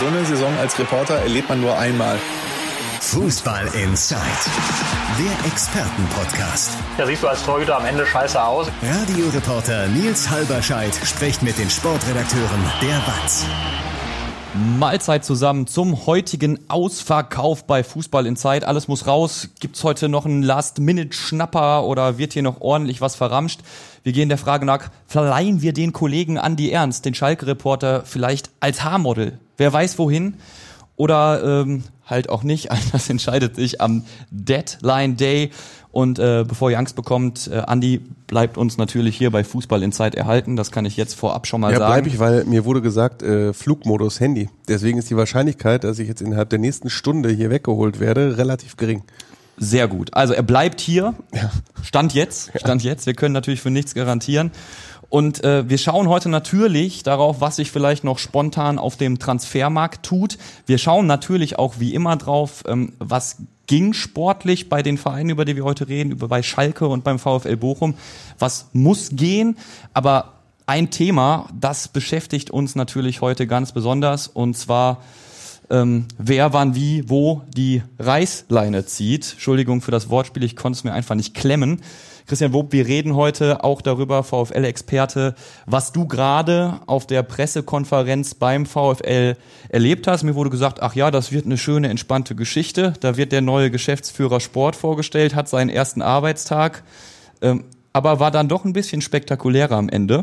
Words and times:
So 0.00 0.06
eine 0.06 0.24
Saison 0.24 0.56
als 0.58 0.78
Reporter 0.78 1.16
erlebt 1.16 1.50
man 1.50 1.60
nur 1.60 1.76
einmal. 1.76 2.18
Fußball 3.00 3.66
Inside, 3.84 4.18
der 5.18 5.46
Expertenpodcast. 5.46 6.70
Ja, 6.96 7.06
siehst 7.06 7.22
du 7.22 7.28
als 7.28 7.44
Torhüter 7.44 7.76
am 7.76 7.84
Ende 7.84 8.06
scheiße 8.06 8.42
aus. 8.42 8.68
Radioreporter 8.82 9.88
Nils 9.88 10.30
Halberscheid 10.30 10.94
spricht 11.04 11.42
mit 11.42 11.58
den 11.58 11.68
Sportredakteuren 11.68 12.62
der 12.80 12.96
WAZ. 12.96 13.44
Mahlzeit 14.78 15.22
zusammen 15.22 15.66
zum 15.66 16.06
heutigen 16.06 16.58
Ausverkauf 16.68 17.66
bei 17.66 17.84
Fußball 17.84 18.24
in 18.24 18.36
Zeit. 18.36 18.64
Alles 18.64 18.88
muss 18.88 19.06
raus. 19.06 19.50
Gibt's 19.60 19.84
heute 19.84 20.08
noch 20.08 20.24
einen 20.24 20.42
Last-Minute-Schnapper 20.42 21.84
oder 21.84 22.16
wird 22.16 22.32
hier 22.32 22.42
noch 22.42 22.62
ordentlich 22.62 23.02
was 23.02 23.16
verramscht? 23.16 23.60
Wir 24.02 24.14
gehen 24.14 24.30
der 24.30 24.38
Frage 24.38 24.64
nach, 24.64 24.88
verleihen 25.06 25.60
wir 25.60 25.74
den 25.74 25.92
Kollegen 25.92 26.38
Andi 26.38 26.70
Ernst, 26.70 27.04
den 27.04 27.12
Schalke-Reporter, 27.12 28.04
vielleicht 28.06 28.48
als 28.60 28.82
Haarmodel? 28.82 29.38
Wer 29.60 29.70
weiß 29.74 29.98
wohin? 29.98 30.36
Oder 30.96 31.62
ähm, 31.66 31.84
halt 32.06 32.30
auch 32.30 32.42
nicht. 32.42 32.70
Das 32.92 33.10
entscheidet 33.10 33.56
sich 33.56 33.82
am 33.82 34.04
Deadline 34.30 35.18
Day. 35.18 35.50
Und 35.92 36.18
äh, 36.18 36.46
bevor 36.48 36.70
ihr 36.70 36.78
Angst 36.78 36.96
bekommt, 36.96 37.50
äh, 37.52 37.58
Andi 37.58 38.00
bleibt 38.26 38.56
uns 38.56 38.78
natürlich 38.78 39.18
hier 39.18 39.30
bei 39.30 39.44
Fußball 39.44 39.82
in 39.82 39.92
Zeit 39.92 40.14
erhalten. 40.14 40.56
Das 40.56 40.72
kann 40.72 40.86
ich 40.86 40.96
jetzt 40.96 41.14
vorab 41.14 41.46
schon 41.46 41.60
mal 41.60 41.72
ja, 41.72 41.78
sagen. 41.78 41.90
Ja, 41.90 41.94
bleibe 41.94 42.08
ich, 42.08 42.18
weil 42.18 42.44
mir 42.46 42.64
wurde 42.64 42.80
gesagt, 42.80 43.22
äh, 43.22 43.52
Flugmodus 43.52 44.18
Handy. 44.18 44.48
Deswegen 44.66 44.98
ist 44.98 45.10
die 45.10 45.16
Wahrscheinlichkeit, 45.18 45.84
dass 45.84 45.98
ich 45.98 46.08
jetzt 46.08 46.22
innerhalb 46.22 46.48
der 46.48 46.58
nächsten 46.58 46.88
Stunde 46.88 47.28
hier 47.28 47.50
weggeholt 47.50 48.00
werde, 48.00 48.38
relativ 48.38 48.78
gering. 48.78 49.02
Sehr 49.58 49.88
gut. 49.88 50.14
Also 50.14 50.32
er 50.32 50.42
bleibt 50.42 50.80
hier. 50.80 51.12
Ja. 51.34 51.50
Stand 51.82 52.14
jetzt. 52.14 52.50
Stand 52.56 52.82
jetzt. 52.82 53.04
Wir 53.04 53.12
können 53.12 53.34
natürlich 53.34 53.60
für 53.60 53.70
nichts 53.70 53.92
garantieren. 53.92 54.52
Und 55.10 55.42
äh, 55.42 55.68
wir 55.68 55.76
schauen 55.76 56.08
heute 56.08 56.28
natürlich 56.28 57.02
darauf, 57.02 57.40
was 57.40 57.56
sich 57.56 57.72
vielleicht 57.72 58.04
noch 58.04 58.18
spontan 58.18 58.78
auf 58.78 58.96
dem 58.96 59.18
Transfermarkt 59.18 60.06
tut. 60.06 60.38
Wir 60.66 60.78
schauen 60.78 61.06
natürlich 61.06 61.58
auch 61.58 61.74
wie 61.80 61.94
immer 61.94 62.16
drauf, 62.16 62.62
ähm, 62.66 62.92
was 63.00 63.38
ging 63.66 63.92
sportlich 63.92 64.68
bei 64.68 64.82
den 64.82 64.98
Vereinen, 64.98 65.30
über 65.30 65.44
die 65.44 65.56
wir 65.56 65.64
heute 65.64 65.88
reden, 65.88 66.12
über 66.12 66.28
bei 66.28 66.42
Schalke 66.42 66.86
und 66.86 67.02
beim 67.02 67.18
VfL 67.18 67.56
Bochum. 67.56 67.94
Was 68.38 68.68
muss 68.72 69.10
gehen? 69.12 69.58
Aber 69.94 70.34
ein 70.66 70.90
Thema, 70.90 71.48
das 71.58 71.88
beschäftigt 71.88 72.52
uns 72.52 72.76
natürlich 72.76 73.20
heute 73.20 73.48
ganz 73.48 73.72
besonders, 73.72 74.28
und 74.28 74.56
zwar 74.56 75.02
ähm, 75.70 76.06
wer 76.18 76.52
wann 76.52 76.74
wie 76.74 77.08
wo 77.08 77.42
die 77.48 77.82
Reißleine 77.98 78.86
zieht. 78.86 79.32
Entschuldigung 79.32 79.80
für 79.80 79.90
das 79.90 80.08
Wortspiel, 80.08 80.44
ich 80.44 80.56
konnte 80.56 80.76
es 80.76 80.84
mir 80.84 80.92
einfach 80.92 81.14
nicht 81.14 81.34
klemmen. 81.34 81.80
Christian 82.30 82.52
Wob, 82.52 82.70
wir 82.70 82.86
reden 82.86 83.16
heute 83.16 83.64
auch 83.64 83.82
darüber, 83.82 84.22
VfL-Experte, 84.22 85.34
was 85.66 85.90
du 85.90 86.06
gerade 86.06 86.78
auf 86.86 87.04
der 87.04 87.24
Pressekonferenz 87.24 88.34
beim 88.36 88.66
VfL 88.66 89.36
erlebt 89.68 90.06
hast. 90.06 90.22
Mir 90.22 90.36
wurde 90.36 90.48
gesagt, 90.48 90.80
ach 90.80 90.94
ja, 90.94 91.10
das 91.10 91.32
wird 91.32 91.46
eine 91.46 91.58
schöne, 91.58 91.88
entspannte 91.88 92.36
Geschichte. 92.36 92.92
Da 93.00 93.16
wird 93.16 93.32
der 93.32 93.40
neue 93.40 93.72
Geschäftsführer 93.72 94.38
Sport 94.38 94.76
vorgestellt, 94.76 95.34
hat 95.34 95.48
seinen 95.48 95.70
ersten 95.70 96.02
Arbeitstag, 96.02 96.84
ähm, 97.42 97.64
aber 97.92 98.20
war 98.20 98.30
dann 98.30 98.46
doch 98.46 98.64
ein 98.64 98.74
bisschen 98.74 99.00
spektakulärer 99.00 99.74
am 99.74 99.88
Ende. 99.88 100.22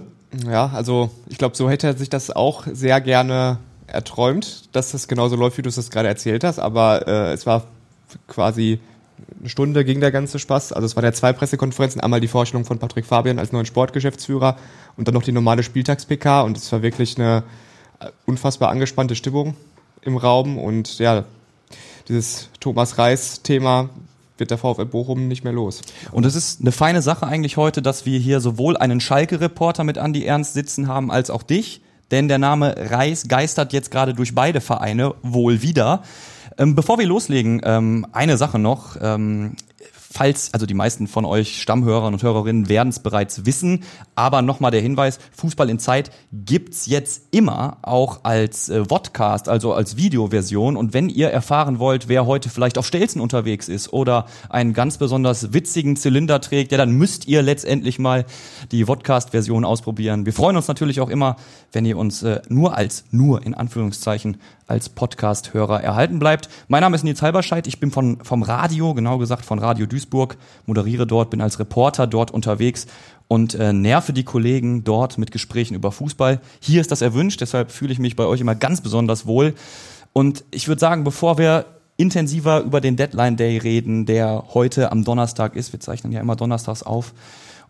Ja, 0.50 0.68
also 0.68 1.10
ich 1.28 1.38
glaube, 1.38 1.58
so 1.58 1.70
hätte 1.70 1.88
er 1.88 1.98
sich 1.98 2.10
das 2.10 2.32
auch 2.32 2.68
sehr 2.72 3.02
gerne 3.02 3.58
erträumt, 3.86 4.70
dass 4.72 4.94
das 4.94 5.10
genauso 5.10 5.36
läuft, 5.36 5.58
wie 5.58 5.62
du 5.62 5.68
es 5.68 5.92
gerade 5.92 6.08
erzählt 6.08 6.46
hast. 6.46 6.60
Aber 6.60 7.06
äh, 7.06 7.34
es 7.34 7.46
war 7.46 7.66
quasi 8.30 8.80
eine 9.40 9.50
Stunde 9.50 9.86
ging 9.86 10.00
der 10.00 10.12
ganze 10.12 10.40
Spaß. 10.40 10.74
Also 10.74 10.86
es 10.86 10.96
waren 10.96 11.06
ja 11.06 11.14
zwei 11.14 11.34
Pressekonferenzen, 11.34 12.02
einmal 12.02 12.22
die 12.22 12.28
Vorstellung 12.28 12.66
von 12.66 12.80
Patrick 12.80 13.06
Fabian 13.06 13.40
als 13.40 13.52
neuen 13.52 13.66
Sportgeschäftsführer 13.66 14.58
und 14.96 15.08
dann 15.08 15.14
noch 15.14 15.24
die 15.24 15.32
normale 15.32 15.64
Spieltags-PK 15.64 16.42
und 16.42 16.58
es 16.58 16.72
war 16.72 16.82
wirklich 16.82 17.18
eine 17.18 17.44
äh, 18.00 18.10
unfassbar 18.26 18.70
angespannte 18.70 19.16
Stimmung 19.16 19.56
im 20.02 20.18
Raum 20.18 20.58
und 20.58 21.00
ja, 21.00 21.26
dieses 22.08 22.50
Thomas 22.60 22.98
Reis-Thema 22.98 23.90
wird 24.38 24.52
der 24.52 24.58
VfL 24.58 24.86
Bochum 24.86 25.28
nicht 25.28 25.44
mehr 25.44 25.54
los. 25.54 25.82
Und 26.12 26.26
es 26.26 26.36
ist 26.36 26.62
eine 26.62 26.72
feine 26.72 27.02
Sache 27.02 27.26
eigentlich 27.26 27.58
heute, 27.58 27.82
dass 27.82 28.06
wir 28.06 28.20
hier 28.20 28.40
sowohl 28.40 28.78
einen 28.78 29.00
Schalke-Reporter 29.00 29.84
mit 29.84 29.98
Andi 29.98 30.26
Ernst 30.26 30.54
sitzen 30.54 30.88
haben, 30.88 31.12
als 31.12 31.30
auch 31.30 31.44
dich, 31.44 31.82
denn 32.12 32.28
der 32.28 32.38
Name 32.38 32.76
Reis 32.78 33.28
geistert 33.28 33.74
jetzt 33.74 33.92
gerade 33.92 34.14
durch 34.14 34.36
beide 34.36 34.62
Vereine 34.62 35.16
wohl 35.24 35.62
wieder. 35.62 36.04
Ähm, 36.58 36.76
bevor 36.76 36.98
wir 36.98 37.06
loslegen, 37.06 37.62
ähm, 37.64 38.08
eine 38.12 38.38
Sache 38.38 38.60
noch. 38.60 38.98
Ähm, 39.02 39.56
falls, 40.18 40.54
also 40.54 40.66
die 40.66 40.74
meisten 40.74 41.08
von 41.08 41.26
euch 41.26 41.62
Stammhörern 41.62 42.14
und 42.14 42.24
Hörerinnen 42.24 42.70
werden 42.70 42.90
es 42.90 43.00
bereits 43.00 43.46
wissen, 43.46 43.84
aber 44.16 44.42
nochmal 44.42 44.72
der 44.72 44.82
Hinweis, 44.82 45.20
Fußball 45.36 45.70
in 45.70 45.80
Zeit 45.80 46.12
gibt's 46.32 46.88
jetzt 46.88 47.28
immer 47.32 47.78
auch 47.84 48.24
als 48.24 48.70
äh, 48.70 48.86
Vodcast, 48.86 49.48
also 49.50 49.74
als 49.74 49.98
Videoversion 49.98 50.76
und 50.76 50.94
wenn 50.94 51.10
ihr 51.10 51.30
erfahren 51.30 51.78
wollt, 51.80 52.08
wer 52.08 52.26
heute 52.26 52.50
vielleicht 52.50 52.78
auf 52.78 52.88
Stelzen 52.88 53.22
unterwegs 53.22 53.70
ist 53.70 53.94
oder 53.94 54.26
einen 54.50 54.74
ganz 54.74 54.98
besonders 54.98 55.54
witzigen 55.54 55.96
Zylinder 55.96 56.42
trägt, 56.42 56.72
ja, 56.72 56.78
dann 56.78 56.92
müsst 56.92 57.28
ihr 57.28 57.42
letztendlich 57.42 58.00
mal 58.00 58.26
die 58.72 58.86
Vodcast-Version 58.86 59.66
ausprobieren. 59.66 60.26
Wir 60.26 60.34
freuen 60.34 60.56
uns 60.56 60.68
natürlich 60.68 61.00
auch 61.00 61.10
immer, 61.10 61.36
wenn 61.72 61.86
ihr 61.86 61.98
uns 61.98 62.24
äh, 62.24 62.42
nur 62.50 62.76
als, 62.76 63.04
nur 63.12 63.46
in 63.46 63.54
Anführungszeichen, 63.54 64.38
als 64.68 64.90
Podcast-Hörer 64.90 65.82
erhalten 65.82 66.20
bleibt. 66.20 66.50
Mein 66.68 66.82
Name 66.82 66.96
ist 66.96 67.04
Nils 67.04 67.22
Halberscheid, 67.22 67.66
ich 67.68 67.80
bin 67.80 67.90
von, 67.90 68.20
vom 68.24 68.44
Radio, 68.44 68.94
genau 68.94 69.18
gesagt 69.18 69.46
von 69.46 69.60
Radio 69.60 69.86
Duisburg, 69.86 70.38
moderiere 70.66 71.08
dort, 71.08 71.30
bin 71.30 71.42
als 71.42 71.58
Reporter 71.58 72.06
dort 72.06 72.32
unterwegs 72.32 72.86
und 73.30 73.56
äh, 73.56 73.74
nerve 73.74 74.14
die 74.14 74.24
Kollegen 74.24 74.84
dort 74.84 75.18
mit 75.18 75.32
Gesprächen 75.32 75.74
über 75.74 75.92
Fußball. 75.92 76.42
Hier 76.60 76.82
ist 76.82 76.92
das 76.92 77.02
erwünscht, 77.02 77.42
deshalb 77.42 77.72
fühle 77.72 77.94
ich 77.94 78.00
mich 78.00 78.16
bei 78.16 78.26
euch 78.26 78.42
immer 78.42 78.56
ganz 78.56 78.82
besonders 78.82 79.26
wohl. 79.26 79.56
Und 80.14 80.44
ich 80.52 80.68
würde 80.68 80.80
sagen, 80.80 81.04
bevor 81.04 81.38
wir 81.38 81.66
intensiver 81.96 82.62
über 82.62 82.82
den 82.82 82.96
Deadline 82.96 83.38
Day 83.38 83.58
reden, 83.58 84.06
der 84.06 84.46
heute 84.54 84.92
am 84.92 85.04
Donnerstag 85.04 85.56
ist, 85.56 85.74
wir 85.74 85.80
zeichnen 85.80 86.12
ja 86.12 86.22
immer 86.22 86.36
donnerstags 86.36 86.84
auf, 86.84 87.14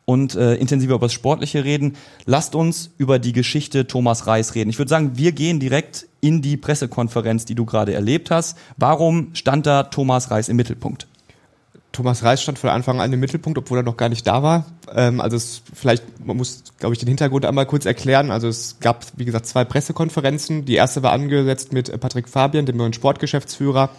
und 0.08 0.36
äh, 0.36 0.56
intensiver 0.56 0.96
über 0.96 1.08
das 1.08 1.14
Sportliche 1.14 1.66
reden. 1.66 1.98
Lasst 2.26 2.56
uns 2.56 2.92
über 2.98 3.20
die 3.20 3.34
Geschichte 3.34 3.88
Thomas 3.88 4.26
Reis 4.26 4.56
reden. 4.56 4.70
Ich 4.70 4.78
würde 4.80 4.88
sagen, 4.88 5.18
wir 5.18 5.34
gehen 5.34 5.60
direkt 5.60 6.08
in 6.22 6.42
die 6.42 6.56
Pressekonferenz, 6.56 7.44
die 7.44 7.56
du 7.56 7.66
gerade 7.66 7.94
erlebt 7.94 8.32
hast. 8.32 8.58
Warum 8.78 9.32
stand 9.34 9.66
da 9.66 9.84
Thomas 9.84 10.32
Reis 10.32 10.48
im 10.48 10.56
Mittelpunkt? 10.56 11.08
Thomas 11.92 12.24
Reis 12.24 12.42
stand 12.42 12.58
von 12.58 12.70
Anfang 12.70 13.02
an 13.02 13.12
im 13.12 13.20
Mittelpunkt, 13.20 13.58
obwohl 13.60 13.80
er 13.80 13.84
noch 13.84 13.98
gar 13.98 14.08
nicht 14.08 14.26
da 14.26 14.42
war. 14.42 14.66
Ähm, 14.96 15.20
also 15.20 15.36
es 15.36 15.62
vielleicht, 15.74 16.26
man 16.26 16.38
muss, 16.38 16.64
glaube 16.80 16.94
ich, 16.94 17.00
den 17.00 17.10
Hintergrund 17.10 17.44
einmal 17.44 17.66
kurz 17.66 17.86
erklären. 17.86 18.32
Also 18.32 18.48
es 18.48 18.78
gab, 18.80 19.06
wie 19.18 19.26
gesagt, 19.26 19.46
zwei 19.46 19.66
Pressekonferenzen. 19.66 20.64
Die 20.64 20.76
erste 20.76 21.04
war 21.04 21.12
angesetzt 21.12 21.74
mit 21.74 21.90
äh, 21.90 21.98
Patrick 21.98 22.30
Fabian, 22.30 22.66
dem 22.66 22.78
neuen 22.78 22.94
Sportgeschäftsführer 22.94 23.90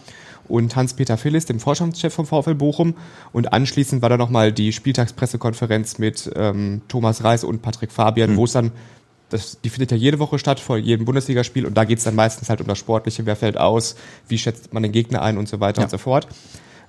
und 0.48 0.75
Hans-Peter 0.76 1.16
Phillis, 1.16 1.47
dem 1.47 1.60
Vorstandschef 1.60 2.12
vom 2.12 2.26
VfL 2.26 2.54
Bochum. 2.54 2.94
Und 3.32 3.53
anschließend 3.53 4.03
war 4.03 4.09
da 4.09 4.16
nochmal 4.16 4.53
die 4.53 4.72
Spieltagspressekonferenz 4.72 5.98
mit 5.98 6.31
ähm, 6.34 6.82
Thomas 6.88 7.25
Reis 7.25 7.44
und 7.44 7.62
Patrick 7.62 7.92
Fabian, 7.92 8.32
mhm. 8.32 8.36
wo 8.36 8.44
es 8.44 8.53
dann, 8.53 8.72
das, 9.28 9.60
die 9.60 9.70
findet 9.70 9.91
ja 9.91 9.97
jede 9.97 10.19
Woche 10.19 10.38
statt, 10.38 10.60
vor 10.60 10.78
jedem 10.78 11.04
Bundesligaspiel. 11.04 11.66
Und 11.66 11.75
da 11.75 11.84
geht 11.84 11.98
es 11.98 12.04
dann 12.04 12.14
meistens 12.14 12.48
halt 12.48 12.60
um 12.60 12.66
das 12.66 12.78
Sportliche, 12.78 13.26
wer 13.26 13.37
fällt 13.37 13.58
aus, 13.58 13.97
wie 14.28 14.38
schätzt 14.38 14.72
man 14.72 14.82
den 14.82 14.92
Gegner 14.92 15.22
ein 15.22 15.38
und 15.38 15.48
so 15.48 15.60
weiter 15.60 15.81
ja. 15.81 15.84
und 15.84 15.91
so 15.91 15.98
fort. 15.98 16.26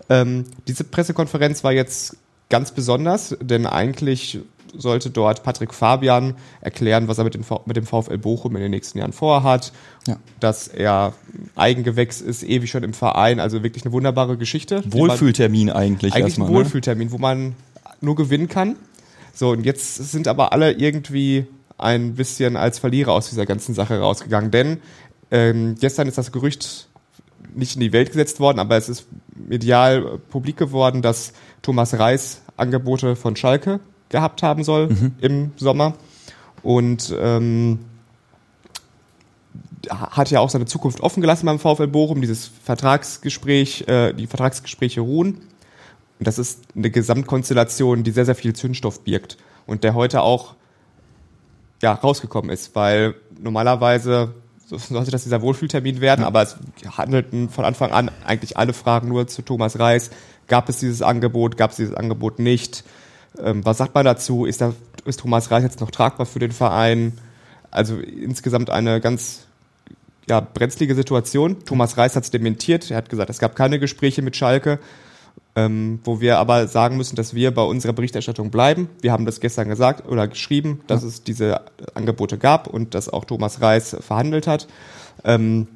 Ähm, 0.09 0.45
diese 0.67 0.83
Pressekonferenz 0.83 1.63
war 1.63 1.71
jetzt 1.71 2.17
ganz 2.49 2.71
besonders, 2.71 3.37
denn 3.41 3.65
eigentlich 3.67 4.39
sollte 4.77 5.09
dort 5.09 5.43
Patrick 5.43 5.73
Fabian 5.73 6.35
erklären, 6.61 7.07
was 7.07 7.17
er 7.17 7.23
mit, 7.23 7.37
mit, 7.65 7.77
dem 7.77 7.85
VfL 7.85 8.17
Bochum 8.17 8.55
in 8.55 8.61
den 8.61 8.71
nächsten 8.71 8.97
Jahren 8.97 9.13
vorhat. 9.13 9.71
Ja. 10.07 10.17
Dass 10.39 10.67
er 10.67 11.13
Eigengewächs 11.55 12.21
ist, 12.21 12.43
ewig 12.43 12.69
schon 12.69 12.83
im 12.83 12.93
Verein, 12.93 13.39
also 13.39 13.63
wirklich 13.63 13.85
eine 13.85 13.91
wunderbare 13.91 14.37
Geschichte. 14.37 14.83
Wohlfühltermin 14.85 15.69
eigentlich. 15.69 16.13
Eigentlich 16.13 16.25
erstmal, 16.25 16.47
ein 16.47 16.53
ne? 16.53 16.59
Wohlfühltermin, 16.59 17.07
ne? 17.07 17.13
wo 17.13 17.17
man 17.17 17.55
nur 18.01 18.15
gewinnen 18.15 18.47
kann. 18.47 18.75
So, 19.33 19.51
und 19.51 19.65
jetzt 19.65 19.95
sind 19.95 20.27
aber 20.27 20.53
alle 20.53 20.73
irgendwie 20.73 21.45
ein 21.77 22.15
bisschen 22.15 22.57
als 22.57 22.79
Verlierer 22.79 23.13
aus 23.13 23.29
dieser 23.29 23.45
ganzen 23.45 23.73
Sache 23.73 23.99
rausgegangen. 23.99 24.51
Denn 24.51 24.79
ähm, 25.31 25.75
gestern 25.79 26.07
ist 26.07 26.17
das 26.17 26.31
Gerücht 26.31 26.87
nicht 27.55 27.75
in 27.75 27.81
die 27.81 27.93
Welt 27.93 28.09
gesetzt 28.09 28.39
worden, 28.39 28.59
aber 28.59 28.77
es 28.77 28.89
ist 28.89 29.07
medial 29.35 30.19
publik 30.29 30.57
geworden, 30.57 31.01
dass 31.01 31.33
Thomas 31.61 31.97
Reis 31.97 32.41
Angebote 32.57 33.15
von 33.15 33.35
Schalke 33.35 33.79
gehabt 34.09 34.43
haben 34.43 34.63
soll 34.63 34.89
mhm. 34.89 35.11
im 35.21 35.51
Sommer. 35.55 35.93
Und 36.61 37.15
ähm, 37.19 37.79
hat 39.89 40.29
ja 40.29 40.39
auch 40.39 40.49
seine 40.49 40.65
Zukunft 40.65 41.01
offen 41.01 41.21
gelassen 41.21 41.45
beim 41.45 41.59
VfL 41.59 41.87
Bochum. 41.87 42.21
Dieses 42.21 42.51
Vertragsgespräch, 42.63 43.87
äh, 43.87 44.13
die 44.13 44.27
Vertragsgespräche 44.27 45.01
ruhen. 45.01 45.35
Und 46.19 46.27
das 46.27 46.37
ist 46.37 46.63
eine 46.75 46.89
Gesamtkonstellation, 46.89 48.03
die 48.03 48.11
sehr, 48.11 48.25
sehr 48.25 48.35
viel 48.35 48.53
Zündstoff 48.53 49.03
birgt. 49.03 49.37
Und 49.65 49.83
der 49.83 49.93
heute 49.93 50.21
auch 50.21 50.55
ja, 51.81 51.93
rausgekommen 51.93 52.51
ist, 52.51 52.75
weil 52.75 53.15
normalerweise 53.39 54.33
sollte 54.65 55.11
das 55.11 55.23
dieser 55.23 55.41
Wohlfühltermin 55.41 56.01
werden, 56.01 56.21
ja. 56.21 56.27
aber 56.27 56.43
es 56.43 56.57
handelten 56.97 57.49
von 57.49 57.65
Anfang 57.65 57.91
an 57.91 58.11
eigentlich 58.25 58.57
alle 58.57 58.73
Fragen 58.73 59.07
nur 59.07 59.27
zu 59.27 59.41
Thomas 59.41 59.79
Reis. 59.79 60.11
Gab 60.47 60.69
es 60.69 60.79
dieses 60.79 61.01
Angebot, 61.01 61.57
gab 61.57 61.71
es 61.71 61.77
dieses 61.77 61.93
Angebot 61.93 62.39
nicht? 62.39 62.83
Ähm, 63.37 63.65
was 63.65 63.77
sagt 63.77 63.93
man 63.93 64.05
dazu? 64.05 64.45
Ist, 64.45 64.61
da, 64.61 64.73
ist 65.05 65.19
Thomas 65.19 65.51
Reis 65.51 65.63
jetzt 65.63 65.81
noch 65.81 65.91
tragbar 65.91 66.25
für 66.25 66.39
den 66.39 66.51
Verein? 66.51 67.17
Also 67.71 67.97
insgesamt 67.97 68.69
eine 68.69 68.99
ganz 68.99 69.45
ja, 70.27 70.39
brenzlige 70.39 70.95
Situation. 70.95 71.63
Thomas 71.65 71.97
Reis 71.97 72.15
hat 72.15 72.23
es 72.23 72.31
dementiert. 72.31 72.89
Er 72.91 72.97
hat 72.97 73.09
gesagt, 73.09 73.29
es 73.29 73.39
gab 73.39 73.55
keine 73.55 73.79
Gespräche 73.79 74.21
mit 74.21 74.35
Schalke. 74.35 74.79
Ähm, 75.55 75.99
wo 76.03 76.21
wir 76.21 76.37
aber 76.37 76.67
sagen 76.67 76.95
müssen, 76.95 77.15
dass 77.15 77.33
wir 77.33 77.51
bei 77.51 77.63
unserer 77.63 77.93
Berichterstattung 77.93 78.51
bleiben. 78.51 78.87
Wir 79.01 79.11
haben 79.11 79.25
das 79.25 79.39
gestern 79.39 79.67
gesagt 79.67 80.07
oder 80.07 80.27
geschrieben, 80.27 80.81
dass 80.87 81.01
es 81.01 81.23
diese 81.23 81.61
Angebote 81.95 82.37
gab 82.37 82.67
und 82.67 82.93
dass 82.93 83.09
auch 83.09 83.25
Thomas 83.25 83.59
Reis 83.59 83.95
verhandelt 83.99 84.47
hat. 84.47 84.67
Ähm, 85.23 85.67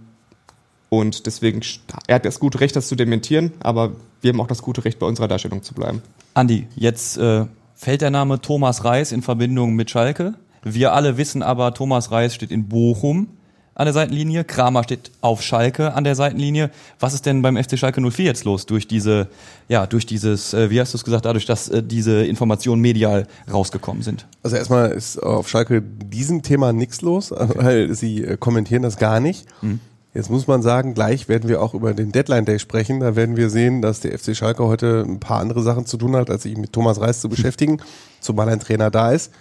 und 0.89 1.25
deswegen, 1.25 1.61
er 2.05 2.15
hat 2.15 2.25
das 2.25 2.39
gute 2.39 2.59
Recht, 2.59 2.75
das 2.75 2.87
zu 2.87 2.95
dementieren, 2.95 3.51
aber 3.61 3.93
wir 4.21 4.31
haben 4.31 4.39
auch 4.41 4.47
das 4.47 4.61
gute 4.61 4.85
Recht, 4.85 4.99
bei 4.99 5.07
unserer 5.07 5.27
Darstellung 5.27 5.63
zu 5.63 5.73
bleiben. 5.73 6.03
Andi, 6.33 6.67
jetzt 6.75 7.17
äh, 7.17 7.45
fällt 7.75 8.01
der 8.01 8.09
Name 8.09 8.41
Thomas 8.41 8.83
Reis 8.83 9.11
in 9.11 9.21
Verbindung 9.21 9.75
mit 9.75 9.89
Schalke. 9.89 10.33
Wir 10.63 10.93
alle 10.93 11.17
wissen 11.17 11.43
aber, 11.43 11.73
Thomas 11.73 12.11
Reis 12.11 12.33
steht 12.33 12.51
in 12.51 12.69
Bochum 12.69 13.27
an 13.75 13.85
der 13.85 13.93
Seitenlinie, 13.93 14.43
Kramer 14.43 14.83
steht 14.83 15.11
auf 15.21 15.41
Schalke 15.41 15.93
an 15.93 16.03
der 16.03 16.15
Seitenlinie. 16.15 16.69
Was 16.99 17.13
ist 17.13 17.25
denn 17.25 17.41
beim 17.41 17.57
FC 17.57 17.77
Schalke 17.77 18.01
04 18.01 18.25
jetzt 18.25 18.43
los 18.45 18.65
durch 18.65 18.87
diese, 18.87 19.29
ja, 19.67 19.87
durch 19.87 20.05
dieses, 20.05 20.53
äh, 20.53 20.69
wie 20.69 20.79
hast 20.79 20.93
du 20.93 20.97
es 20.97 21.03
gesagt, 21.03 21.25
dadurch, 21.25 21.45
dass 21.45 21.69
äh, 21.69 21.81
diese 21.81 22.23
Informationen 22.23 22.81
medial 22.81 23.27
rausgekommen 23.51 24.03
sind? 24.03 24.27
Also 24.43 24.55
erstmal 24.55 24.91
ist 24.91 25.17
auf 25.17 25.49
Schalke 25.49 25.81
diesem 25.81 26.43
Thema 26.43 26.71
nichts 26.71 27.01
los, 27.01 27.31
weil 27.31 27.93
sie 27.93 28.23
äh, 28.23 28.37
kommentieren 28.37 28.83
das 28.83 28.97
gar 28.97 29.19
nicht. 29.19 29.45
Mhm. 29.61 29.79
Jetzt 30.13 30.29
muss 30.29 30.45
man 30.45 30.61
sagen, 30.61 30.93
gleich 30.93 31.27
werden 31.27 31.49
wir 31.49 31.61
auch 31.61 31.73
über 31.73 31.93
den 31.95 32.11
Deadline 32.11 32.45
Day 32.45 32.59
sprechen. 32.59 32.99
Da 32.99 33.15
werden 33.15 33.35
wir 33.35 33.49
sehen, 33.49 33.81
dass 33.81 33.99
der 33.99 34.17
FC 34.17 34.35
Schalke 34.35 34.63
heute 34.63 35.03
ein 35.07 35.19
paar 35.19 35.39
andere 35.39 35.63
Sachen 35.63 35.87
zu 35.87 35.97
tun 35.97 36.15
hat, 36.15 36.29
als 36.29 36.43
sich 36.43 36.55
mit 36.55 36.71
Thomas 36.71 37.01
Reis 37.01 37.19
zu 37.19 37.29
beschäftigen, 37.29 37.81
zumal 38.19 38.47
ein 38.49 38.59
Trainer 38.59 38.91
da 38.91 39.11
ist. 39.11 39.31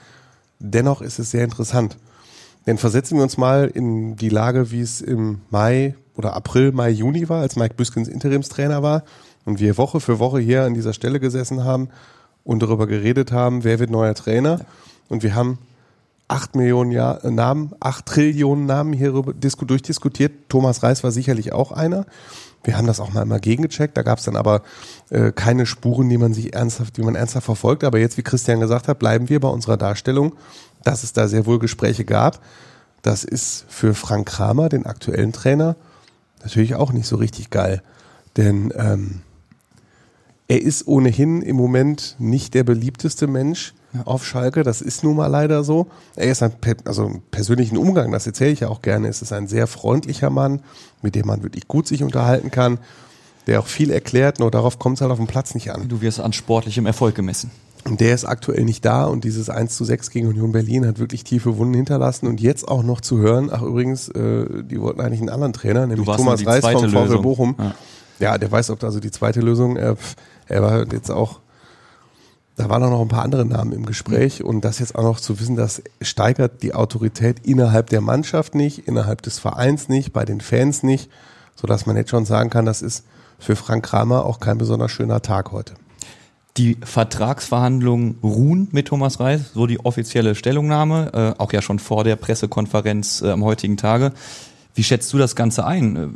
Dennoch 0.58 1.02
ist 1.02 1.18
es 1.18 1.30
sehr 1.30 1.44
interessant. 1.44 1.98
Denn 2.66 2.78
versetzen 2.78 3.16
wir 3.16 3.22
uns 3.22 3.36
mal 3.36 3.66
in 3.66 4.16
die 4.16 4.30
Lage, 4.30 4.70
wie 4.70 4.80
es 4.80 5.02
im 5.02 5.40
Mai 5.50 5.94
oder 6.16 6.34
April, 6.34 6.72
Mai, 6.72 6.90
Juni 6.90 7.28
war, 7.28 7.42
als 7.42 7.56
Mike 7.56 7.74
Büskens 7.74 8.08
Interimstrainer 8.08 8.82
war 8.82 9.02
und 9.44 9.60
wir 9.60 9.76
Woche 9.76 10.00
für 10.00 10.18
Woche 10.18 10.38
hier 10.38 10.64
an 10.64 10.74
dieser 10.74 10.92
Stelle 10.92 11.20
gesessen 11.20 11.64
haben 11.64 11.88
und 12.44 12.62
darüber 12.62 12.86
geredet 12.86 13.32
haben, 13.32 13.64
wer 13.64 13.78
wird 13.78 13.90
neuer 13.90 14.14
Trainer. 14.14 14.60
Und 15.08 15.22
wir 15.22 15.34
haben 15.34 15.58
acht 16.32 16.56
Millionen 16.56 16.90
Jahr, 16.90 17.24
äh, 17.24 17.30
Namen, 17.30 17.72
acht 17.80 18.06
Trillionen 18.06 18.66
Namen 18.66 18.92
hier 18.92 19.12
durchdiskutiert. 19.12 20.32
Thomas 20.48 20.82
Reis 20.82 21.04
war 21.04 21.12
sicherlich 21.12 21.52
auch 21.52 21.72
einer. 21.72 22.06
Wir 22.64 22.76
haben 22.76 22.86
das 22.86 23.00
auch 23.00 23.12
mal 23.12 23.22
immer 23.22 23.40
gegengecheckt. 23.40 23.96
Da 23.96 24.02
gab 24.02 24.18
es 24.18 24.24
dann 24.24 24.36
aber 24.36 24.62
äh, 25.10 25.32
keine 25.32 25.66
Spuren, 25.66 26.08
die 26.08 26.18
man 26.18 26.32
sich 26.32 26.54
ernsthaft, 26.54 26.96
die 26.96 27.02
man 27.02 27.16
ernsthaft 27.16 27.46
verfolgt. 27.46 27.82
Aber 27.82 27.98
jetzt, 27.98 28.16
wie 28.18 28.22
Christian 28.22 28.60
gesagt 28.60 28.86
hat, 28.86 28.98
bleiben 28.98 29.28
wir 29.28 29.40
bei 29.40 29.48
unserer 29.48 29.76
Darstellung 29.76 30.34
dass 30.84 31.02
es 31.02 31.12
da 31.12 31.28
sehr 31.28 31.46
wohl 31.46 31.58
Gespräche 31.58 32.04
gab. 32.04 32.40
Das 33.02 33.24
ist 33.24 33.64
für 33.68 33.94
Frank 33.94 34.28
Kramer, 34.28 34.68
den 34.68 34.86
aktuellen 34.86 35.32
Trainer, 35.32 35.76
natürlich 36.42 36.74
auch 36.74 36.92
nicht 36.92 37.06
so 37.06 37.16
richtig 37.16 37.50
geil. 37.50 37.82
Denn 38.36 38.72
ähm, 38.76 39.20
er 40.48 40.62
ist 40.62 40.86
ohnehin 40.86 41.42
im 41.42 41.56
Moment 41.56 42.16
nicht 42.18 42.54
der 42.54 42.64
beliebteste 42.64 43.26
Mensch 43.26 43.74
ja. 43.94 44.02
auf 44.04 44.26
Schalke. 44.26 44.62
Das 44.62 44.80
ist 44.80 45.04
nun 45.04 45.16
mal 45.16 45.26
leider 45.26 45.64
so. 45.64 45.88
Er 46.16 46.30
ist 46.30 46.42
ein, 46.42 46.52
also 46.84 47.06
im 47.06 47.22
persönlichen 47.30 47.76
Umgang, 47.76 48.12
das 48.12 48.26
erzähle 48.26 48.52
ich 48.52 48.60
ja 48.60 48.68
auch 48.68 48.82
gerne, 48.82 49.08
ist 49.08 49.22
es 49.22 49.32
ein 49.32 49.46
sehr 49.46 49.66
freundlicher 49.66 50.30
Mann, 50.30 50.60
mit 51.02 51.14
dem 51.14 51.26
man 51.26 51.42
wirklich 51.42 51.68
gut 51.68 51.86
sich 51.86 52.02
unterhalten 52.02 52.50
kann, 52.50 52.78
der 53.46 53.60
auch 53.60 53.66
viel 53.66 53.90
erklärt, 53.90 54.38
nur 54.38 54.50
darauf 54.50 54.78
kommt 54.78 54.98
es 54.98 55.00
halt 55.00 55.10
auf 55.10 55.18
dem 55.18 55.26
Platz 55.26 55.54
nicht 55.54 55.72
an. 55.72 55.88
Du 55.88 56.00
wirst 56.00 56.20
an 56.20 56.32
sportlichem 56.32 56.86
Erfolg 56.86 57.14
gemessen. 57.14 57.50
Und 57.84 58.00
der 58.00 58.14
ist 58.14 58.24
aktuell 58.24 58.64
nicht 58.64 58.84
da 58.84 59.06
und 59.06 59.24
dieses 59.24 59.50
1 59.50 59.76
zu 59.76 59.84
6 59.84 60.10
gegen 60.10 60.28
Union 60.28 60.52
Berlin 60.52 60.86
hat 60.86 61.00
wirklich 61.00 61.24
tiefe 61.24 61.58
Wunden 61.58 61.74
hinterlassen 61.74 62.28
und 62.28 62.40
jetzt 62.40 62.68
auch 62.68 62.84
noch 62.84 63.00
zu 63.00 63.18
hören, 63.18 63.50
ach 63.52 63.62
übrigens, 63.62 64.08
äh, 64.08 64.62
die 64.62 64.80
wollten 64.80 65.00
eigentlich 65.00 65.18
einen 65.18 65.30
anderen 65.30 65.52
Trainer, 65.52 65.86
nämlich 65.88 66.06
Thomas 66.06 66.46
Reis 66.46 66.64
vom 66.64 66.88
VfL 66.88 67.18
Bochum. 67.18 67.56
Ja. 67.58 67.74
ja. 68.20 68.38
der 68.38 68.52
weiß, 68.52 68.70
ob 68.70 68.78
da 68.78 68.86
also 68.86 69.00
die 69.00 69.10
zweite 69.10 69.40
Lösung, 69.40 69.76
er, 69.76 69.96
er 70.46 70.62
war 70.62 70.92
jetzt 70.92 71.10
auch, 71.10 71.40
da 72.62 72.68
waren 72.68 72.84
auch 72.84 72.90
noch 72.90 73.00
ein 73.00 73.08
paar 73.08 73.24
andere 73.24 73.44
Namen 73.44 73.72
im 73.72 73.84
Gespräch 73.84 74.44
und 74.44 74.60
das 74.60 74.78
jetzt 74.78 74.94
auch 74.94 75.02
noch 75.02 75.18
zu 75.18 75.40
wissen, 75.40 75.56
das 75.56 75.82
steigert 76.00 76.62
die 76.62 76.74
Autorität 76.74 77.44
innerhalb 77.44 77.90
der 77.90 78.00
Mannschaft 78.00 78.54
nicht, 78.54 78.86
innerhalb 78.86 79.20
des 79.22 79.40
Vereins 79.40 79.88
nicht, 79.88 80.12
bei 80.12 80.24
den 80.24 80.40
Fans 80.40 80.84
nicht, 80.84 81.10
sodass 81.56 81.86
man 81.86 81.96
jetzt 81.96 82.10
schon 82.10 82.24
sagen 82.24 82.50
kann, 82.50 82.64
das 82.64 82.80
ist 82.80 83.04
für 83.40 83.56
Frank 83.56 83.84
Kramer 83.84 84.24
auch 84.24 84.38
kein 84.38 84.58
besonders 84.58 84.92
schöner 84.92 85.22
Tag 85.22 85.50
heute. 85.50 85.74
Die 86.56 86.76
Vertragsverhandlungen 86.84 88.18
ruhen 88.22 88.68
mit 88.70 88.86
Thomas 88.86 89.18
Reis, 89.18 89.50
so 89.52 89.66
die 89.66 89.84
offizielle 89.84 90.36
Stellungnahme, 90.36 91.34
äh, 91.36 91.42
auch 91.42 91.52
ja 91.52 91.62
schon 91.62 91.80
vor 91.80 92.04
der 92.04 92.14
Pressekonferenz 92.14 93.22
äh, 93.22 93.30
am 93.30 93.42
heutigen 93.42 93.76
Tage. 93.76 94.12
Wie 94.74 94.84
schätzt 94.84 95.12
du 95.12 95.18
das 95.18 95.34
Ganze 95.34 95.66
ein? 95.66 95.96
Äh, 95.96 96.08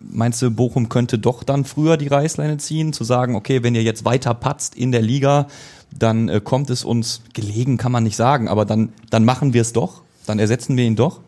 meinst 0.00 0.40
du, 0.42 0.50
Bochum 0.50 0.88
könnte 0.88 1.18
doch 1.18 1.42
dann 1.42 1.64
früher 1.64 1.96
die 1.96 2.08
Reißleine 2.08 2.58
ziehen, 2.58 2.92
zu 2.92 3.04
sagen, 3.04 3.34
okay, 3.34 3.62
wenn 3.62 3.74
ihr 3.74 3.82
jetzt 3.82 4.04
weiter 4.04 4.34
patzt 4.34 4.74
in 4.74 4.92
der 4.92 5.02
Liga, 5.02 5.48
dann 5.90 6.28
äh, 6.28 6.40
kommt 6.40 6.70
es 6.70 6.84
uns 6.84 7.22
gelegen, 7.34 7.76
kann 7.76 7.92
man 7.92 8.04
nicht 8.04 8.16
sagen, 8.16 8.48
aber 8.48 8.64
dann, 8.64 8.92
dann 9.10 9.24
machen 9.24 9.54
wir 9.54 9.62
es 9.62 9.72
doch, 9.72 10.02
dann 10.26 10.38
ersetzen 10.38 10.76
wir 10.76 10.84
ihn 10.84 10.96
doch? 10.96 11.20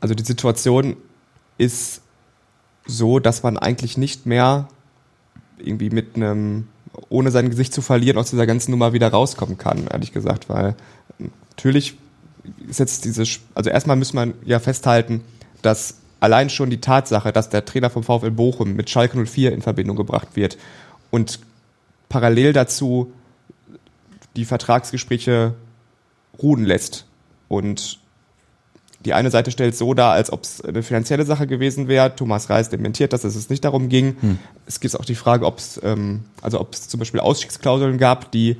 Also 0.00 0.14
die 0.14 0.24
Situation 0.24 0.96
ist 1.58 2.02
so, 2.86 3.18
dass 3.18 3.42
man 3.42 3.58
eigentlich 3.58 3.98
nicht 3.98 4.26
mehr 4.26 4.68
irgendwie 5.58 5.90
mit 5.90 6.16
einem 6.16 6.68
ohne 7.10 7.30
sein 7.30 7.50
Gesicht 7.50 7.72
zu 7.72 7.82
verlieren, 7.82 8.18
aus 8.18 8.30
dieser 8.30 8.46
ganzen 8.46 8.70
Nummer 8.70 8.92
wieder 8.92 9.08
rauskommen 9.08 9.58
kann, 9.58 9.86
ehrlich 9.86 10.12
gesagt, 10.12 10.48
weil 10.48 10.74
natürlich 11.50 11.96
ist 12.68 12.80
jetzt 12.80 13.04
diese, 13.04 13.24
also 13.54 13.70
erstmal 13.70 13.96
muss 13.96 14.14
man 14.14 14.34
ja 14.44 14.58
festhalten, 14.58 15.22
dass 15.62 15.96
allein 16.20 16.50
schon 16.50 16.70
die 16.70 16.80
Tatsache, 16.80 17.32
dass 17.32 17.50
der 17.50 17.64
Trainer 17.64 17.90
vom 17.90 18.02
VfL 18.02 18.30
Bochum 18.30 18.74
mit 18.74 18.90
Schalke 18.90 19.24
04 19.24 19.52
in 19.52 19.62
Verbindung 19.62 19.96
gebracht 19.96 20.28
wird 20.34 20.58
und 21.10 21.40
parallel 22.08 22.52
dazu 22.52 23.12
die 24.36 24.44
Vertragsgespräche 24.44 25.54
ruhen 26.40 26.64
lässt 26.64 27.06
und 27.48 27.98
die 29.04 29.12
eine 29.12 29.30
Seite 29.30 29.50
stellt 29.50 29.74
es 29.74 29.78
so 29.78 29.94
dar, 29.94 30.12
als 30.12 30.32
ob 30.32 30.42
es 30.42 30.60
eine 30.60 30.82
finanzielle 30.82 31.24
Sache 31.24 31.46
gewesen 31.46 31.86
wäre. 31.86 32.14
Thomas 32.16 32.50
Reis 32.50 32.68
dementiert, 32.68 33.12
dass 33.12 33.22
es 33.22 33.48
nicht 33.48 33.64
darum 33.64 33.88
ging. 33.88 34.16
Hm. 34.20 34.38
Es 34.66 34.80
gibt 34.80 34.98
auch 34.98 35.04
die 35.04 35.14
Frage, 35.14 35.46
ob 35.46 35.58
es 35.58 35.80
ähm, 35.84 36.24
also 36.42 36.60
ob 36.60 36.74
es 36.74 36.88
zum 36.88 36.98
Beispiel 36.98 37.20
Ausstiegsklauseln 37.20 37.98
gab, 37.98 38.32
die 38.32 38.56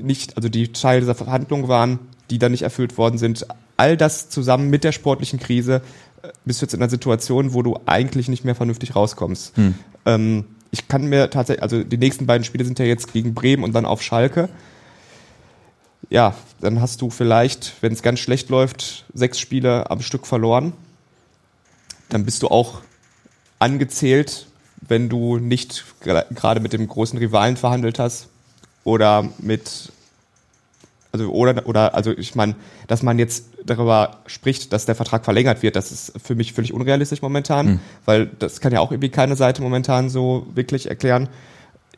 nicht, 0.00 0.36
also 0.36 0.48
die 0.48 0.72
Teil 0.72 1.00
dieser 1.00 1.16
Verhandlungen 1.16 1.66
waren, 1.66 1.98
die 2.30 2.38
dann 2.38 2.52
nicht 2.52 2.62
erfüllt 2.62 2.96
worden 2.96 3.18
sind. 3.18 3.44
All 3.76 3.96
das 3.96 4.28
zusammen 4.28 4.70
mit 4.70 4.84
der 4.84 4.92
sportlichen 4.92 5.40
Krise 5.40 5.82
äh, 6.22 6.28
bist 6.44 6.62
du 6.62 6.66
jetzt 6.66 6.74
in 6.74 6.80
einer 6.80 6.90
Situation, 6.90 7.52
wo 7.52 7.62
du 7.62 7.78
eigentlich 7.86 8.28
nicht 8.28 8.44
mehr 8.44 8.54
vernünftig 8.54 8.94
rauskommst. 8.94 9.56
Hm. 9.56 9.74
Ähm, 10.06 10.44
ich 10.70 10.88
kann 10.88 11.06
mir 11.06 11.30
tatsächlich, 11.30 11.62
also 11.62 11.82
die 11.82 11.98
nächsten 11.98 12.26
beiden 12.26 12.44
Spiele 12.44 12.64
sind 12.64 12.78
ja 12.78 12.84
jetzt 12.84 13.12
gegen 13.12 13.34
Bremen 13.34 13.64
und 13.64 13.72
dann 13.72 13.86
auf 13.86 14.02
Schalke 14.02 14.48
ja, 16.10 16.34
dann 16.60 16.80
hast 16.80 17.00
du 17.00 17.08
vielleicht, 17.08 17.74
wenn 17.80 17.92
es 17.92 18.02
ganz 18.02 18.18
schlecht 18.18 18.48
läuft, 18.48 19.04
sechs 19.14 19.38
Spiele 19.38 19.90
am 19.90 20.02
Stück 20.02 20.26
verloren. 20.26 20.72
Dann 22.08 22.24
bist 22.24 22.42
du 22.42 22.48
auch 22.48 22.80
angezählt, 23.60 24.46
wenn 24.80 25.08
du 25.08 25.38
nicht 25.38 25.84
gerade 26.00 26.60
mit 26.60 26.72
dem 26.72 26.86
großen 26.88 27.18
Rivalen 27.18 27.56
verhandelt 27.56 27.98
hast 27.98 28.28
oder 28.82 29.28
mit 29.38 29.92
also 31.12 31.30
oder 31.30 31.66
oder 31.66 31.94
also 31.94 32.12
ich 32.12 32.34
meine, 32.34 32.54
dass 32.86 33.02
man 33.02 33.18
jetzt 33.18 33.46
darüber 33.64 34.18
spricht, 34.26 34.72
dass 34.72 34.86
der 34.86 34.94
Vertrag 34.94 35.24
verlängert 35.24 35.62
wird, 35.62 35.76
das 35.76 35.90
ist 35.90 36.12
für 36.22 36.34
mich 36.34 36.52
völlig 36.52 36.72
unrealistisch 36.72 37.22
momentan, 37.22 37.66
hm. 37.66 37.80
weil 38.04 38.26
das 38.26 38.60
kann 38.60 38.72
ja 38.72 38.80
auch 38.80 38.92
irgendwie 38.92 39.10
keine 39.10 39.36
Seite 39.36 39.62
momentan 39.62 40.08
so 40.08 40.46
wirklich 40.54 40.88
erklären. 40.88 41.28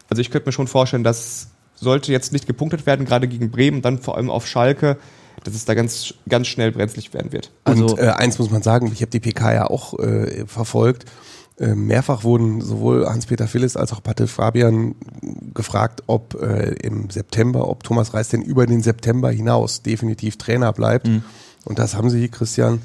Also 0.09 0.21
ich 0.21 0.31
könnte 0.31 0.49
mir 0.49 0.53
schon 0.53 0.69
vorstellen, 0.69 1.05
dass 1.05 1.49
sollte 1.83 2.13
jetzt 2.13 2.33
nicht 2.33 2.47
gepunktet 2.47 2.87
werden, 2.87 3.05
gerade 3.05 3.29
gegen 3.29 3.51
Bremen, 3.51 3.83
dann 3.83 3.99
vor 3.99 4.17
allem 4.17 4.31
auf 4.31 4.47
Schalke, 4.47 4.97
dass 5.45 5.55
es 5.55 5.65
da 5.65 5.75
ganz, 5.75 6.15
ganz 6.29 6.47
schnell 6.47 6.71
brenzlig 6.71 7.13
werden 7.13 7.33
wird. 7.33 7.51
Also 7.65 7.87
Und, 7.87 7.99
äh, 7.99 8.09
eins 8.09 8.39
muss 8.39 8.51
man 8.51 8.63
sagen, 8.63 8.91
ich 8.93 9.01
habe 9.01 9.11
die 9.11 9.21
PK 9.21 9.53
ja 9.53 9.67
auch 9.67 9.99
äh, 9.99 10.47
verfolgt. 10.47 11.07
Äh, 11.59 11.75
mehrfach 11.75 12.25
wurden 12.25 12.61
sowohl 12.61 13.07
Hans-Peter 13.07 13.47
Phillis 13.47 13.77
als 13.77 13.93
auch 13.93 14.03
Patrick 14.03 14.31
Fabian 14.31 14.95
gefragt, 15.53 16.03
ob 16.07 16.41
äh, 16.41 16.75
im 16.83 17.11
September, 17.11 17.69
ob 17.69 17.85
Thomas 17.85 18.15
Reis 18.15 18.29
denn 18.29 18.43
über 18.43 18.67
den 18.67 18.83
September 18.83 19.31
hinaus 19.31 19.83
definitiv 19.83 20.39
Trainer 20.39 20.73
bleibt. 20.73 21.09
Mhm. 21.09 21.23
Und 21.65 21.79
das 21.79 21.95
haben 21.95 22.11
sie, 22.11 22.29
Christian, 22.29 22.81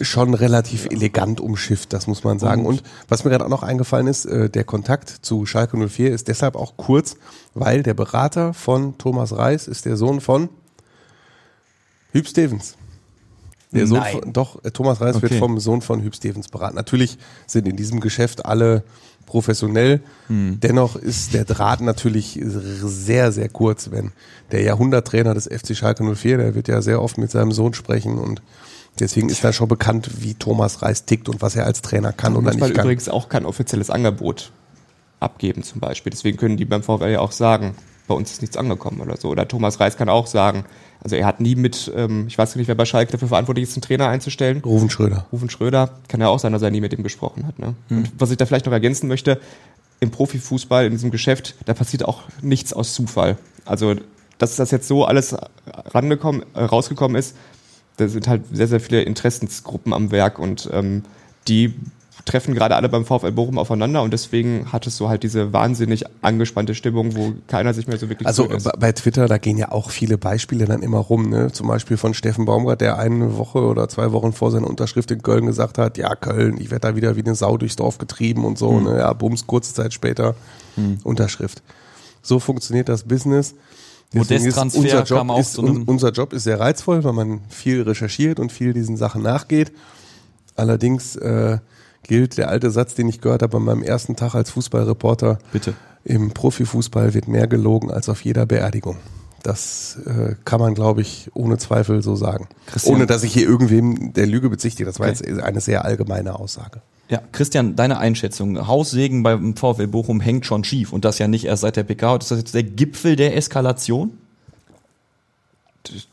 schon 0.00 0.34
relativ 0.34 0.86
elegant 0.86 1.40
umschifft, 1.40 1.92
das 1.92 2.06
muss 2.06 2.24
man 2.24 2.38
sagen. 2.38 2.66
Und 2.66 2.82
was 3.08 3.24
mir 3.24 3.30
gerade 3.30 3.44
auch 3.44 3.50
noch 3.50 3.62
eingefallen 3.62 4.06
ist, 4.06 4.26
äh, 4.26 4.50
der 4.50 4.64
Kontakt 4.64 5.08
zu 5.08 5.46
Schalke 5.46 5.76
04 5.76 6.12
ist 6.12 6.28
deshalb 6.28 6.56
auch 6.56 6.76
kurz, 6.76 7.16
weil 7.54 7.82
der 7.82 7.94
Berater 7.94 8.54
von 8.54 8.98
Thomas 8.98 9.36
Reis 9.36 9.68
ist 9.68 9.84
der 9.84 9.96
Sohn 9.96 10.20
von 10.20 10.48
Hüb 12.12 12.26
Stevens. 12.26 12.76
Der 13.70 13.86
Sohn 13.86 14.02
von, 14.02 14.32
doch, 14.32 14.64
äh, 14.64 14.70
Thomas 14.70 15.00
Reis 15.00 15.16
okay. 15.16 15.30
wird 15.30 15.34
vom 15.34 15.60
Sohn 15.60 15.82
von 15.82 16.02
Hüb 16.02 16.14
Stevens 16.14 16.48
beraten. 16.48 16.76
Natürlich 16.76 17.18
sind 17.46 17.68
in 17.68 17.76
diesem 17.76 18.00
Geschäft 18.00 18.46
alle 18.46 18.82
professionell. 19.26 20.00
Hm. 20.28 20.58
Dennoch 20.60 20.96
ist 20.96 21.34
der 21.34 21.44
Draht 21.44 21.82
natürlich 21.82 22.40
sehr, 22.42 23.30
sehr 23.30 23.50
kurz, 23.50 23.90
wenn 23.90 24.12
der 24.52 24.62
Jahrhunderttrainer 24.62 25.34
des 25.34 25.46
FC 25.46 25.76
Schalke 25.76 26.02
04, 26.02 26.38
der 26.38 26.54
wird 26.54 26.68
ja 26.68 26.80
sehr 26.80 27.02
oft 27.02 27.18
mit 27.18 27.30
seinem 27.30 27.52
Sohn 27.52 27.74
sprechen 27.74 28.18
und 28.18 28.42
Deswegen 29.00 29.28
ist 29.28 29.44
da 29.44 29.52
schon 29.52 29.68
bekannt, 29.68 30.22
wie 30.22 30.34
Thomas 30.34 30.82
Reis 30.82 31.04
tickt 31.04 31.28
und 31.28 31.40
was 31.40 31.56
er 31.56 31.66
als 31.66 31.82
Trainer 31.82 32.12
kann 32.12 32.34
oder 32.34 32.46
muss 32.46 32.58
man 32.58 32.68
nicht 32.70 32.76
kann. 32.76 32.86
übrigens 32.86 33.08
auch 33.08 33.28
kein 33.28 33.44
offizielles 33.44 33.90
Angebot 33.90 34.50
abgeben 35.20 35.62
zum 35.62 35.80
Beispiel. 35.80 36.10
Deswegen 36.10 36.36
können 36.36 36.56
die 36.56 36.64
beim 36.64 36.82
VfL 36.82 37.10
ja 37.10 37.20
auch 37.20 37.32
sagen, 37.32 37.74
bei 38.08 38.14
uns 38.14 38.32
ist 38.32 38.40
nichts 38.40 38.56
angekommen 38.56 39.00
oder 39.00 39.16
so. 39.16 39.28
Oder 39.28 39.46
Thomas 39.46 39.78
Reis 39.78 39.96
kann 39.96 40.08
auch 40.08 40.26
sagen, 40.26 40.64
also 41.00 41.14
er 41.14 41.26
hat 41.26 41.40
nie 41.40 41.54
mit, 41.54 41.92
ähm, 41.94 42.26
ich 42.26 42.36
weiß 42.36 42.56
nicht, 42.56 42.66
wer 42.66 42.74
bei 42.74 42.84
Schalke 42.84 43.12
dafür 43.12 43.28
verantwortlich 43.28 43.68
ist, 43.68 43.76
einen 43.76 43.82
Trainer 43.82 44.08
einzustellen. 44.08 44.62
Rufen 44.64 44.90
Schröder. 44.90 45.26
Rufen 45.32 45.50
Schröder, 45.50 45.90
kann 46.08 46.20
ja 46.20 46.28
auch 46.28 46.40
sein, 46.40 46.52
dass 46.52 46.62
er 46.62 46.70
nie 46.70 46.80
mit 46.80 46.92
ihm 46.92 47.04
gesprochen 47.04 47.46
hat. 47.46 47.58
Ne? 47.58 47.74
Und 47.90 48.10
was 48.18 48.30
ich 48.30 48.36
da 48.36 48.46
vielleicht 48.46 48.66
noch 48.66 48.72
ergänzen 48.72 49.06
möchte, 49.06 49.40
im 50.00 50.10
Profifußball, 50.10 50.86
in 50.86 50.92
diesem 50.92 51.10
Geschäft, 51.10 51.54
da 51.66 51.74
passiert 51.74 52.04
auch 52.04 52.22
nichts 52.42 52.72
aus 52.72 52.94
Zufall. 52.94 53.36
Also, 53.64 53.94
dass 54.38 54.56
das 54.56 54.70
jetzt 54.70 54.88
so 54.88 55.04
alles 55.04 55.36
rangekommen, 55.66 56.44
äh, 56.54 56.62
rausgekommen 56.62 57.16
ist, 57.16 57.36
da 57.96 58.08
sind 58.08 58.28
halt 58.28 58.42
sehr, 58.52 58.68
sehr 58.68 58.80
viele 58.80 59.02
Interessensgruppen 59.02 59.92
am 59.92 60.10
Werk 60.10 60.38
und 60.38 60.68
ähm, 60.72 61.02
die 61.48 61.74
treffen 62.28 62.54
gerade 62.54 62.76
alle 62.76 62.88
beim 62.88 63.04
VfL 63.04 63.32
Bochum 63.32 63.58
aufeinander 63.58 64.02
und 64.02 64.12
deswegen 64.12 64.70
hat 64.72 64.86
es 64.86 64.96
so 64.96 65.08
halt 65.08 65.22
diese 65.24 65.52
wahnsinnig 65.52 66.04
angespannte 66.22 66.74
Stimmung, 66.74 67.16
wo 67.16 67.32
keiner 67.48 67.74
sich 67.74 67.86
mehr 67.88 67.98
so 67.98 68.08
wirklich 68.08 68.26
Also 68.28 68.46
bei- 68.78 68.92
Twitter, 68.92 69.26
da 69.26 69.38
gehen 69.38 69.58
ja 69.58 69.72
auch 69.72 69.90
viele 69.90 70.16
Beispiele 70.18 70.64
dann 70.66 70.82
immer 70.82 70.98
rum, 70.98 71.28
ne? 71.30 71.50
Zum 71.52 71.66
Beispiel 71.66 71.96
von 71.96 72.14
Steffen 72.14 72.44
Baumgart, 72.44 72.80
der 72.80 72.98
eine 72.98 73.36
Woche 73.36 73.58
oder 73.60 73.88
zwei 73.88 74.12
Wochen 74.12 74.32
vor 74.32 74.50
seiner 74.50 74.66
Unterschrift 74.68 75.10
in 75.10 75.22
Köln 75.22 75.46
gesagt 75.46 75.78
hat, 75.78 75.98
ja, 75.98 76.14
Köln, 76.14 76.60
ich 76.60 76.70
werde 76.70 76.88
da 76.88 76.96
wieder 76.96 77.16
wie 77.16 77.24
eine 77.24 77.34
Sau 77.34 77.56
durchs 77.56 77.76
Dorf 77.76 77.98
getrieben 77.98 78.44
und 78.44 78.58
so, 78.58 78.78
ne? 78.78 78.98
Ja, 78.98 79.12
bums, 79.12 79.46
kurze 79.46 79.74
Zeit 79.74 79.92
später, 79.92 80.34
Unterschrift. 81.04 81.62
So 82.22 82.38
funktioniert 82.38 82.88
das 82.88 83.02
Business. 83.04 83.54
Deswegen 84.14 84.46
ist 84.46 84.56
Modest-Transfer 84.56 84.78
unser 84.80 84.98
Job 85.04 85.18
kam 85.18 85.30
auch 85.30 85.40
ist, 85.40 85.52
zu 85.54 85.62
einem- 85.62 85.76
un- 85.76 85.82
unser 85.84 86.10
Job 86.12 86.32
ist 86.32 86.44
sehr 86.44 86.60
reizvoll, 86.60 87.04
weil 87.04 87.12
man 87.12 87.40
viel 87.48 87.82
recherchiert 87.82 88.38
und 88.40 88.52
viel 88.52 88.72
diesen 88.72 88.96
Sachen 88.96 89.22
nachgeht. 89.22 89.72
Allerdings 90.56 91.14
äh, 91.16 91.58
gilt 92.08 92.36
der 92.38 92.48
alte 92.48 92.72
Satz, 92.72 92.94
den 92.96 93.08
ich 93.08 93.20
gehört 93.20 93.42
habe 93.42 93.56
an 93.58 93.62
meinem 93.62 93.82
ersten 93.84 94.16
Tag 94.16 94.34
als 94.34 94.50
Fußballreporter. 94.50 95.38
Bitte. 95.52 95.74
Im 96.04 96.32
Profifußball 96.32 97.14
wird 97.14 97.28
mehr 97.28 97.46
gelogen 97.46 97.90
als 97.92 98.08
auf 98.08 98.22
jeder 98.24 98.46
Beerdigung. 98.46 98.96
Das 99.44 99.98
äh, 100.06 100.34
kann 100.44 100.58
man, 100.60 100.74
glaube 100.74 101.00
ich, 101.02 101.30
ohne 101.34 101.58
Zweifel 101.58 102.02
so 102.02 102.16
sagen. 102.16 102.48
Christian- 102.66 102.96
Ohne 102.96 103.06
dass 103.06 103.22
ich 103.22 103.32
hier 103.32 103.46
irgendwem 103.46 104.12
der 104.14 104.26
Lüge 104.26 104.50
bezichtige. 104.50 104.84
Das 104.86 104.98
war 104.98 105.06
jetzt 105.06 105.24
eine 105.24 105.60
sehr 105.60 105.84
allgemeine 105.84 106.34
Aussage. 106.38 106.80
Ja, 107.08 107.22
Christian, 107.32 107.76
deine 107.76 107.98
Einschätzung. 107.98 108.66
Haussegen 108.66 109.22
beim 109.22 109.54
VfL 109.56 109.86
Bochum 109.86 110.20
hängt 110.20 110.44
schon 110.44 110.64
schief 110.64 110.92
und 110.92 111.04
das 111.04 111.18
ja 111.18 111.28
nicht 111.28 111.44
erst 111.44 111.62
seit 111.62 111.76
der 111.76 111.84
PK. 111.84 112.16
Ist 112.16 112.30
das 112.30 112.38
jetzt 112.38 112.54
der 112.54 112.64
Gipfel 112.64 113.16
der 113.16 113.36
Eskalation? 113.36 114.12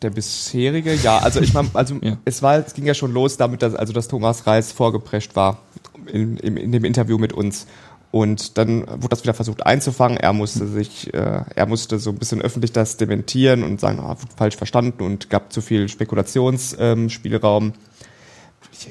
Der 0.02 0.10
bisherige, 0.10 0.94
ja, 0.96 1.18
also 1.18 1.42
ich 1.42 1.54
meine, 1.54 1.68
also 1.74 1.96
Ja. 2.02 2.18
es 2.24 2.42
war, 2.42 2.60
es 2.66 2.74
ging 2.74 2.86
ja 2.86 2.94
schon 2.94 3.12
los 3.12 3.36
damit, 3.36 3.62
dass 3.62 3.76
also 3.76 3.92
dass 3.92 4.08
Thomas 4.08 4.48
Reis 4.48 4.72
vorgeprescht 4.72 5.36
war 5.36 5.58
in, 6.08 6.38
in, 6.38 6.58
in 6.58 6.72
dem 6.72 6.86
Interview 6.86 7.18
mit 7.18 7.34
uns. 7.34 7.68
Und 8.12 8.58
dann 8.58 8.88
wurde 8.88 9.10
das 9.10 9.24
wieder 9.24 9.34
versucht 9.34 9.66
einzufangen. 9.66 10.18
Er 10.18 10.32
musste 10.32 10.68
sich, 10.68 11.14
äh, 11.14 11.42
er 11.54 11.66
musste 11.66 12.00
so 12.00 12.12
ein 12.12 12.18
bisschen 12.18 12.42
öffentlich 12.42 12.72
das 12.72 12.98
dementieren 12.98 13.64
und 13.64 13.82
sagen, 13.82 14.00
ah, 14.00 14.16
falsch 14.38 14.56
verstanden 14.56 15.04
und 15.04 15.30
gab 15.30 15.52
zu 15.52 15.62
viel 15.62 15.90
Spekulationsspielraum. 15.90 17.66
Ähm. 17.66 17.74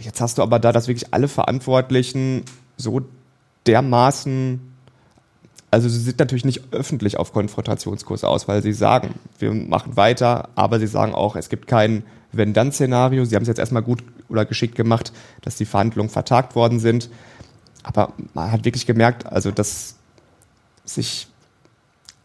Jetzt 0.01 0.21
hast 0.21 0.39
du 0.39 0.43
aber 0.43 0.59
da, 0.59 0.73
dass 0.73 0.89
wirklich 0.89 1.13
alle 1.13 1.29
Verantwortlichen 1.29 2.45
so 2.77 3.03
dermaßen 3.67 4.61
also 5.75 5.89
sie 5.89 5.99
sind 5.99 6.21
natürlich 6.21 6.45
nicht 6.45 6.73
öffentlich 6.73 7.19
auf 7.19 7.33
Konfrontationskurs 7.33 8.23
aus, 8.23 8.47
weil 8.47 8.63
sie 8.63 8.73
sagen, 8.73 9.17
wir 9.41 9.53
machen 9.53 9.97
weiter, 9.97 10.49
aber 10.55 10.79
sie 10.79 10.87
sagen 10.87 11.15
auch, 11.15 11.35
es 11.35 11.49
gibt 11.49 11.67
kein 11.67 12.05
Wenn-Dann-Szenario. 12.37 13.25
Sie 13.25 13.37
haben 13.37 13.43
es 13.43 13.49
jetzt 13.49 13.59
erstmal 13.59 13.83
gut 13.83 14.03
oder 14.29 14.45
geschickt 14.45 14.75
gemacht, 14.75 15.13
dass 15.43 15.57
die 15.57 15.65
Verhandlungen 15.65 16.11
vertagt 16.11 16.55
worden 16.55 16.79
sind. 16.79 17.11
Aber 17.83 18.13
man 18.33 18.51
hat 18.51 18.65
wirklich 18.65 18.87
gemerkt, 18.87 19.27
also 19.27 19.51
dass 19.51 19.97
sich, 20.85 21.29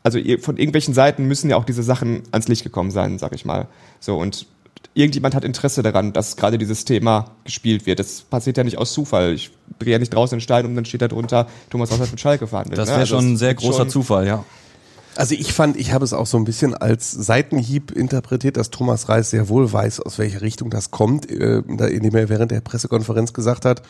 also 0.04 0.20
von 0.40 0.58
irgendwelchen 0.58 0.94
Seiten 0.94 1.26
müssen 1.26 1.50
ja 1.50 1.58
auch 1.58 1.66
diese 1.66 1.84
Sachen 1.84 2.24
ans 2.32 2.48
Licht 2.48 2.64
gekommen 2.64 2.92
sein, 2.92 3.20
sag 3.20 3.34
ich 3.34 3.46
mal. 3.46 3.68
So 4.00 4.18
und 4.18 4.48
irgendjemand 4.94 5.36
hat 5.36 5.44
Interesse 5.44 5.84
daran, 5.84 6.14
dass 6.14 6.36
gerade 6.36 6.58
dieses 6.58 6.86
Thema 6.86 7.32
gespielt 7.44 7.86
wird. 7.86 8.00
Das 8.00 8.22
passiert 8.22 8.58
ja 8.58 8.64
nicht 8.64 8.78
aus 8.78 8.94
Zufall. 8.94 9.34
Ich 9.34 9.52
drehe 9.80 9.94
ja 9.94 10.00
nicht 10.00 10.14
draußen 10.14 10.38
den 10.38 10.42
Stein 10.42 10.66
um, 10.66 10.76
dann 10.76 10.86
steht 10.86 11.02
da 11.02 11.08
drunter, 11.08 11.48
Thomas 11.70 11.92
Haus 11.92 12.00
hat 12.00 12.12
mit 12.12 12.20
Schalke 12.20 12.48
verhandelt. 12.48 12.78
Das 12.78 12.88
ne? 12.88 12.94
wäre 12.94 13.02
Also 13.02 13.16
schon 13.16 13.34
ein 13.34 13.38
sehr 13.38 13.54
großer 13.54 13.88
Zufall, 13.88 14.28
ja. 14.28 14.46
Also 15.16 15.36
ich 15.36 15.54
fand, 15.54 15.76
ich 15.78 15.92
habe 15.92 16.06
es 16.06 16.14
auch 16.14 16.28
so 16.28 16.38
ein 16.38 16.46
bisschen 16.46 16.74
als 16.76 17.12
Seitenhieb 17.12 17.92
interpretiert, 17.92 18.58
dass 18.58 18.70
Thomas 18.70 19.10
Reis 19.10 19.32
sehr 19.32 19.50
wohl 19.50 19.72
weiß, 19.72 20.00
aus 20.02 20.18
welcher 20.18 20.42
Richtung 20.42 20.70
das 20.70 20.92
kommt, 20.92 21.30
äh, 21.30 21.58
indem 21.60 22.16
er 22.16 22.30
während 22.30 22.52
der 22.52 22.62
Pressekonferenz 22.62 23.34
gesagt 23.34 23.66
hat, 23.66 23.82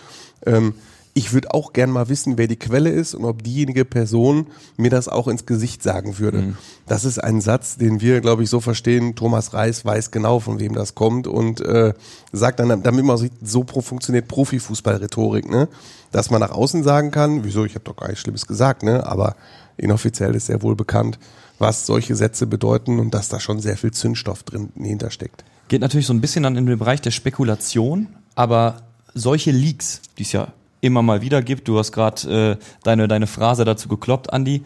ähm, 0.45 0.73
ich 1.13 1.33
würde 1.33 1.53
auch 1.53 1.73
gern 1.73 1.89
mal 1.89 2.07
wissen, 2.07 2.37
wer 2.37 2.47
die 2.47 2.55
Quelle 2.55 2.91
ist 2.91 3.15
und 3.15 3.25
ob 3.25 3.43
diejenige 3.43 3.83
Person 3.83 4.47
mir 4.77 4.89
das 4.89 5.07
auch 5.07 5.27
ins 5.27 5.45
Gesicht 5.45 5.81
sagen 5.81 6.19
würde. 6.19 6.55
Das 6.87 7.03
ist 7.03 7.21
ein 7.21 7.41
Satz, 7.41 7.77
den 7.77 7.99
wir, 7.99 8.21
glaube 8.21 8.43
ich, 8.43 8.49
so 8.49 8.59
verstehen. 8.59 9.15
Thomas 9.15 9.53
Reis 9.53 9.83
weiß 9.83 10.11
genau, 10.11 10.39
von 10.39 10.59
wem 10.59 10.75
das 10.75 10.95
kommt 10.95 11.27
und 11.27 11.61
äh, 11.61 11.93
sagt 12.31 12.59
dann, 12.59 12.83
damit 12.83 13.03
man 13.05 13.17
sieht, 13.17 13.33
so 13.41 13.63
pro 13.63 13.81
funktioniert 13.81 14.27
Profifußball-Rhetorik, 14.27 15.49
ne? 15.49 15.67
Dass 16.11 16.29
man 16.29 16.39
nach 16.39 16.51
außen 16.51 16.83
sagen 16.83 17.11
kann, 17.11 17.43
wieso, 17.43 17.65
ich 17.65 17.75
habe 17.75 17.85
doch 17.85 17.95
gar 17.95 18.07
nichts 18.07 18.21
Schlimmes 18.21 18.47
gesagt, 18.47 18.83
ne? 18.83 19.05
Aber 19.05 19.35
inoffiziell 19.79 20.35
ist 20.35 20.47
sehr 20.47 20.61
wohl 20.61 20.75
bekannt, 20.75 21.19
was 21.57 21.85
solche 21.85 22.15
Sätze 22.15 22.47
bedeuten 22.47 22.99
und 22.99 23.13
dass 23.13 23.29
da 23.29 23.39
schon 23.39 23.59
sehr 23.59 23.77
viel 23.77 23.91
Zündstoff 23.91 24.43
drin 24.43 24.69
hintersteckt. 24.75 25.43
Geht 25.67 25.81
natürlich 25.81 26.07
so 26.07 26.13
ein 26.13 26.21
bisschen 26.21 26.43
dann 26.43 26.55
in 26.55 26.65
den 26.65 26.79
Bereich 26.79 27.01
der 27.01 27.11
Spekulation, 27.11 28.07
aber 28.35 28.77
solche 29.13 29.51
Leaks, 29.51 30.01
die 30.17 30.23
es 30.23 30.31
ja 30.31 30.49
immer 30.81 31.01
mal 31.01 31.21
wieder 31.21 31.41
gibt, 31.41 31.67
du 31.67 31.77
hast 31.77 31.91
gerade 31.91 32.57
äh, 32.59 32.65
deine, 32.83 33.07
deine 33.07 33.27
Phrase 33.27 33.65
dazu 33.65 33.89
gekloppt, 33.89 34.31
Andi, 34.31 34.63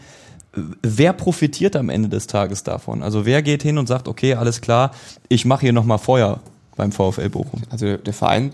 wer 0.81 1.13
profitiert 1.13 1.75
am 1.75 1.89
Ende 1.89 2.09
des 2.09 2.27
Tages 2.27 2.63
davon? 2.63 3.01
Also 3.01 3.25
wer 3.25 3.41
geht 3.41 3.63
hin 3.63 3.77
und 3.77 3.87
sagt, 3.87 4.07
okay, 4.07 4.35
alles 4.35 4.61
klar, 4.61 4.91
ich 5.27 5.45
mache 5.45 5.61
hier 5.61 5.73
nochmal 5.73 5.97
Feuer 5.97 6.39
beim 6.75 6.91
VfL 6.91 7.29
Bochum? 7.29 7.63
Also 7.69 7.97
der 7.97 8.13
Verein, 8.13 8.53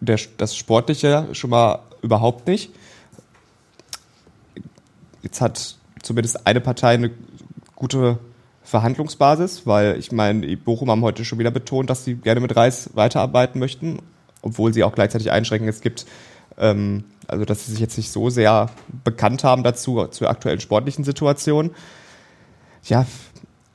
der, 0.00 0.18
das 0.36 0.56
Sportliche 0.56 1.28
schon 1.32 1.50
mal 1.50 1.80
überhaupt 2.02 2.46
nicht. 2.46 2.70
Jetzt 5.22 5.40
hat 5.40 5.76
zumindest 6.02 6.46
eine 6.46 6.60
Partei 6.60 6.94
eine 6.94 7.10
gute 7.74 8.18
Verhandlungsbasis, 8.62 9.66
weil 9.66 9.98
ich 9.98 10.12
meine, 10.12 10.56
Bochum 10.56 10.90
haben 10.90 11.02
heute 11.02 11.24
schon 11.24 11.38
wieder 11.38 11.50
betont, 11.50 11.90
dass 11.90 12.04
sie 12.04 12.14
gerne 12.14 12.40
mit 12.40 12.54
Reis 12.54 12.90
weiterarbeiten 12.94 13.58
möchten, 13.58 13.98
obwohl 14.42 14.72
sie 14.72 14.84
auch 14.84 14.94
gleichzeitig 14.94 15.30
einschränken, 15.32 15.68
es 15.68 15.80
gibt, 15.80 16.06
ähm, 16.58 17.04
also 17.26 17.44
dass 17.44 17.66
sie 17.66 17.72
sich 17.72 17.80
jetzt 17.80 17.96
nicht 17.96 18.10
so 18.10 18.30
sehr 18.30 18.70
bekannt 19.04 19.44
haben 19.44 19.62
dazu, 19.62 20.06
zur 20.06 20.30
aktuellen 20.30 20.60
sportlichen 20.60 21.04
Situation. 21.04 21.70
Ja, 22.84 23.06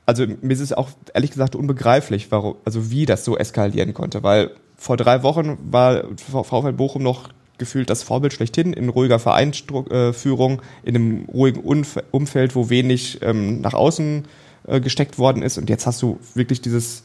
also 0.06 0.24
mir 0.40 0.52
ist 0.52 0.60
es 0.60 0.72
auch 0.72 0.90
ehrlich 1.14 1.32
gesagt 1.32 1.56
unbegreiflich, 1.56 2.30
warum, 2.30 2.56
also 2.64 2.90
wie 2.90 3.06
das 3.06 3.24
so 3.24 3.36
eskalieren 3.36 3.92
konnte, 3.92 4.22
weil 4.22 4.52
vor 4.76 4.96
drei 4.96 5.22
Wochen 5.22 5.58
war 5.70 6.04
VfL 6.16 6.72
Bochum 6.72 7.02
noch 7.02 7.30
gefühlt 7.58 7.90
das 7.90 8.02
Vorbild 8.02 8.32
schlechthin 8.32 8.72
in 8.72 8.88
ruhiger 8.88 9.18
Vereinsführung, 9.18 10.62
in 10.84 10.94
einem 10.94 11.24
ruhigen 11.26 11.60
Umf 11.60 11.98
Umfeld, 12.10 12.54
wo 12.54 12.68
wenig 12.70 13.20
ähm, 13.22 13.60
nach 13.60 13.74
außen 13.74 14.24
äh, 14.66 14.80
gesteckt 14.80 15.18
worden 15.18 15.42
ist. 15.42 15.58
Und 15.58 15.70
jetzt 15.70 15.86
hast 15.86 16.02
du 16.02 16.18
wirklich 16.34 16.60
dieses, 16.60 17.04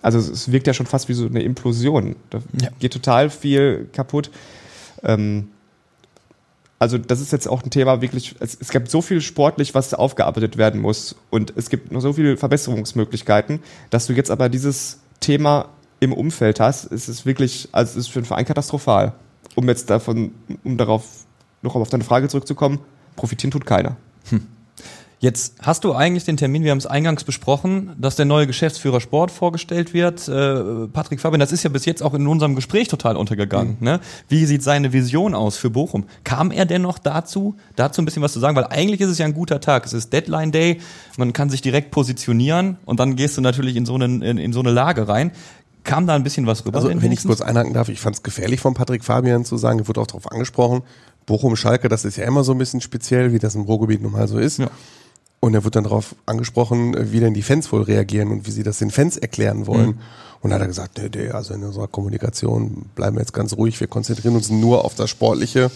also 0.00 0.18
es 0.18 0.50
wirkt 0.50 0.66
ja 0.66 0.74
schon 0.74 0.86
fast 0.86 1.08
wie 1.08 1.14
so 1.14 1.26
eine 1.26 1.42
Implosion. 1.42 2.16
Da 2.30 2.38
Ja. 2.60 2.68
geht 2.80 2.92
total 2.92 3.30
viel 3.30 3.88
kaputt. 3.92 4.30
Ähm, 5.02 5.48
also 6.78 6.98
das 6.98 7.20
ist 7.20 7.30
jetzt 7.30 7.46
auch 7.46 7.62
ein 7.62 7.70
Thema 7.70 8.00
wirklich, 8.00 8.34
es, 8.40 8.58
es 8.60 8.70
gibt 8.70 8.90
so 8.90 9.02
viel 9.02 9.20
sportlich, 9.20 9.72
was 9.72 9.94
aufgearbeitet 9.94 10.56
werden 10.56 10.80
muss 10.80 11.14
und 11.30 11.52
es 11.56 11.70
gibt 11.70 11.92
noch 11.92 12.00
so 12.00 12.12
viele 12.12 12.36
Verbesserungsmöglichkeiten, 12.36 13.60
dass 13.90 14.08
du 14.08 14.14
jetzt 14.14 14.32
aber 14.32 14.48
dieses 14.48 14.98
Thema 15.20 15.68
im 16.00 16.12
Umfeld 16.12 16.58
hast, 16.58 16.86
ist 16.86 17.06
es 17.06 17.24
wirklich, 17.24 17.68
also 17.70 17.92
es 17.92 18.06
ist 18.06 18.12
für 18.12 18.20
den 18.20 18.24
Verein 18.24 18.44
katastrophal. 18.44 19.12
Um 19.54 19.68
jetzt 19.68 19.90
davon, 19.90 20.32
um 20.64 20.76
darauf 20.76 21.26
noch 21.62 21.74
auf 21.74 21.88
deine 21.90 22.04
Frage 22.04 22.28
zurückzukommen, 22.28 22.78
profitieren 23.16 23.50
tut 23.50 23.66
keiner. 23.66 23.96
Jetzt 25.22 25.54
hast 25.62 25.84
du 25.84 25.94
eigentlich 25.94 26.24
den 26.24 26.36
Termin, 26.36 26.64
wir 26.64 26.72
haben 26.72 26.78
es 26.78 26.86
eingangs 26.86 27.22
besprochen, 27.22 27.92
dass 27.96 28.16
der 28.16 28.24
neue 28.24 28.48
Geschäftsführer 28.48 29.00
Sport 29.00 29.30
vorgestellt 29.30 29.94
wird. 29.94 30.26
Äh, 30.26 30.88
Patrick 30.88 31.20
Fabian, 31.20 31.38
das 31.38 31.52
ist 31.52 31.62
ja 31.62 31.70
bis 31.70 31.84
jetzt 31.84 32.02
auch 32.02 32.14
in 32.14 32.26
unserem 32.26 32.56
Gespräch 32.56 32.88
total 32.88 33.16
untergegangen. 33.16 33.76
Ne? 33.78 34.00
Wie 34.28 34.44
sieht 34.46 34.64
seine 34.64 34.92
Vision 34.92 35.36
aus 35.36 35.56
für 35.56 35.70
Bochum? 35.70 36.06
Kam 36.24 36.50
er 36.50 36.66
denn 36.66 36.82
noch 36.82 36.98
dazu, 36.98 37.54
dazu 37.76 38.02
ein 38.02 38.04
bisschen 38.04 38.20
was 38.20 38.32
zu 38.32 38.40
sagen? 38.40 38.56
Weil 38.56 38.66
eigentlich 38.66 39.00
ist 39.00 39.10
es 39.10 39.18
ja 39.18 39.24
ein 39.24 39.32
guter 39.32 39.60
Tag. 39.60 39.86
Es 39.86 39.92
ist 39.92 40.12
Deadline 40.12 40.50
Day, 40.50 40.80
man 41.16 41.32
kann 41.32 41.50
sich 41.50 41.62
direkt 41.62 41.92
positionieren 41.92 42.78
und 42.84 42.98
dann 42.98 43.14
gehst 43.14 43.36
du 43.36 43.42
natürlich 43.42 43.76
in 43.76 43.86
so, 43.86 43.94
einen, 43.94 44.22
in, 44.22 44.38
in 44.38 44.52
so 44.52 44.58
eine 44.58 44.72
Lage 44.72 45.06
rein. 45.06 45.30
Kam 45.84 46.06
da 46.06 46.14
ein 46.14 46.22
bisschen 46.22 46.46
was 46.46 46.64
rüber? 46.64 46.76
Also 46.76 46.88
wenn 46.88 46.98
ich 46.98 47.02
wenigstens? 47.02 47.28
kurz 47.28 47.40
einhaken 47.40 47.72
darf, 47.72 47.88
ich 47.88 48.00
fand 48.00 48.16
es 48.16 48.22
gefährlich 48.22 48.60
von 48.60 48.74
Patrick 48.74 49.04
Fabian 49.04 49.44
zu 49.44 49.56
sagen, 49.56 49.80
er 49.80 49.88
wurde 49.88 50.00
auch 50.00 50.06
darauf 50.06 50.30
angesprochen, 50.30 50.82
Bochum 51.26 51.56
Schalke, 51.56 51.88
das 51.88 52.04
ist 52.04 52.16
ja 52.16 52.24
immer 52.24 52.44
so 52.44 52.52
ein 52.52 52.58
bisschen 52.58 52.80
speziell, 52.80 53.32
wie 53.32 53.38
das 53.38 53.54
im 53.54 53.62
Ruhrgebiet 53.62 54.02
nun 54.02 54.12
mal 54.12 54.28
so 54.28 54.38
ist. 54.38 54.58
Ja. 54.58 54.70
Und 55.40 55.54
er 55.54 55.64
wird 55.64 55.74
dann 55.74 55.84
darauf 55.84 56.14
angesprochen, 56.24 56.94
wie 57.12 57.18
denn 57.18 57.34
die 57.34 57.42
Fans 57.42 57.70
wohl 57.72 57.82
reagieren 57.82 58.30
und 58.30 58.46
wie 58.46 58.52
sie 58.52 58.62
das 58.62 58.78
den 58.78 58.92
Fans 58.92 59.16
erklären 59.16 59.66
wollen. 59.66 59.98
Und 60.40 60.50
dann 60.50 60.54
hat 60.54 60.60
er 60.60 60.68
gesagt, 60.68 60.98
nee, 60.98 61.10
nee, 61.12 61.30
also 61.30 61.54
in 61.54 61.64
unserer 61.64 61.88
Kommunikation 61.88 62.86
bleiben 62.94 63.16
wir 63.16 63.20
jetzt 63.20 63.32
ganz 63.32 63.56
ruhig, 63.56 63.78
wir 63.80 63.88
konzentrieren 63.88 64.36
uns 64.36 64.50
nur 64.50 64.84
auf 64.84 64.94
das 64.94 65.10
Sportliche. 65.10 65.70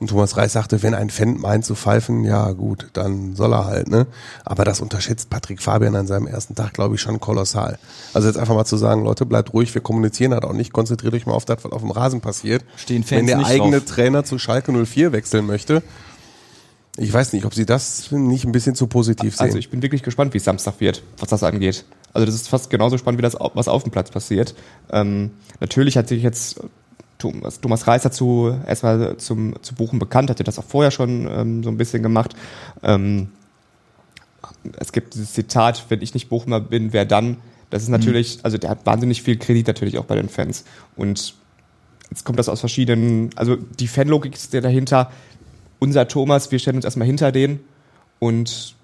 Und 0.00 0.10
Thomas 0.10 0.36
Reis 0.36 0.52
sagte, 0.52 0.82
wenn 0.84 0.94
ein 0.94 1.10
Fan 1.10 1.38
meint 1.40 1.64
zu 1.64 1.74
pfeifen, 1.74 2.22
ja 2.22 2.52
gut, 2.52 2.88
dann 2.92 3.34
soll 3.34 3.52
er 3.52 3.64
halt, 3.64 3.88
ne? 3.88 4.06
Aber 4.44 4.64
das 4.64 4.80
unterschätzt 4.80 5.28
Patrick 5.28 5.60
Fabian 5.60 5.96
an 5.96 6.06
seinem 6.06 6.28
ersten 6.28 6.54
Tag, 6.54 6.74
glaube 6.74 6.94
ich, 6.94 7.00
schon 7.00 7.18
kolossal. 7.18 7.78
Also 8.14 8.28
jetzt 8.28 8.36
einfach 8.36 8.54
mal 8.54 8.64
zu 8.64 8.76
sagen, 8.76 9.02
Leute, 9.02 9.26
bleibt 9.26 9.52
ruhig, 9.52 9.74
wir 9.74 9.82
kommunizieren 9.82 10.32
halt 10.34 10.44
auch 10.44 10.52
nicht, 10.52 10.72
konzentriert 10.72 11.14
euch 11.14 11.26
mal 11.26 11.32
auf 11.32 11.44
das, 11.44 11.64
was 11.64 11.72
auf 11.72 11.82
dem 11.82 11.90
Rasen 11.90 12.20
passiert. 12.20 12.64
Stehen 12.76 13.02
Fans 13.02 13.18
Wenn 13.18 13.26
der 13.26 13.38
nicht 13.38 13.48
eigene 13.48 13.80
drauf. 13.80 13.88
Trainer 13.88 14.24
zu 14.24 14.38
Schalke 14.38 14.72
04 14.72 15.10
wechseln 15.12 15.46
möchte, 15.46 15.82
ich 16.96 17.12
weiß 17.12 17.32
nicht, 17.32 17.44
ob 17.44 17.54
sie 17.54 17.64
das 17.64 18.10
nicht 18.10 18.44
ein 18.44 18.52
bisschen 18.52 18.74
zu 18.74 18.88
positiv 18.88 19.36
sehen. 19.36 19.46
Also 19.46 19.58
ich 19.58 19.70
bin 19.70 19.82
wirklich 19.82 20.02
gespannt, 20.02 20.34
wie 20.34 20.38
es 20.38 20.44
Samstag 20.44 20.80
wird, 20.80 21.02
was 21.18 21.28
das 21.28 21.44
angeht. 21.44 21.84
Also 22.12 22.26
das 22.26 22.34
ist 22.34 22.48
fast 22.48 22.70
genauso 22.70 22.98
spannend 22.98 23.18
wie 23.18 23.22
das, 23.22 23.36
was 23.54 23.68
auf 23.68 23.84
dem 23.84 23.92
Platz 23.92 24.10
passiert. 24.10 24.54
Ähm, 24.90 25.30
natürlich 25.60 25.96
hat 25.96 26.08
sich 26.08 26.22
jetzt 26.22 26.60
Thomas, 27.18 27.60
Thomas 27.60 27.86
Reis 27.86 28.02
dazu 28.02 28.56
erstmal 28.66 29.16
zum, 29.16 29.60
zu 29.62 29.74
Buchen 29.74 29.98
bekannt, 29.98 30.30
hatte 30.30 30.44
das 30.44 30.58
auch 30.58 30.64
vorher 30.64 30.90
schon 30.90 31.28
ähm, 31.30 31.64
so 31.64 31.70
ein 31.70 31.76
bisschen 31.76 32.02
gemacht. 32.02 32.34
Ähm, 32.82 33.28
es 34.78 34.92
gibt 34.92 35.14
dieses 35.14 35.32
Zitat, 35.32 35.86
wenn 35.88 36.00
ich 36.00 36.14
nicht 36.14 36.28
Bochumer 36.28 36.60
bin, 36.60 36.92
wer 36.92 37.04
dann? 37.04 37.38
Das 37.70 37.82
ist 37.82 37.88
natürlich, 37.88 38.38
also 38.44 38.56
der 38.56 38.70
hat 38.70 38.86
wahnsinnig 38.86 39.22
viel 39.22 39.36
Kredit 39.36 39.66
natürlich 39.66 39.98
auch 39.98 40.04
bei 40.04 40.14
den 40.14 40.28
Fans. 40.28 40.64
Und 40.96 41.34
jetzt 42.10 42.24
kommt 42.24 42.38
das 42.38 42.48
aus 42.48 42.60
verschiedenen, 42.60 43.30
also 43.36 43.56
die 43.56 43.88
Fanlogik 43.88 44.34
ist 44.34 44.52
ja 44.52 44.60
dahinter, 44.60 45.10
unser 45.78 46.08
Thomas, 46.08 46.50
wir 46.50 46.58
stellen 46.58 46.76
uns 46.76 46.84
erstmal 46.84 47.06
hinter 47.06 47.30
den 47.30 47.60
und, 48.18 48.74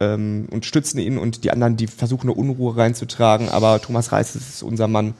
ähm, 0.00 0.46
und 0.50 0.66
stützen 0.66 0.98
ihn 0.98 1.16
und 1.16 1.44
die 1.44 1.50
anderen, 1.50 1.76
die 1.76 1.86
versuchen 1.86 2.28
eine 2.28 2.38
Unruhe 2.38 2.76
reinzutragen, 2.76 3.48
aber 3.48 3.80
Thomas 3.80 4.12
Reis 4.12 4.36
ist 4.36 4.62
unser 4.62 4.88
Mann. 4.88 5.14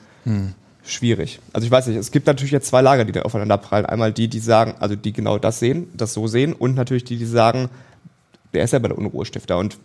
Schwierig. 0.85 1.39
Also 1.51 1.65
ich 1.65 1.71
weiß 1.71 1.87
nicht, 1.87 1.97
es 1.97 2.11
gibt 2.11 2.27
natürlich 2.27 2.51
jetzt 2.51 2.67
zwei 2.67 2.81
Lager, 2.81 3.05
die 3.05 3.11
da 3.11 3.23
aufeinander 3.23 3.57
prallen. 3.57 3.85
Einmal 3.85 4.13
die, 4.13 4.27
die 4.27 4.39
sagen, 4.39 4.75
also 4.79 4.95
die 4.95 5.13
genau 5.13 5.37
das 5.39 5.59
sehen, 5.59 5.87
das 5.95 6.13
so 6.13 6.27
sehen 6.27 6.53
und 6.53 6.75
natürlich 6.75 7.03
die, 7.03 7.17
die 7.17 7.25
sagen, 7.25 7.69
der 8.53 8.63
ist 8.63 8.71
selber 8.71 8.89
der 8.89 8.97
Unruhestifter 8.97 9.57
und 9.57 9.77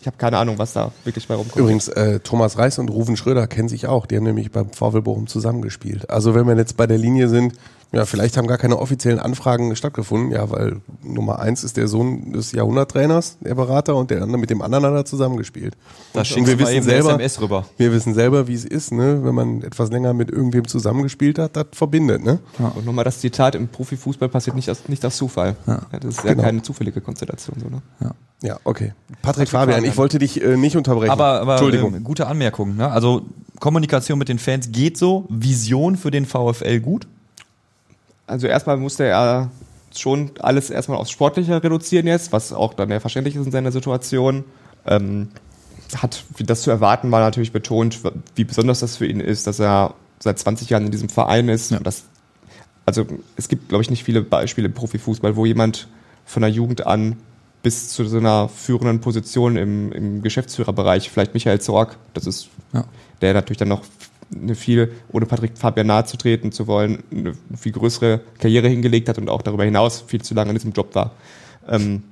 ich 0.00 0.06
habe 0.06 0.16
keine 0.16 0.38
Ahnung, 0.38 0.58
was 0.58 0.72
da 0.72 0.92
wirklich 1.04 1.26
bei 1.26 1.34
rumkommt. 1.34 1.56
Übrigens, 1.56 1.88
äh, 1.88 2.20
Thomas 2.20 2.58
Reis 2.58 2.78
und 2.78 2.88
Ruven 2.90 3.16
Schröder 3.16 3.46
kennen 3.46 3.68
sich 3.68 3.86
auch. 3.86 4.06
Die 4.06 4.16
haben 4.16 4.24
nämlich 4.24 4.50
beim 4.50 4.70
VfL 4.70 5.02
Bochum 5.02 5.26
zusammengespielt. 5.26 6.10
Also 6.10 6.34
wenn 6.34 6.46
wir 6.46 6.56
jetzt 6.56 6.76
bei 6.76 6.86
der 6.86 6.98
Linie 6.98 7.28
sind, 7.28 7.54
ja, 7.92 8.04
vielleicht 8.04 8.36
haben 8.36 8.46
gar 8.46 8.58
keine 8.58 8.78
offiziellen 8.78 9.18
Anfragen 9.20 9.74
stattgefunden. 9.76 10.30
Ja, 10.32 10.50
weil 10.50 10.80
Nummer 11.02 11.38
eins 11.38 11.64
ist 11.64 11.76
der 11.76 11.88
Sohn 11.88 12.32
des 12.32 12.52
Jahrhunderttrainers, 12.52 13.38
der 13.40 13.54
Berater, 13.54 13.96
und 13.96 14.10
der 14.10 14.22
andere 14.22 14.38
mit 14.38 14.50
dem 14.50 14.60
anderen 14.60 14.84
hat 14.84 14.92
er 14.94 15.04
zusammengespielt. 15.04 15.76
Da 16.12 16.22
du 16.22 16.40
mal 16.40 16.72
eben 16.72 16.86
eine 16.88 16.94
SMS 16.94 17.40
rüber. 17.40 17.64
Wir 17.76 17.92
wissen 17.92 18.12
selber, 18.14 18.48
wie 18.48 18.54
es 18.54 18.64
ist, 18.64 18.92
ne? 18.92 19.24
wenn 19.24 19.34
man 19.34 19.62
etwas 19.62 19.90
länger 19.90 20.12
mit 20.14 20.30
irgendwem 20.30 20.66
zusammengespielt 20.66 21.38
hat, 21.38 21.56
das 21.56 21.66
verbindet. 21.72 22.24
Ne? 22.24 22.40
Und 22.58 22.84
nochmal 22.84 23.04
das 23.04 23.20
Zitat, 23.20 23.54
im 23.54 23.68
Profifußball 23.68 24.28
passiert 24.28 24.56
nicht 24.56 24.70
aus, 24.70 24.88
nicht 24.88 25.04
aus 25.06 25.16
Zufall. 25.16 25.56
Ja. 25.66 25.82
das 25.92 26.04
ist 26.16 26.24
ja 26.24 26.30
Genau. 26.30 26.42
keine 26.42 26.62
zufällige 26.62 27.00
Konstellation. 27.00 27.56
So, 27.60 27.68
ne? 27.68 27.82
Ja, 28.42 28.58
okay. 28.64 28.92
Patrick, 29.22 29.48
Fabian, 29.48 29.84
ich 29.84 29.96
wollte 29.96 30.18
dich 30.18 30.42
äh, 30.42 30.56
nicht 30.56 30.76
unterbrechen. 30.76 31.10
Aber, 31.10 31.40
aber 31.40 31.52
Entschuldigung. 31.52 31.94
ähm, 31.94 32.04
gute 32.04 32.26
Anmerkung. 32.26 32.76
Ne? 32.76 32.90
Also 32.90 33.22
Kommunikation 33.60 34.18
mit 34.18 34.28
den 34.28 34.38
Fans 34.38 34.70
geht 34.72 34.98
so. 34.98 35.24
Vision 35.30 35.96
für 35.96 36.10
den 36.10 36.26
VfL 36.26 36.80
gut. 36.80 37.06
Also 38.26 38.46
erstmal 38.46 38.76
musste 38.76 39.04
er 39.04 39.50
schon 39.94 40.32
alles 40.40 40.70
erstmal 40.70 40.98
aufs 40.98 41.10
Sportliche 41.10 41.62
reduzieren 41.62 42.06
jetzt, 42.06 42.32
was 42.32 42.52
auch 42.52 42.74
dann 42.74 42.90
ja 42.90 43.00
verständlich 43.00 43.36
ist 43.36 43.46
in 43.46 43.52
seiner 43.52 43.72
Situation. 43.72 44.44
Ähm, 44.86 45.28
hat, 45.96 46.24
wie 46.36 46.42
das 46.44 46.62
zu 46.62 46.70
erwarten 46.70 47.12
war, 47.12 47.20
natürlich 47.20 47.52
betont, 47.52 48.00
wie 48.34 48.44
besonders 48.44 48.80
das 48.80 48.96
für 48.96 49.06
ihn 49.06 49.20
ist, 49.20 49.46
dass 49.46 49.60
er 49.60 49.94
seit 50.18 50.38
20 50.38 50.68
Jahren 50.70 50.86
in 50.86 50.90
diesem 50.90 51.08
Verein 51.08 51.48
ist. 51.48 51.70
Und 51.72 51.86
Das, 51.86 52.04
also 52.84 53.06
es 53.36 53.48
gibt, 53.48 53.68
glaube 53.68 53.82
ich, 53.82 53.90
nicht 53.90 54.02
viele 54.02 54.22
Beispiele 54.22 54.66
im 54.66 54.74
Profifußball, 54.74 55.36
wo 55.36 55.46
jemand 55.46 55.86
von 56.24 56.42
der 56.42 56.50
Jugend 56.50 56.86
an 56.86 57.16
bis 57.62 57.90
zu 57.90 58.04
so 58.06 58.18
einer 58.18 58.48
führenden 58.48 59.00
Position 59.00 59.56
im, 59.56 59.92
im 59.92 60.22
Geschäftsführerbereich, 60.22 61.10
vielleicht 61.10 61.34
Michael 61.34 61.60
Zorg, 61.60 61.96
das 62.14 62.26
ist, 62.26 62.48
Ja. 62.72 62.84
der 63.22 63.34
natürlich 63.34 63.58
dann 63.58 63.68
noch 63.68 63.82
eine 64.34 64.54
viel, 64.54 64.92
ohne 65.12 65.26
Patrick 65.26 65.56
Fabian 65.56 65.86
nahe 65.86 66.04
zu 66.04 66.16
treten 66.16 66.52
zu 66.52 66.66
wollen, 66.66 67.02
eine 67.10 67.34
viel 67.56 67.72
größere 67.72 68.20
Karriere 68.38 68.68
hingelegt 68.68 69.08
hat 69.08 69.18
und 69.18 69.28
auch 69.28 69.42
darüber 69.42 69.64
hinaus 69.64 70.00
viel 70.00 70.22
zu 70.22 70.34
lange 70.34 70.50
in 70.50 70.56
diesem 70.56 70.72
Job 70.72 70.94
war. 70.94 71.12
Ähm, 71.68 72.02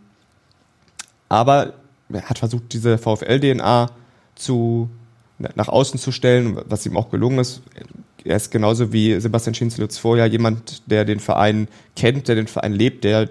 aber 1.29 1.75
er 2.13 2.29
hat 2.29 2.39
versucht, 2.39 2.73
diese 2.73 2.99
VfL-DNA 2.99 3.91
nach 5.57 5.69
außen 5.69 5.99
zu 5.99 6.13
stellen, 6.13 6.59
was 6.67 6.87
ihm 6.87 6.97
auch 6.97 7.11
gelungen 7.11 7.39
ist. 7.39 7.63
Er 8.25 8.37
ist 8.37 8.51
genauso 8.51 8.93
wie 8.93 9.19
Sebastian 9.21 9.55
Schinzelutz 9.55 9.99
vorher 9.99 10.27
jemand, 10.27 10.91
der 10.91 11.05
den 11.05 11.21
Verein 11.21 11.69
kennt, 11.97 12.29
der 12.29 12.37
den 12.37 12.47
Verein 12.47 12.73
lebt, 12.73 13.05
der, 13.05 13.29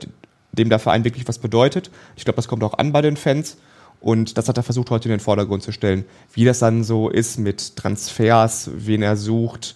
dem 0.51 0.69
der 0.69 0.79
Verein 0.79 1.03
wirklich 1.03 1.27
was 1.27 1.39
bedeutet. 1.39 1.89
Ich 2.15 2.25
glaube, 2.25 2.35
das 2.35 2.47
kommt 2.47 2.63
auch 2.63 2.77
an 2.77 2.91
bei 2.91 3.01
den 3.01 3.17
Fans. 3.17 3.57
Und 4.03 4.37
das 4.37 4.49
hat 4.49 4.57
er 4.57 4.63
versucht, 4.63 4.89
heute 4.89 5.07
in 5.07 5.11
den 5.11 5.21
Vordergrund 5.21 5.63
zu 5.63 5.71
stellen. 5.71 6.03
Wie 6.33 6.43
das 6.43 6.59
dann 6.59 6.83
so 6.83 7.09
ist 7.09 7.39
mit 7.39 7.77
Transfers, 7.77 8.69
wen 8.75 9.01
er 9.01 9.15
sucht, 9.15 9.75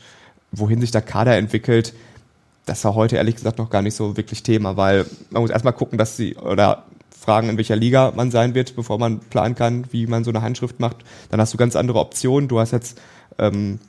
wohin 0.52 0.82
sich 0.82 0.92
der 0.92 1.02
Kader 1.02 1.38
entwickelt, 1.38 1.94
das 2.66 2.84
war 2.84 2.96
heute 2.96 3.16
ehrlich 3.16 3.36
gesagt 3.36 3.58
noch 3.58 3.70
gar 3.70 3.82
nicht 3.82 3.96
so 3.96 4.18
wirklich 4.18 4.44
Thema, 4.44 4.76
weil 4.76 5.06
man 5.30 5.42
muss 5.42 5.52
erstmal 5.52 5.72
gucken, 5.72 5.98
dass 5.98 6.18
sie 6.18 6.36
oder 6.36 6.84
fragen, 7.18 7.48
in 7.48 7.56
welcher 7.56 7.78
Liga 7.78 8.12
man 8.14 8.30
sein 8.30 8.54
wird, 8.54 8.76
bevor 8.76 9.00
man 9.00 9.20
planen 9.20 9.56
kann, 9.56 9.86
wie 9.92 10.06
man 10.06 10.26
so 10.26 10.32
eine 10.32 10.42
Handschrift 10.42 10.82
macht. 10.82 10.98
Dann 11.30 11.40
hast 11.40 11.54
du 11.54 11.58
ganz 11.58 11.78
andere 11.78 12.00
Optionen. 12.00 12.50
Du 12.50 12.60
hast 12.60 12.72
jetzt 12.72 13.00
ähm, 13.40 13.80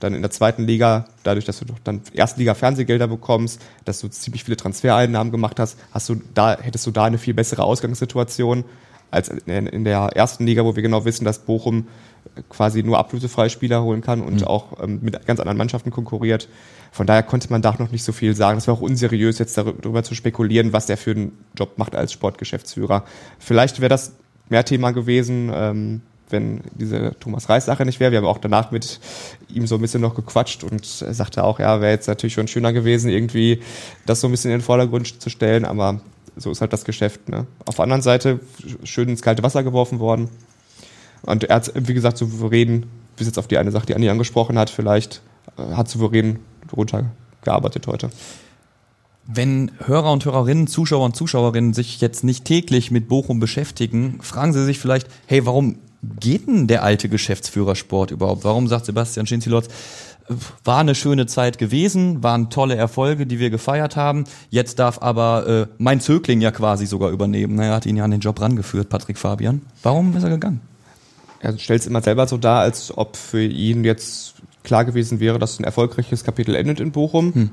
dann 0.00 0.14
in 0.14 0.22
der 0.22 0.32
zweiten 0.32 0.64
Liga, 0.64 1.06
dadurch, 1.22 1.44
dass 1.44 1.60
du 1.60 1.64
doch 1.64 1.78
dann 1.84 2.02
Erstliga 2.12 2.54
Fernsehgelder 2.54 3.06
bekommst, 3.06 3.60
dass 3.84 4.00
du 4.00 4.08
ziemlich 4.08 4.42
viele 4.42 4.56
Transfereinnahmen 4.56 5.30
gemacht 5.30 5.60
hast, 5.60 5.78
hast 5.92 6.08
du 6.08 6.16
da, 6.34 6.58
hättest 6.60 6.86
du 6.86 6.90
da 6.90 7.04
eine 7.04 7.18
viel 7.18 7.34
bessere 7.34 7.62
Ausgangssituation 7.62 8.64
als 9.10 9.28
in 9.28 9.84
der 9.84 9.98
ersten 10.14 10.46
Liga, 10.46 10.64
wo 10.64 10.76
wir 10.76 10.82
genau 10.82 11.04
wissen, 11.04 11.24
dass 11.24 11.40
Bochum 11.40 11.86
quasi 12.48 12.82
nur 12.82 12.98
ablösefreie 12.98 13.50
Spieler 13.50 13.82
holen 13.82 14.00
kann 14.00 14.20
und 14.20 14.46
auch 14.46 14.82
ähm, 14.82 15.00
mit 15.02 15.26
ganz 15.26 15.40
anderen 15.40 15.58
Mannschaften 15.58 15.90
konkurriert. 15.90 16.48
Von 16.92 17.06
daher 17.06 17.22
konnte 17.22 17.50
man 17.50 17.62
da 17.62 17.74
noch 17.78 17.90
nicht 17.90 18.04
so 18.04 18.12
viel 18.12 18.34
sagen. 18.34 18.58
Es 18.58 18.68
war 18.68 18.74
auch 18.74 18.80
unseriös, 18.80 19.38
jetzt 19.38 19.56
darüber 19.56 20.02
zu 20.02 20.14
spekulieren, 20.14 20.72
was 20.72 20.86
der 20.86 20.96
für 20.96 21.12
einen 21.12 21.32
Job 21.56 21.78
macht 21.78 21.94
als 21.94 22.12
Sportgeschäftsführer. 22.12 23.04
Vielleicht 23.38 23.80
wäre 23.80 23.88
das 23.88 24.12
mehr 24.48 24.64
Thema 24.64 24.92
gewesen, 24.92 25.50
ähm, 25.52 26.00
wenn 26.30 26.60
diese 26.74 27.14
Thomas 27.20 27.48
Reis-Sache 27.48 27.84
nicht 27.84 28.00
wäre. 28.00 28.12
Wir 28.12 28.18
haben 28.18 28.26
auch 28.26 28.38
danach 28.38 28.70
mit 28.70 29.00
ihm 29.48 29.66
so 29.66 29.76
ein 29.76 29.80
bisschen 29.80 30.02
noch 30.02 30.14
gequatscht 30.14 30.62
und 30.62 31.02
er 31.02 31.14
sagte 31.14 31.44
auch, 31.44 31.58
ja, 31.58 31.80
wäre 31.80 31.92
jetzt 31.92 32.06
natürlich 32.06 32.34
schon 32.34 32.48
schöner 32.48 32.72
gewesen, 32.72 33.10
irgendwie 33.10 33.60
das 34.06 34.20
so 34.20 34.28
ein 34.28 34.30
bisschen 34.30 34.50
in 34.50 34.58
den 34.58 34.64
Vordergrund 34.64 35.20
zu 35.22 35.30
stellen, 35.30 35.64
aber 35.64 36.00
so 36.38 36.50
ist 36.50 36.60
halt 36.60 36.72
das 36.72 36.84
Geschäft. 36.84 37.28
Ne? 37.28 37.46
Auf 37.66 37.76
der 37.76 37.82
anderen 37.84 38.02
Seite 38.02 38.40
schön 38.84 39.08
ins 39.08 39.22
kalte 39.22 39.42
Wasser 39.42 39.62
geworfen 39.62 39.98
worden. 39.98 40.28
Und 41.22 41.44
er 41.44 41.56
hat, 41.56 41.72
wie 41.74 41.94
gesagt, 41.94 42.18
souverän, 42.18 42.86
bis 43.16 43.26
jetzt 43.26 43.38
auf 43.38 43.48
die 43.48 43.58
eine 43.58 43.70
Sache, 43.70 43.86
die 43.86 43.94
Anni 43.94 44.08
angesprochen 44.08 44.58
hat, 44.58 44.70
vielleicht, 44.70 45.22
äh, 45.56 45.74
hat 45.74 45.88
souverän 45.88 46.38
runtergearbeitet 46.74 47.86
heute. 47.86 48.10
Wenn 49.26 49.72
Hörer 49.84 50.12
und 50.12 50.24
Hörerinnen, 50.24 50.68
Zuschauer 50.68 51.04
und 51.04 51.16
Zuschauerinnen 51.16 51.74
sich 51.74 52.00
jetzt 52.00 52.24
nicht 52.24 52.44
täglich 52.44 52.90
mit 52.90 53.08
Bochum 53.08 53.40
beschäftigen, 53.40 54.20
fragen 54.22 54.54
sie 54.54 54.64
sich 54.64 54.78
vielleicht, 54.78 55.08
hey, 55.26 55.44
warum 55.44 55.76
geht 56.02 56.46
denn 56.46 56.66
der 56.66 56.82
alte 56.82 57.08
Geschäftsführersport 57.08 58.10
überhaupt? 58.10 58.44
Warum 58.44 58.68
sagt 58.68 58.86
Sebastian 58.86 59.26
Schinzilotz, 59.26 59.68
war 60.64 60.80
eine 60.80 60.94
schöne 60.94 61.26
Zeit 61.26 61.58
gewesen, 61.58 62.22
waren 62.22 62.50
tolle 62.50 62.76
Erfolge, 62.76 63.26
die 63.26 63.38
wir 63.38 63.50
gefeiert 63.50 63.96
haben. 63.96 64.24
Jetzt 64.50 64.78
darf 64.78 65.00
aber 65.00 65.46
äh, 65.46 65.66
mein 65.78 66.00
Zögling 66.00 66.40
ja 66.40 66.50
quasi 66.50 66.86
sogar 66.86 67.10
übernehmen. 67.10 67.58
Er 67.58 67.74
hat 67.74 67.86
ihn 67.86 67.96
ja 67.96 68.04
an 68.04 68.10
den 68.10 68.20
Job 68.20 68.40
rangeführt, 68.40 68.88
Patrick 68.88 69.18
Fabian. 69.18 69.62
Warum 69.82 70.16
ist 70.16 70.22
er 70.22 70.30
gegangen? 70.30 70.60
Er 71.40 71.56
stellt 71.58 71.80
es 71.80 71.86
immer 71.86 72.02
selber 72.02 72.26
so 72.26 72.36
dar, 72.36 72.60
als 72.60 72.96
ob 72.96 73.16
für 73.16 73.42
ihn 73.42 73.84
jetzt 73.84 74.34
klar 74.64 74.84
gewesen 74.84 75.20
wäre, 75.20 75.38
dass 75.38 75.58
ein 75.58 75.64
erfolgreiches 75.64 76.24
Kapitel 76.24 76.54
endet 76.54 76.80
in 76.80 76.92
Bochum. 76.92 77.50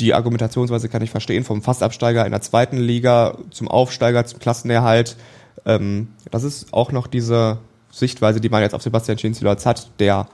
Die 0.00 0.12
Argumentationsweise 0.12 0.88
kann 0.88 1.02
ich 1.02 1.10
verstehen, 1.10 1.44
vom 1.44 1.62
Fastabsteiger 1.62 2.24
in 2.26 2.32
der 2.32 2.40
zweiten 2.40 2.78
Liga 2.78 3.38
zum 3.50 3.68
Aufsteiger, 3.68 4.26
zum 4.26 4.40
Klassenerhalt. 4.40 5.16
Ähm, 5.64 6.08
das 6.30 6.42
ist 6.42 6.72
auch 6.72 6.90
noch 6.90 7.06
diese 7.06 7.58
Sichtweise, 7.90 8.40
die 8.40 8.48
man 8.48 8.62
jetzt 8.62 8.74
auf 8.74 8.82
Sebastian 8.82 9.18
Schinzilotz 9.18 9.64
hat, 9.66 9.88
der 10.00 10.26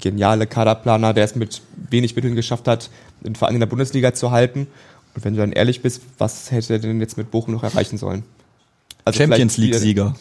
geniale 0.00 0.46
Kaderplaner, 0.46 1.14
der 1.14 1.24
es 1.24 1.34
mit 1.36 1.62
wenig 1.90 2.14
Mitteln 2.16 2.34
geschafft 2.34 2.68
hat, 2.68 2.90
den 3.20 3.34
Verein 3.34 3.54
in 3.54 3.60
der 3.60 3.66
Bundesliga 3.66 4.12
zu 4.14 4.30
halten. 4.30 4.66
Und 5.14 5.24
wenn 5.24 5.34
du 5.34 5.40
dann 5.40 5.52
ehrlich 5.52 5.80
bist, 5.82 6.02
was 6.18 6.50
hätte 6.50 6.74
er 6.74 6.78
denn 6.78 7.00
jetzt 7.00 7.16
mit 7.16 7.30
Bochum 7.30 7.54
noch 7.54 7.62
erreichen 7.62 7.96
sollen? 7.96 8.22
Also 9.04 9.18
Champions 9.18 9.56
League-Sieger. 9.56 10.14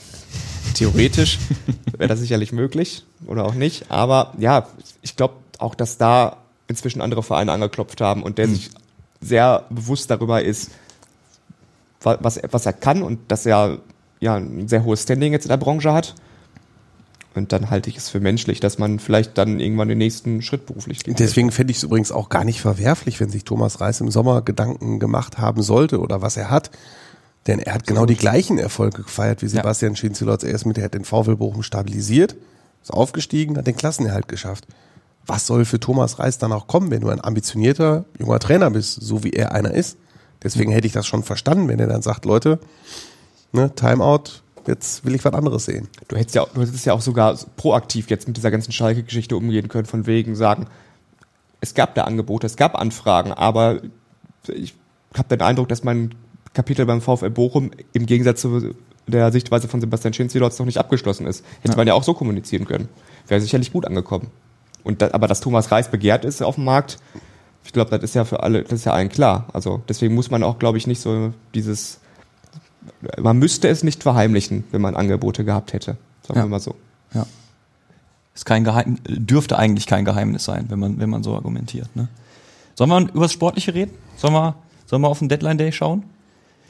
Theoretisch 0.76 1.40
wäre 1.98 2.08
das 2.08 2.20
sicherlich 2.20 2.52
möglich 2.52 3.04
oder 3.28 3.46
auch 3.46 3.54
nicht. 3.56 3.92
Aber 3.92 4.34
ja, 4.38 4.68
ich 5.02 5.16
glaube 5.16 5.36
auch, 5.58 5.76
dass 5.76 5.98
da 5.98 6.38
inzwischen 6.68 7.02
andere 7.02 7.24
Vereine 7.24 7.52
angeklopft 7.52 8.02
haben 8.02 8.24
und 8.24 8.38
der 8.38 8.48
sich 8.48 8.70
sehr 9.22 9.66
bewusst 9.70 10.10
darüber 10.10 10.42
ist, 10.42 10.72
wa- 12.02 12.18
was, 12.22 12.38
er- 12.38 12.52
was 12.54 12.66
er 12.66 12.74
kann 12.74 13.04
und 13.04 13.20
dass 13.30 13.46
er 13.46 13.80
ja 14.20 14.36
ein 14.36 14.68
sehr 14.68 14.84
hohes 14.84 15.04
Standing 15.04 15.32
jetzt 15.34 15.46
in 15.46 15.50
der 15.50 15.58
Branche 15.58 15.94
hat. 15.94 16.16
Und 17.36 17.52
dann 17.52 17.70
halte 17.70 17.90
ich 17.90 17.98
es 17.98 18.10
für 18.10 18.22
menschlich, 18.22 18.62
dass 18.62 18.78
man 18.78 18.98
vielleicht 18.98 19.38
dann 19.38 19.60
irgendwann 19.60 19.90
den 19.90 19.98
nächsten 19.98 20.42
Schritt 20.42 20.66
beruflich 20.66 21.04
geht. 21.04 21.20
Deswegen 21.20 21.52
fände 21.52 21.72
ich 21.72 21.78
es 21.78 21.84
übrigens 21.84 22.12
auch 22.12 22.30
gar 22.30 22.46
nicht 22.46 22.62
verwerflich, 22.62 23.20
wenn 23.20 23.30
sich 23.30 23.44
Thomas 23.44 23.82
Reis 23.82 24.00
im 24.00 24.10
Sommer 24.10 24.42
Gedanken 24.42 25.00
gemacht 25.00 25.38
haben 25.38 25.62
sollte 25.62 26.00
oder 26.00 26.22
was 26.22 26.38
er 26.38 26.50
hat. 26.50 26.72
Denn 27.48 27.60
er 27.60 27.74
hat 27.74 27.86
genau 27.86 28.06
die 28.06 28.16
gleichen 28.16 28.58
Erfolge 28.58 29.04
gefeiert 29.04 29.42
wie 29.42 29.48
Sebastian 29.48 29.94
ja. 29.94 29.98
Schinzelotz. 29.98 30.44
Er 30.44 30.54
ist 30.54 30.66
mit, 30.66 30.78
er 30.78 30.86
hat 30.86 30.94
den 30.94 31.04
VfL 31.04 31.36
Bochum 31.36 31.62
stabilisiert, 31.62 32.36
ist 32.82 32.92
aufgestiegen, 32.92 33.58
hat 33.58 33.68
den 33.68 33.76
Klassenerhalt 33.76 34.28
geschafft. 34.28 34.66
Was 35.28 35.46
soll 35.46 35.66
für 35.66 35.80
Thomas 35.80 36.20
Reis 36.20 36.38
dann 36.38 36.54
auch 36.54 36.68
kommen, 36.68 36.90
wenn 36.90 37.02
du 37.02 37.10
ein 37.10 37.24
ambitionierter 37.24 38.06
junger 38.18 38.40
Trainer 38.40 38.70
bist, 38.70 38.94
so 39.02 39.24
wie 39.24 39.32
er 39.32 39.52
einer 39.52 39.74
ist? 39.74 39.98
Deswegen 40.42 40.72
hätte 40.72 40.88
ich 40.88 40.94
das 40.94 41.06
schon 41.06 41.24
verstanden, 41.24 41.68
wenn 41.68 41.80
er 41.80 41.88
dann 41.88 42.02
sagt, 42.02 42.26
Leute, 42.26 42.60
ne, 43.52 43.74
Timeout, 43.76 44.42
jetzt 44.68 45.06
will 45.06 45.16
ich 45.16 45.24
was 45.24 45.34
anderes 45.34 45.66
sehen. 45.66 45.88
Du 46.08 46.16
hättest 46.16 46.36
ja, 46.36 46.46
du 46.54 46.62
hättest 46.62 46.86
ja 46.86 46.94
auch 46.94 47.02
sogar 47.02 47.38
proaktiv 47.58 48.10
jetzt 48.10 48.28
mit 48.28 48.38
dieser 48.38 48.52
ganzen 48.52 48.72
Schalke-Geschichte 48.72 49.36
umgehen 49.36 49.68
können, 49.68 49.86
von 49.86 50.06
wegen 50.08 50.36
sagen, 50.36 50.68
es 51.62 51.74
gab 51.74 51.96
da 51.96 52.04
Angebote, 52.04 52.46
es 52.46 52.58
gab 52.58 52.76
Anfragen, 52.76 53.32
aber 53.32 53.82
ich 54.48 54.76
habe 55.16 55.30
den 55.30 55.42
Eindruck, 55.42 55.70
dass 55.70 55.84
mein 55.84 56.14
Kapitel 56.54 56.86
beim 56.86 57.02
VfL 57.02 57.30
Bochum 57.30 57.72
im 57.94 58.06
Gegensatz 58.06 58.42
zu 58.42 58.76
der 59.08 59.32
Sichtweise 59.32 59.68
von 59.68 59.82
Sebastian 59.82 60.14
Schinzilotz 60.14 60.58
noch 60.60 60.66
nicht 60.66 60.78
abgeschlossen 60.78 61.28
ist. 61.28 61.44
Hätte 61.62 61.74
ja. 61.74 61.78
man 61.78 61.88
ja 61.88 61.94
auch 61.94 62.04
so 62.04 62.14
kommunizieren 62.14 62.66
können. 62.66 62.90
Wäre 63.28 63.42
sicherlich 63.42 63.72
gut 63.72 63.86
angekommen. 63.86 64.32
Und 64.84 65.02
da, 65.02 65.10
aber 65.14 65.28
dass 65.28 65.42
Thomas 65.42 65.72
Reis 65.72 65.90
begehrt 65.90 66.26
ist 66.26 66.42
auf 66.42 66.56
dem 66.56 66.64
Markt, 66.64 66.98
ich 67.64 67.74
glaube, 67.74 67.90
das 67.90 68.04
ist 68.04 68.16
ja 68.16 68.26
für 68.26 68.44
alle, 68.44 68.64
das 68.64 68.74
ist 68.74 68.86
ja 68.86 68.94
allen 68.94 69.10
klar. 69.10 69.48
Also 69.54 69.82
deswegen 69.90 70.14
muss 70.14 70.30
man 70.30 70.44
auch, 70.44 70.60
glaube 70.60 70.78
ich, 70.78 70.88
nicht 70.88 71.02
so 71.02 71.34
dieses 71.54 72.00
man 73.20 73.38
müsste 73.38 73.68
es 73.68 73.84
nicht 73.84 74.04
verheimlichen, 74.04 74.64
wenn 74.72 74.82
man 74.82 74.96
Angebote 74.96 75.46
gehabt 75.46 75.74
hätte. 75.74 75.98
Sagen 76.24 76.40
ja. 76.40 76.46
wir 76.46 76.50
mal 76.50 76.60
so. 76.60 76.76
Ja. 77.14 77.26
Ist 78.34 78.46
kein 78.46 78.64
Geheim, 78.64 78.98
dürfte 79.08 79.58
eigentlich 79.58 79.88
kein 79.88 80.06
Geheimnis 80.06 80.44
sein, 80.44 80.66
wenn 80.70 80.80
man, 80.80 81.00
wenn 81.00 81.10
man 81.10 81.24
so 81.24 81.36
argumentiert. 81.36 81.96
Ne? 81.96 82.08
Sollen 82.76 82.90
wir 82.90 83.02
über 83.02 83.22
das 83.22 83.32
Sportliche 83.32 83.74
reden? 83.74 83.92
Sollen 84.18 84.34
wir, 84.34 84.56
sollen 84.86 85.02
wir 85.02 85.08
auf 85.08 85.20
den 85.20 85.30
Deadline 85.30 85.58
Day 85.58 85.72
schauen? 85.72 86.04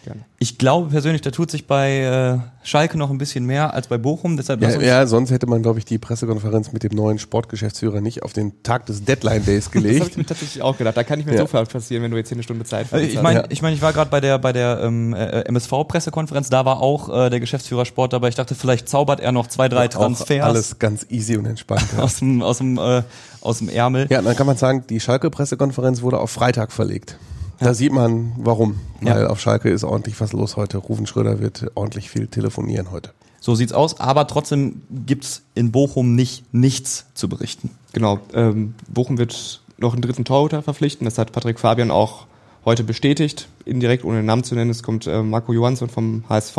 Gerne. 0.05 0.21
Ich 0.37 0.59
glaube 0.59 0.91
persönlich, 0.91 1.23
da 1.23 1.31
tut 1.31 1.49
sich 1.49 1.65
bei 1.65 2.01
äh, 2.01 2.37
Schalke 2.63 2.95
noch 2.95 3.09
ein 3.09 3.17
bisschen 3.17 3.43
mehr 3.43 3.73
als 3.73 3.87
bei 3.87 3.97
Bochum. 3.97 4.37
Deshalb 4.37 4.61
ja, 4.61 4.79
ja, 4.79 5.07
sonst 5.07 5.31
hätte 5.31 5.47
man, 5.47 5.63
glaube 5.63 5.79
ich, 5.79 5.85
die 5.85 5.97
Pressekonferenz 5.97 6.71
mit 6.73 6.83
dem 6.83 6.91
neuen 6.91 7.17
Sportgeschäftsführer 7.17 8.01
nicht 8.01 8.21
auf 8.21 8.31
den 8.31 8.61
Tag 8.61 8.85
des 8.85 9.03
Deadline 9.03 9.43
Days 9.43 9.71
gelegt. 9.71 9.95
das 9.95 10.01
habe 10.01 10.11
ich 10.11 10.17
mir 10.17 10.25
tatsächlich 10.27 10.61
auch 10.61 10.77
gedacht. 10.77 10.95
Da 10.95 11.03
kann 11.03 11.19
ich 11.19 11.25
mir 11.25 11.33
ja. 11.33 11.39
sofort 11.39 11.71
passieren, 11.73 12.03
wenn 12.03 12.11
du 12.11 12.17
jetzt 12.17 12.29
hier 12.29 12.35
eine 12.35 12.43
Stunde 12.43 12.65
Zeit 12.65 12.85
hast. 12.91 13.01
Ich 13.01 13.19
meine, 13.19 13.39
ja. 13.39 13.45
ich, 13.49 13.63
mein, 13.63 13.73
ich 13.73 13.81
war 13.81 13.93
gerade 13.93 14.11
bei 14.11 14.21
der 14.21 14.37
bei 14.37 14.53
der 14.53 14.81
ähm, 14.83 15.15
äh, 15.15 15.41
MSV-Pressekonferenz. 15.41 16.51
Da 16.51 16.65
war 16.65 16.81
auch 16.81 17.09
äh, 17.09 17.31
der 17.31 17.39
Geschäftsführer 17.39 17.85
Sport 17.85 18.13
dabei. 18.13 18.27
Ich 18.27 18.35
dachte, 18.35 18.53
vielleicht 18.53 18.87
zaubert 18.87 19.21
er 19.21 19.31
noch 19.31 19.47
zwei, 19.47 19.69
drei 19.69 19.87
Transfers. 19.87 20.45
Alles 20.45 20.77
ganz 20.77 21.07
easy 21.09 21.35
und 21.35 21.47
entspannt. 21.47 21.87
Ja. 21.97 22.03
aus 22.03 22.19
dem 22.19 22.43
aus 22.43 22.59
dem 22.59 22.77
äh, 22.77 23.01
aus 23.41 23.57
dem 23.57 23.69
Ärmel. 23.69 24.05
Ja, 24.11 24.21
dann 24.21 24.35
kann 24.35 24.45
man 24.45 24.57
sagen, 24.57 24.83
die 24.87 24.99
Schalke-Pressekonferenz 24.99 26.03
wurde 26.03 26.19
auf 26.19 26.29
Freitag 26.29 26.71
verlegt. 26.71 27.17
Da 27.59 27.73
sieht 27.73 27.91
man, 27.91 28.33
warum. 28.37 28.79
Weil 29.01 29.27
auf 29.27 29.39
Schalke 29.39 29.69
ist 29.69 29.83
ordentlich 29.83 30.19
was 30.19 30.33
los 30.33 30.57
heute. 30.57 30.77
Rufen 30.77 31.07
Schröder 31.07 31.39
wird 31.39 31.71
ordentlich 31.75 32.09
viel 32.09 32.27
telefonieren 32.27 32.91
heute. 32.91 33.11
So 33.39 33.53
sieht's 33.55 33.73
aus, 33.73 33.99
aber 33.99 34.27
trotzdem 34.27 34.81
gibt's 34.89 35.43
in 35.53 35.71
Bochum 35.71 36.15
nicht 36.15 36.51
nichts 36.53 37.05
zu 37.13 37.29
berichten. 37.29 37.69
Genau, 37.93 38.19
ähm, 38.33 38.73
Bochum 38.87 39.17
wird 39.17 39.61
noch 39.77 39.93
einen 39.93 40.01
dritten 40.01 40.25
Torhüter 40.25 40.63
verpflichten. 40.63 41.05
Das 41.05 41.17
hat 41.17 41.31
Patrick 41.31 41.59
Fabian 41.59 41.91
auch 41.91 42.25
heute 42.65 42.83
bestätigt, 42.83 43.47
indirekt 43.63 44.03
ohne 44.03 44.17
den 44.17 44.25
Namen 44.25 44.43
zu 44.43 44.55
nennen. 44.55 44.71
Es 44.71 44.81
kommt 44.81 45.05
äh, 45.05 45.21
Marco 45.21 45.53
Johansson 45.53 45.89
vom 45.89 46.23
HSV. 46.27 46.57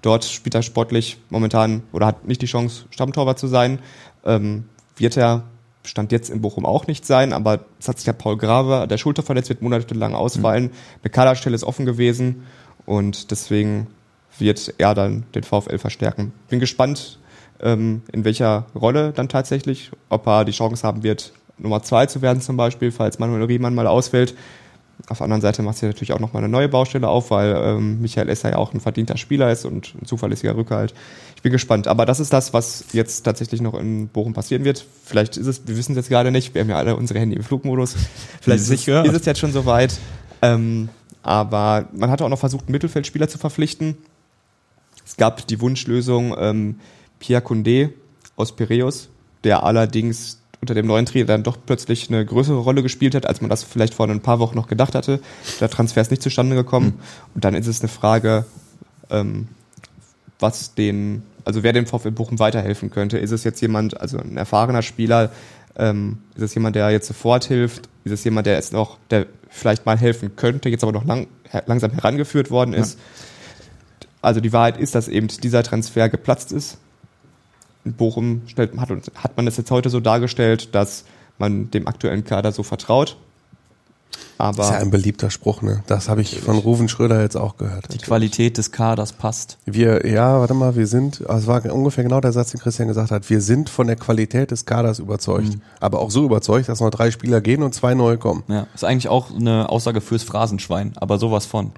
Dort 0.00 0.24
spielt 0.24 0.54
er 0.54 0.62
sportlich 0.62 1.18
momentan 1.28 1.82
oder 1.92 2.06
hat 2.06 2.26
nicht 2.26 2.40
die 2.40 2.46
Chance, 2.46 2.86
Stammtorwart 2.90 3.38
zu 3.38 3.46
sein. 3.46 3.78
Ähm, 4.24 4.64
wird 4.96 5.16
er 5.16 5.44
Stand 5.84 6.12
jetzt 6.12 6.30
in 6.30 6.40
Bochum 6.40 6.64
auch 6.64 6.86
nicht 6.86 7.04
sein, 7.04 7.32
aber 7.32 7.60
es 7.80 7.88
hat 7.88 7.98
sich 7.98 8.06
ja 8.06 8.12
Paul 8.12 8.36
Grave, 8.36 8.86
der 8.86 8.98
Schulter 8.98 9.22
verletzt, 9.22 9.48
wird 9.48 9.62
monatelang 9.62 10.14
ausfallen. 10.14 10.64
Mhm. 10.64 10.70
Eine 11.02 11.10
Kaderstelle 11.10 11.54
ist 11.54 11.64
offen 11.64 11.86
gewesen 11.86 12.44
und 12.86 13.30
deswegen 13.30 13.88
wird 14.38 14.74
er 14.78 14.94
dann 14.94 15.24
den 15.34 15.42
VfL 15.42 15.78
verstärken. 15.78 16.32
Bin 16.48 16.60
gespannt, 16.60 17.18
ähm, 17.60 18.02
in 18.12 18.24
welcher 18.24 18.66
Rolle 18.74 19.12
dann 19.12 19.28
tatsächlich, 19.28 19.90
ob 20.08 20.26
er 20.26 20.44
die 20.44 20.52
Chance 20.52 20.86
haben 20.86 21.02
wird, 21.02 21.32
Nummer 21.58 21.82
zwei 21.82 22.06
zu 22.06 22.22
werden 22.22 22.40
zum 22.40 22.56
Beispiel, 22.56 22.90
falls 22.90 23.18
Manuel 23.18 23.44
Riemann 23.44 23.74
mal 23.74 23.86
ausfällt. 23.86 24.34
Auf 25.08 25.18
der 25.18 25.24
anderen 25.24 25.40
Seite 25.40 25.62
macht 25.62 25.78
sich 25.78 25.88
natürlich 25.88 26.12
auch 26.12 26.20
nochmal 26.20 26.42
eine 26.42 26.52
neue 26.52 26.68
Baustelle 26.68 27.08
auf, 27.08 27.30
weil 27.30 27.54
ähm, 27.56 28.00
Michael 28.00 28.28
Esser 28.28 28.50
ja 28.50 28.56
auch 28.56 28.72
ein 28.72 28.80
verdienter 28.80 29.16
Spieler 29.16 29.50
ist 29.50 29.64
und 29.64 29.94
ein 30.00 30.06
zuverlässiger 30.06 30.56
Rückhalt. 30.56 30.94
Ich 31.42 31.44
bin 31.44 31.50
gespannt. 31.50 31.88
Aber 31.88 32.06
das 32.06 32.20
ist 32.20 32.32
das, 32.32 32.52
was 32.52 32.84
jetzt 32.92 33.22
tatsächlich 33.22 33.60
noch 33.60 33.74
in 33.74 34.06
Bochum 34.06 34.32
passieren 34.32 34.64
wird. 34.64 34.86
Vielleicht 35.04 35.36
ist 35.36 35.48
es, 35.48 35.66
wir 35.66 35.76
wissen 35.76 35.90
es 35.90 35.96
jetzt 35.96 36.08
gerade 36.08 36.30
nicht, 36.30 36.54
wir 36.54 36.60
haben 36.60 36.70
ja 36.70 36.76
alle 36.76 36.94
unsere 36.94 37.18
Handy 37.18 37.34
im 37.34 37.42
Flugmodus. 37.42 37.96
Vielleicht 38.40 38.62
ist, 38.62 38.70
es, 38.70 38.86
ist 38.86 39.14
es 39.14 39.26
jetzt 39.26 39.40
schon 39.40 39.50
soweit. 39.50 39.98
Ähm, 40.40 40.88
aber 41.24 41.88
man 41.92 42.12
hatte 42.12 42.24
auch 42.24 42.28
noch 42.28 42.38
versucht, 42.38 42.66
einen 42.66 42.72
Mittelfeldspieler 42.72 43.26
zu 43.26 43.38
verpflichten. 43.38 43.96
Es 45.04 45.16
gab 45.16 45.44
die 45.48 45.60
Wunschlösung 45.60 46.32
ähm, 46.38 46.76
Pierre 47.18 47.42
Condé 47.42 47.90
aus 48.36 48.54
Piraeus, 48.54 49.08
der 49.42 49.64
allerdings 49.64 50.38
unter 50.60 50.74
dem 50.74 50.86
neuen 50.86 51.06
Trainer 51.06 51.26
dann 51.26 51.42
doch 51.42 51.56
plötzlich 51.66 52.08
eine 52.08 52.24
größere 52.24 52.58
Rolle 52.58 52.84
gespielt 52.84 53.16
hat, 53.16 53.26
als 53.26 53.40
man 53.40 53.50
das 53.50 53.64
vielleicht 53.64 53.94
vor 53.94 54.08
ein 54.08 54.20
paar 54.20 54.38
Wochen 54.38 54.54
noch 54.54 54.68
gedacht 54.68 54.94
hatte. 54.94 55.18
Der 55.58 55.68
Transfer 55.68 56.02
ist 56.02 56.12
nicht 56.12 56.22
zustande 56.22 56.54
gekommen. 56.54 56.86
Mhm. 56.86 57.02
Und 57.34 57.44
dann 57.44 57.54
ist 57.54 57.66
es 57.66 57.80
eine 57.80 57.88
Frage, 57.88 58.46
ähm, 59.10 59.48
was 60.38 60.74
den, 60.74 61.22
also 61.44 61.62
wer 61.62 61.72
dem 61.72 61.86
VfL 61.86 62.10
Bochum 62.10 62.38
weiterhelfen 62.38 62.90
könnte. 62.90 63.18
Ist 63.18 63.30
es 63.30 63.44
jetzt 63.44 63.60
jemand, 63.60 64.00
also 64.00 64.18
ein 64.18 64.36
erfahrener 64.36 64.82
Spieler, 64.82 65.30
ähm, 65.76 66.18
ist 66.34 66.42
es 66.42 66.54
jemand, 66.54 66.76
der 66.76 66.90
jetzt 66.90 67.08
sofort 67.08 67.44
hilft? 67.44 67.88
Ist 68.04 68.12
es 68.12 68.24
jemand, 68.24 68.46
der 68.46 68.54
jetzt 68.54 68.72
noch, 68.72 68.98
der 69.10 69.26
vielleicht 69.48 69.86
mal 69.86 69.98
helfen 69.98 70.36
könnte, 70.36 70.68
jetzt 70.68 70.82
aber 70.82 70.92
noch 70.92 71.04
lang, 71.04 71.28
langsam 71.66 71.92
herangeführt 71.92 72.50
worden 72.50 72.74
ist? 72.74 72.98
Ja. 72.98 73.04
Also 74.22 74.40
die 74.40 74.52
Wahrheit 74.52 74.76
ist, 74.76 74.94
dass 74.94 75.08
eben 75.08 75.28
dieser 75.28 75.62
Transfer 75.62 76.08
geplatzt 76.08 76.52
ist 76.52 76.78
in 77.84 77.94
Bochum 77.94 78.42
stellt, 78.46 78.76
hat, 78.78 78.90
hat 78.90 79.36
man 79.36 79.46
es 79.46 79.56
jetzt 79.56 79.70
heute 79.70 79.90
so 79.90 80.00
dargestellt, 80.00 80.74
dass 80.74 81.04
man 81.38 81.70
dem 81.70 81.88
aktuellen 81.88 82.24
Kader 82.24 82.52
so 82.52 82.62
vertraut. 82.62 83.16
Aber 84.38 84.56
das 84.56 84.66
ist 84.66 84.72
ja 84.72 84.78
ein 84.80 84.90
beliebter 84.90 85.30
Spruch, 85.30 85.62
ne? 85.62 85.82
Das 85.86 86.08
habe 86.08 86.20
ich 86.20 86.40
von 86.40 86.58
Ruven 86.58 86.88
Schröder 86.88 87.20
jetzt 87.20 87.36
auch 87.36 87.56
gehört. 87.58 87.92
Die 87.94 87.98
Qualität 87.98 88.58
des 88.58 88.72
Kaders 88.72 89.12
passt. 89.12 89.58
Wir, 89.66 90.06
ja, 90.06 90.40
warte 90.40 90.54
mal, 90.54 90.74
wir 90.74 90.86
sind, 90.86 91.24
also 91.28 91.42
es 91.42 91.46
war 91.46 91.72
ungefähr 91.72 92.02
genau 92.02 92.20
der 92.20 92.32
Satz, 92.32 92.50
den 92.50 92.60
Christian 92.60 92.88
gesagt 92.88 93.10
hat, 93.12 93.30
wir 93.30 93.40
sind 93.40 93.70
von 93.70 93.86
der 93.86 93.96
Qualität 93.96 94.50
des 94.50 94.66
Kaders 94.66 94.98
überzeugt. 94.98 95.54
Mhm. 95.54 95.60
Aber 95.78 96.00
auch 96.00 96.10
so 96.10 96.24
überzeugt, 96.24 96.68
dass 96.68 96.80
noch 96.80 96.90
drei 96.90 97.10
Spieler 97.10 97.40
gehen 97.40 97.62
und 97.62 97.74
zwei 97.74 97.94
neue 97.94 98.18
kommen. 98.18 98.42
Ja, 98.48 98.66
ist 98.74 98.84
eigentlich 98.84 99.08
auch 99.08 99.34
eine 99.34 99.68
Aussage 99.68 100.00
fürs 100.00 100.24
Phrasenschwein, 100.24 100.92
aber 100.96 101.18
sowas 101.18 101.46
von. 101.46 101.70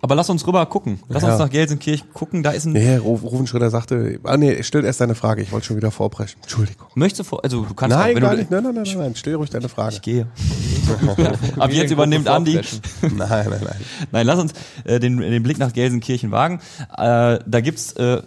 Aber 0.00 0.14
lass 0.14 0.30
uns 0.30 0.46
rüber 0.46 0.64
gucken. 0.66 1.00
Lass 1.08 1.22
ja. 1.24 1.30
uns 1.30 1.38
nach 1.40 1.50
Gelsenkirchen 1.50 2.12
gucken. 2.12 2.42
Da 2.42 2.52
ist 2.52 2.66
ein. 2.66 2.72
Nee, 2.72 2.96
Ruvenschritter 2.96 3.68
sagte, 3.68 4.20
ah 4.22 4.36
nee, 4.36 4.62
stell 4.62 4.84
erst 4.84 5.00
deine 5.00 5.16
Frage. 5.16 5.42
Ich 5.42 5.50
wollte 5.50 5.66
schon 5.66 5.76
wieder 5.76 5.90
vorbrechen. 5.90 6.40
Entschuldigung. 6.42 6.86
Möchtest 6.94 7.20
du 7.20 7.24
vor, 7.24 7.42
also 7.42 7.64
du 7.64 7.74
kannst 7.74 7.96
nein, 7.96 8.10
auch, 8.10 8.14
wenn 8.14 8.22
gar 8.22 8.30
du, 8.32 8.38
nicht. 8.38 8.50
Nein, 8.50 8.62
nein, 8.62 8.74
nein, 8.74 8.84
nein, 8.84 8.98
nein. 8.98 9.14
Stell 9.16 9.34
ruhig 9.34 9.50
deine 9.50 9.68
Frage. 9.68 9.96
Ich 9.96 10.02
gehe. 10.02 10.28
Ab 11.58 11.72
jetzt 11.72 11.90
übernimmt 11.90 12.28
Andi. 12.28 12.54
nein, 13.02 13.18
nein, 13.18 13.48
nein. 13.50 13.76
Nein, 14.12 14.26
lass 14.26 14.38
uns 14.38 14.52
äh, 14.84 15.00
den, 15.00 15.18
den 15.18 15.42
Blick 15.42 15.58
nach 15.58 15.72
Gelsenkirchen 15.72 16.30
wagen. 16.30 16.60
Äh, 16.96 17.40
da 17.44 17.60
gibt's, 17.60 17.92
äh, 17.94 18.22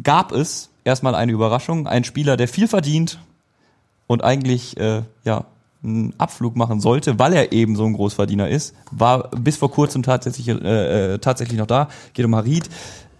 gab 0.00 0.30
es 0.30 0.70
erstmal 0.84 1.16
eine 1.16 1.32
Überraschung. 1.32 1.88
Ein 1.88 2.04
Spieler, 2.04 2.36
der 2.36 2.46
viel 2.46 2.68
verdient 2.68 3.18
und 4.06 4.22
eigentlich, 4.22 4.76
äh, 4.76 5.02
ja, 5.24 5.46
einen 5.82 6.14
Abflug 6.18 6.56
machen 6.56 6.80
sollte, 6.80 7.18
weil 7.18 7.32
er 7.32 7.52
eben 7.52 7.76
so 7.76 7.84
ein 7.84 7.92
Großverdiener 7.92 8.48
ist, 8.48 8.74
war 8.90 9.30
bis 9.30 9.56
vor 9.56 9.70
kurzem 9.70 10.02
tatsächlich, 10.02 10.48
äh, 10.48 11.14
äh, 11.14 11.18
tatsächlich 11.18 11.58
noch 11.58 11.66
da, 11.66 11.88
geht 12.14 12.24
um 12.24 12.34
Harid, 12.34 12.68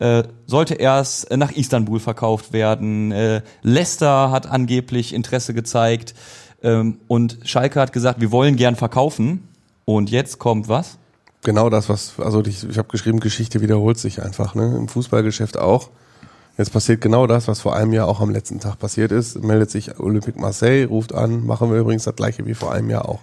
äh, 0.01 0.25
sollte 0.47 0.75
erst 0.75 1.35
nach 1.37 1.53
Istanbul 1.53 2.01
verkauft 2.01 2.53
werden. 2.53 3.13
Äh, 3.13 3.43
Leicester 3.63 4.31
hat 4.31 4.47
angeblich 4.47 5.13
Interesse 5.15 5.55
gezeigt 5.55 6.15
ähm, 6.63 6.99
und 7.09 7.39
Schalke 7.45 7.81
hat 7.81 7.93
gesagt, 7.93 8.21
wir 8.21 8.33
wollen 8.33 8.57
gern 8.57 8.77
verkaufen. 8.77 9.49
Und 9.85 10.11
jetzt 10.11 10.39
kommt 10.39 10.69
was? 10.69 10.99
Genau 11.43 11.71
das, 11.71 11.89
was, 11.89 12.15
also 12.19 12.45
ich, 12.45 12.69
ich 12.69 12.79
habe 12.79 12.89
geschrieben, 12.89 13.21
Geschichte 13.21 13.61
wiederholt 13.61 13.99
sich 13.99 14.23
einfach, 14.23 14.55
ne? 14.55 14.77
Im 14.77 14.89
Fußballgeschäft 14.89 15.57
auch. 15.57 15.89
Jetzt 16.59 16.73
passiert 16.73 17.01
genau 17.01 17.29
das, 17.29 17.47
was 17.47 17.61
vor 17.61 17.77
einem 17.77 17.93
Jahr 17.93 18.09
auch 18.09 18.21
am 18.21 18.31
letzten 18.31 18.59
Tag 18.59 18.81
passiert 18.81 19.13
ist. 19.13 19.41
Meldet 19.43 19.71
sich 19.71 20.01
Olympique 20.01 20.39
Marseille, 20.41 20.87
ruft 20.87 21.15
an, 21.15 21.47
machen 21.47 21.71
wir 21.71 21.79
übrigens 21.79 22.03
das 22.03 22.17
gleiche 22.17 22.45
wie 22.47 22.55
vor 22.55 22.73
einem 22.73 22.91
Jahr 22.91 23.09
auch. 23.09 23.21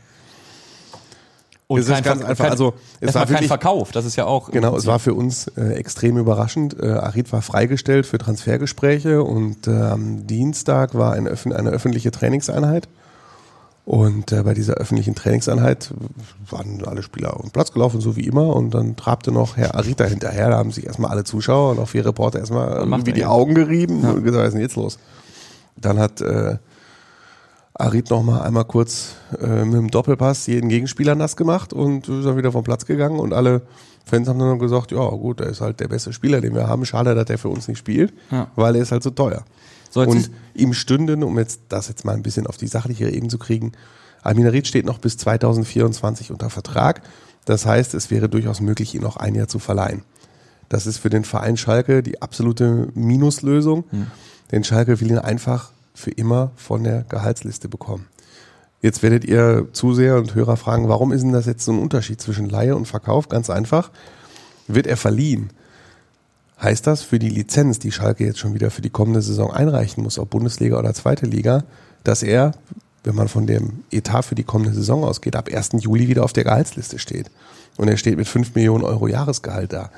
Und 1.67 1.79
es 1.79 1.87
kein, 1.87 1.97
ist 1.97 2.03
ganz 2.03 2.21
Ver 2.21 2.29
einfach, 2.29 2.49
also 2.49 2.75
es 3.01 3.13
war 3.13 3.23
wirklich, 3.23 3.39
kein 3.39 3.47
Verkauf, 3.47 3.91
das 3.91 4.05
ist 4.05 4.15
ja 4.15 4.25
auch. 4.25 4.51
Genau, 4.51 4.77
es 4.77 4.85
war 4.85 4.99
für 4.99 5.13
uns 5.13 5.47
äh, 5.57 5.73
extrem 5.73 6.17
überraschend. 6.17 6.77
Äh, 6.79 6.91
Arid 6.91 7.33
war 7.33 7.41
freigestellt 7.41 8.05
für 8.05 8.19
Transfergespräche 8.19 9.23
und 9.23 9.67
äh, 9.67 9.71
am 9.71 10.27
Dienstag 10.27 10.93
war 10.93 11.13
eine, 11.13 11.31
eine 11.31 11.71
öffentliche 11.71 12.11
Trainingseinheit. 12.11 12.87
Und 13.85 14.31
äh, 14.31 14.41
bei 14.41 14.55
dieser 14.55 14.73
öffentlichen 14.75 15.13
Trainingseinheit 15.13 15.93
waren 16.49 16.83
alle 16.85 17.03
Spieler 17.03 17.35
auf 17.35 17.41
den 17.41 17.51
Platz 17.51 17.71
gelaufen, 17.71 18.01
so 18.01 18.15
wie 18.15 18.25
immer. 18.25 18.55
Und 18.55 18.73
dann 18.73 18.95
trabte 18.95 19.31
noch 19.31 19.57
Herr 19.57 19.75
Arita 19.75 20.05
hinterher. 20.05 20.49
Da 20.49 20.57
haben 20.57 20.71
sich 20.71 20.87
erstmal 20.87 21.11
alle 21.11 21.23
Zuschauer 21.23 21.71
und 21.71 21.79
auch 21.79 21.87
vier 21.87 22.03
Reporter 22.03 22.39
erstmal 22.39 22.71
irgendwie 22.77 23.13
die 23.13 23.25
Augen 23.25 23.53
gerieben 23.53 24.01
ja. 24.01 24.11
und 24.11 24.23
gesagt, 24.23 24.41
was 24.41 24.47
ist 24.47 24.53
denn 24.53 24.61
jetzt 24.61 24.75
los? 24.75 24.97
Dann 25.77 25.99
hat 25.99 26.19
äh, 26.21 26.57
Arid 27.75 28.09
noch 28.09 28.23
mal 28.23 28.41
einmal 28.41 28.65
kurz 28.65 29.15
äh, 29.39 29.65
mit 29.65 29.75
dem 29.75 29.91
Doppelpass 29.91 30.47
jeden 30.47 30.69
Gegenspieler 30.69 31.13
nass 31.13 31.35
gemacht 31.35 31.71
und 31.71 32.07
ist 32.09 32.25
dann 32.25 32.37
wieder 32.37 32.51
vom 32.51 32.63
Platz 32.63 32.85
gegangen 32.85 33.19
und 33.19 33.33
alle 33.33 33.61
Fans 34.05 34.27
haben 34.27 34.39
dann 34.39 34.59
gesagt, 34.59 34.91
ja 34.91 35.09
gut, 35.09 35.41
er 35.41 35.47
ist 35.47 35.61
halt 35.61 35.79
der 35.79 35.87
beste 35.87 36.13
Spieler, 36.13 36.39
den 36.39 36.53
wir 36.53 36.67
haben. 36.67 36.85
Schade, 36.85 37.15
dass 37.15 37.29
er 37.29 37.37
für 37.37 37.49
uns 37.49 37.67
nicht 37.67 37.79
spielt, 37.79 38.13
Ja. 38.31 38.47
weil 38.55 38.75
er 38.75 38.83
ist 38.83 38.91
halt 38.91 39.03
so 39.03 39.09
teuer. 39.09 39.43
So, 39.95 40.01
jetzt 40.01 40.11
und 40.11 40.31
ihm 40.53 40.73
stünden, 40.73 41.23
um 41.23 41.39
jetzt 41.39 41.61
das 41.69 41.87
jetzt 41.87 42.03
mal 42.03 42.15
ein 42.15 42.21
bisschen 42.21 42.47
auf 42.47 42.57
die 42.57 42.67
sachliche 42.67 43.09
Ebene 43.09 43.29
zu 43.29 43.37
kriegen, 43.37 43.71
Alminarit 44.21 44.67
steht 44.67 44.85
noch 44.85 44.99
bis 44.99 45.15
2024 45.15 46.31
unter 46.31 46.49
Vertrag. 46.49 47.01
Das 47.45 47.65
heißt, 47.65 47.93
es 47.93 48.11
wäre 48.11 48.27
durchaus 48.27 48.59
möglich, 48.59 48.93
ihn 48.93 49.01
noch 49.01 49.15
ein 49.15 49.35
Jahr 49.35 49.47
zu 49.47 49.57
verleihen. 49.57 50.01
Das 50.67 50.85
ist 50.85 50.97
für 50.97 51.09
den 51.09 51.23
Verein 51.23 51.55
Schalke 51.55 52.03
die 52.03 52.21
absolute 52.21 52.89
Minuslösung, 52.93 53.85
denn 54.51 54.65
Schalke 54.65 54.99
will 54.99 55.11
ihn 55.11 55.19
einfach 55.19 55.71
für 55.93 56.11
immer 56.11 56.51
von 56.57 56.83
der 56.83 57.05
Gehaltsliste 57.07 57.69
bekommen. 57.69 58.07
Jetzt 58.81 59.01
werdet 59.01 59.23
ihr 59.23 59.69
Zuseher 59.71 60.17
und 60.17 60.35
Hörer 60.35 60.57
fragen, 60.57 60.89
warum 60.89 61.13
ist 61.13 61.21
denn 61.21 61.31
das 61.31 61.45
jetzt 61.45 61.63
so 61.63 61.71
ein 61.71 61.79
Unterschied 61.79 62.19
zwischen 62.19 62.49
Leihe 62.49 62.75
und 62.75 62.85
Verkauf? 62.85 63.29
Ganz 63.29 63.49
einfach. 63.49 63.91
Wird 64.67 64.87
er 64.87 64.97
verliehen, 64.97 65.51
heißt 66.65 66.87
das 66.87 67.03
für 67.03 67.19
die 67.19 67.29
Lizenz, 67.29 67.79
die 67.79 67.91
Schalke 67.91 68.25
jetzt 68.25 68.39
schon 68.39 68.55
wieder 68.55 68.71
für 68.71 68.81
die 68.81 68.89
kommende 68.89 69.21
Saison 69.21 69.53
einreichen 69.53 70.03
muss, 70.03 70.19
ob 70.19 70.31
Bundesliga 70.31 70.77
oder 70.77 70.93
zweite 70.93 71.27
Liga, 71.27 71.63
dass 72.03 72.23
er, 72.23 72.53
wenn 73.03 73.15
man 73.15 73.27
von 73.27 73.45
dem 73.45 73.83
Etat 73.91 74.23
für 74.23 74.35
die 74.35 74.43
kommende 74.43 74.73
Saison 74.73 75.03
ausgeht, 75.03 75.35
ab 75.35 75.47
1. 75.53 75.69
Juli 75.79 76.07
wieder 76.07 76.23
auf 76.23 76.33
der 76.33 76.43
Gehaltsliste 76.43 76.97
steht. 76.97 77.29
Und 77.77 77.87
er 77.87 77.97
steht 77.97 78.17
mit 78.17 78.27
5 78.27 78.55
Millionen 78.55 78.83
Euro 78.83 79.07
Jahresgehalt 79.07 79.73
da. 79.73 79.91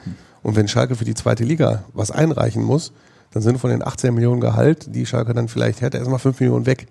Und 0.44 0.56
wenn 0.56 0.68
Schalke 0.68 0.96
für 0.96 1.06
die 1.06 1.14
zweite 1.14 1.46
Liga 1.46 1.86
was 1.94 2.12
einreichen 2.12 2.64
muss, 2.64 2.92
dann 3.32 3.44
sind 3.44 3.60
von 3.60 3.70
den 3.70 3.86
18 3.86 4.14
Millionen 4.14 4.42
Gehalt, 4.42 4.94
die 4.94 5.06
Schalke 5.06 5.34
dann 5.34 5.48
vielleicht 5.48 5.82
hätte, 5.82 5.98
erstmal 5.98 6.20
5 6.20 6.40
Millionen 6.42 6.66
weg. 6.66 6.88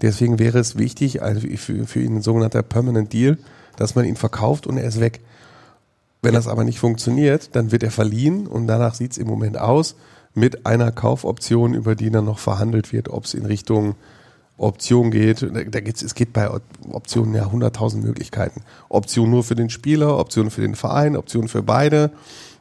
Deswegen 0.00 0.38
wäre 0.38 0.58
es 0.58 0.78
wichtig, 0.78 1.22
also 1.22 1.46
für, 1.56 1.86
für 1.86 2.00
ihn 2.00 2.16
ein 2.16 2.22
sogenannter 2.22 2.62
Permanent 2.62 3.12
Deal, 3.12 3.38
dass 3.76 3.94
man 3.94 4.06
ihn 4.06 4.16
verkauft 4.16 4.66
und 4.66 4.78
er 4.78 4.84
ist 4.84 5.00
weg. 5.00 5.20
Wenn 6.24 6.34
das 6.34 6.48
aber 6.48 6.64
nicht 6.64 6.78
funktioniert, 6.78 7.54
dann 7.54 7.70
wird 7.70 7.82
er 7.82 7.90
verliehen 7.90 8.46
und 8.46 8.66
danach 8.66 8.94
sieht 8.94 9.12
es 9.12 9.18
im 9.18 9.26
Moment 9.26 9.58
aus 9.58 9.94
mit 10.34 10.66
einer 10.66 10.90
Kaufoption, 10.90 11.74
über 11.74 11.94
die 11.94 12.10
dann 12.10 12.24
noch 12.24 12.38
verhandelt 12.38 12.92
wird, 12.92 13.08
ob 13.08 13.24
es 13.24 13.34
in 13.34 13.46
Richtung 13.46 13.94
Option 14.56 15.10
geht. 15.10 15.42
Da, 15.42 15.80
geht's, 15.80 16.02
es 16.02 16.14
geht 16.14 16.32
bei 16.32 16.48
Optionen 16.90 17.34
ja 17.34 17.46
100.000 17.46 17.98
Möglichkeiten. 17.98 18.62
Option 18.88 19.30
nur 19.30 19.44
für 19.44 19.54
den 19.54 19.68
Spieler, 19.70 20.18
Option 20.18 20.50
für 20.50 20.60
den 20.62 20.74
Verein, 20.74 21.16
Option 21.16 21.48
für 21.48 21.62
beide. 21.62 22.10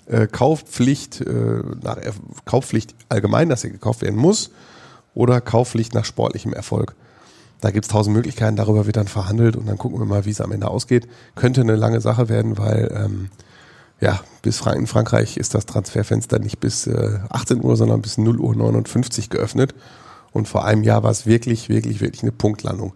Äh, 0.07 0.27
Kaufpflicht, 0.27 1.21
äh, 1.21 1.61
nach 1.81 1.97
Er- 1.97 2.13
Kaufpflicht 2.45 2.93
allgemein, 3.09 3.49
dass 3.49 3.63
er 3.63 3.69
gekauft 3.69 4.01
werden 4.01 4.19
muss, 4.19 4.51
oder 5.13 5.39
Kaufpflicht 5.39 5.93
nach 5.93 6.03
sportlichem 6.05 6.51
Erfolg. 6.53 6.95
Da 7.61 7.71
gibt's 7.71 7.87
tausend 7.87 8.15
Möglichkeiten, 8.15 8.55
darüber 8.57 8.85
wird 8.85 8.97
dann 8.97 9.07
verhandelt 9.07 9.55
und 9.55 9.67
dann 9.67 9.77
gucken 9.77 9.99
wir 9.99 10.05
mal, 10.05 10.25
wie 10.25 10.31
es 10.31 10.41
am 10.41 10.51
Ende 10.51 10.67
ausgeht. 10.67 11.07
Könnte 11.35 11.61
eine 11.61 11.75
lange 11.77 12.01
Sache 12.01 12.27
werden, 12.27 12.57
weil 12.57 12.91
ähm, 12.93 13.29
ja, 13.99 14.19
bis 14.41 14.61
in 14.61 14.87
Frankreich 14.87 15.37
ist 15.37 15.55
das 15.55 15.65
Transferfenster 15.65 16.39
nicht 16.39 16.59
bis 16.59 16.87
äh, 16.87 17.19
18 17.29 17.63
Uhr, 17.63 17.75
sondern 17.77 18.01
bis 18.01 18.17
0 18.17 18.39
Uhr 18.39 18.55
59 18.55 19.29
geöffnet. 19.29 19.73
Und 20.31 20.47
vor 20.47 20.65
einem 20.65 20.83
Jahr 20.83 21.03
war 21.03 21.11
es 21.11 21.25
wirklich, 21.25 21.69
wirklich, 21.69 22.01
wirklich 22.01 22.23
eine 22.23 22.31
Punktlandung. 22.31 22.93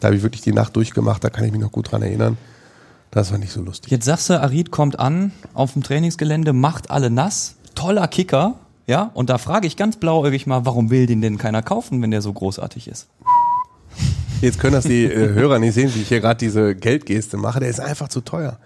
Da 0.00 0.06
habe 0.06 0.16
ich 0.16 0.22
wirklich 0.22 0.40
die 0.40 0.52
Nacht 0.52 0.74
durchgemacht, 0.76 1.22
da 1.22 1.28
kann 1.28 1.44
ich 1.44 1.52
mich 1.52 1.60
noch 1.60 1.72
gut 1.72 1.92
dran 1.92 2.02
erinnern. 2.02 2.38
Das 3.10 3.30
war 3.32 3.38
nicht 3.38 3.52
so 3.52 3.60
lustig. 3.60 3.90
Jetzt 3.90 4.06
sagst 4.06 4.30
du, 4.30 4.40
Arid 4.40 4.70
kommt 4.70 4.98
an 4.98 5.32
auf 5.52 5.74
dem 5.74 5.82
Trainingsgelände, 5.82 6.52
macht 6.52 6.90
alle 6.90 7.10
nass, 7.10 7.56
toller 7.74 8.08
Kicker, 8.08 8.54
ja, 8.86 9.10
und 9.14 9.30
da 9.30 9.38
frage 9.38 9.66
ich 9.66 9.76
ganz 9.76 9.98
blauäugig 9.98 10.46
mal, 10.46 10.64
warum 10.64 10.90
will 10.90 11.06
den 11.06 11.20
denn 11.20 11.38
keiner 11.38 11.62
kaufen, 11.62 12.02
wenn 12.02 12.10
der 12.10 12.22
so 12.22 12.32
großartig 12.32 12.88
ist? 12.88 13.08
Jetzt 14.40 14.58
können 14.58 14.72
das 14.72 14.84
die 14.84 15.04
äh, 15.04 15.28
Hörer 15.28 15.58
nicht 15.58 15.74
sehen, 15.74 15.94
wie 15.94 16.00
ich 16.00 16.08
hier 16.08 16.20
gerade 16.20 16.38
diese 16.38 16.74
Geldgeste 16.74 17.36
mache. 17.36 17.60
Der 17.60 17.68
ist 17.68 17.78
einfach 17.78 18.08
zu 18.08 18.20
teuer. 18.20 18.58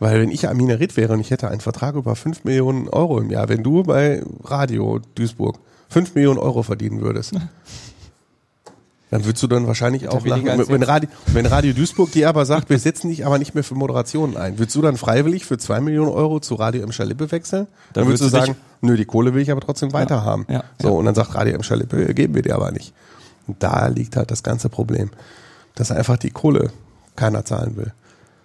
Weil 0.00 0.20
wenn 0.20 0.30
ich 0.30 0.48
Amina 0.48 0.74
Ritt 0.74 0.96
wäre 0.96 1.12
und 1.12 1.20
ich 1.20 1.30
hätte 1.30 1.48
einen 1.48 1.60
Vertrag 1.60 1.94
über 1.96 2.14
5 2.14 2.44
Millionen 2.44 2.88
Euro 2.88 3.18
im 3.18 3.30
Jahr, 3.30 3.48
wenn 3.48 3.62
du 3.62 3.82
bei 3.82 4.22
Radio 4.44 5.00
Duisburg 5.14 5.58
5 5.88 6.14
Millionen 6.14 6.38
Euro 6.38 6.62
verdienen 6.62 7.00
würdest, 7.00 7.32
dann 9.10 9.24
würdest 9.24 9.42
du 9.42 9.46
dann 9.48 9.66
wahrscheinlich 9.66 10.08
auch, 10.08 10.24
nach, 10.24 10.68
wenn. 10.68 10.82
Radio, 10.82 11.08
wenn 11.32 11.46
Radio 11.46 11.72
Duisburg 11.72 12.12
dir 12.12 12.28
aber 12.28 12.44
sagt, 12.46 12.70
wir 12.70 12.78
setzen 12.78 13.08
dich 13.08 13.26
aber 13.26 13.38
nicht 13.38 13.54
mehr 13.54 13.64
für 13.64 13.74
Moderationen 13.74 14.36
ein, 14.36 14.58
würdest 14.58 14.76
du 14.76 14.82
dann 14.82 14.96
freiwillig 14.96 15.44
für 15.44 15.58
2 15.58 15.80
Millionen 15.80 16.10
Euro 16.10 16.38
zu 16.40 16.54
Radio 16.54 16.82
M. 16.82 16.92
Schalippe 16.92 17.32
wechseln? 17.32 17.66
Dann, 17.92 18.06
würdest 18.06 18.22
du 18.22 18.26
würdest 18.26 18.48
du 18.48 18.52
sagen, 18.52 18.58
nö, 18.82 18.96
die 18.96 19.06
Kohle 19.06 19.34
will 19.34 19.42
ich 19.42 19.50
aber 19.50 19.62
trotzdem 19.62 19.92
weiter 19.92 20.24
haben. 20.24 20.46
ja, 20.48 20.62
so, 20.80 20.94
und 20.94 21.06
dann 21.06 21.14
sagt 21.14 21.34
Radio 21.34 21.54
M. 21.54 21.62
Schalippe, 21.62 22.14
geben 22.14 22.34
wir 22.34 22.42
dir 22.42 22.54
aber 22.54 22.70
nicht. 22.70 22.92
Und 23.48 23.62
da 23.62 23.88
liegt 23.88 24.14
halt 24.16 24.30
das 24.30 24.42
ganze 24.42 24.68
Problem, 24.68 25.10
dass 25.74 25.90
einfach 25.90 26.18
die 26.18 26.30
Kohle 26.30 26.70
keiner 27.16 27.44
zahlen 27.44 27.76
will. 27.76 27.92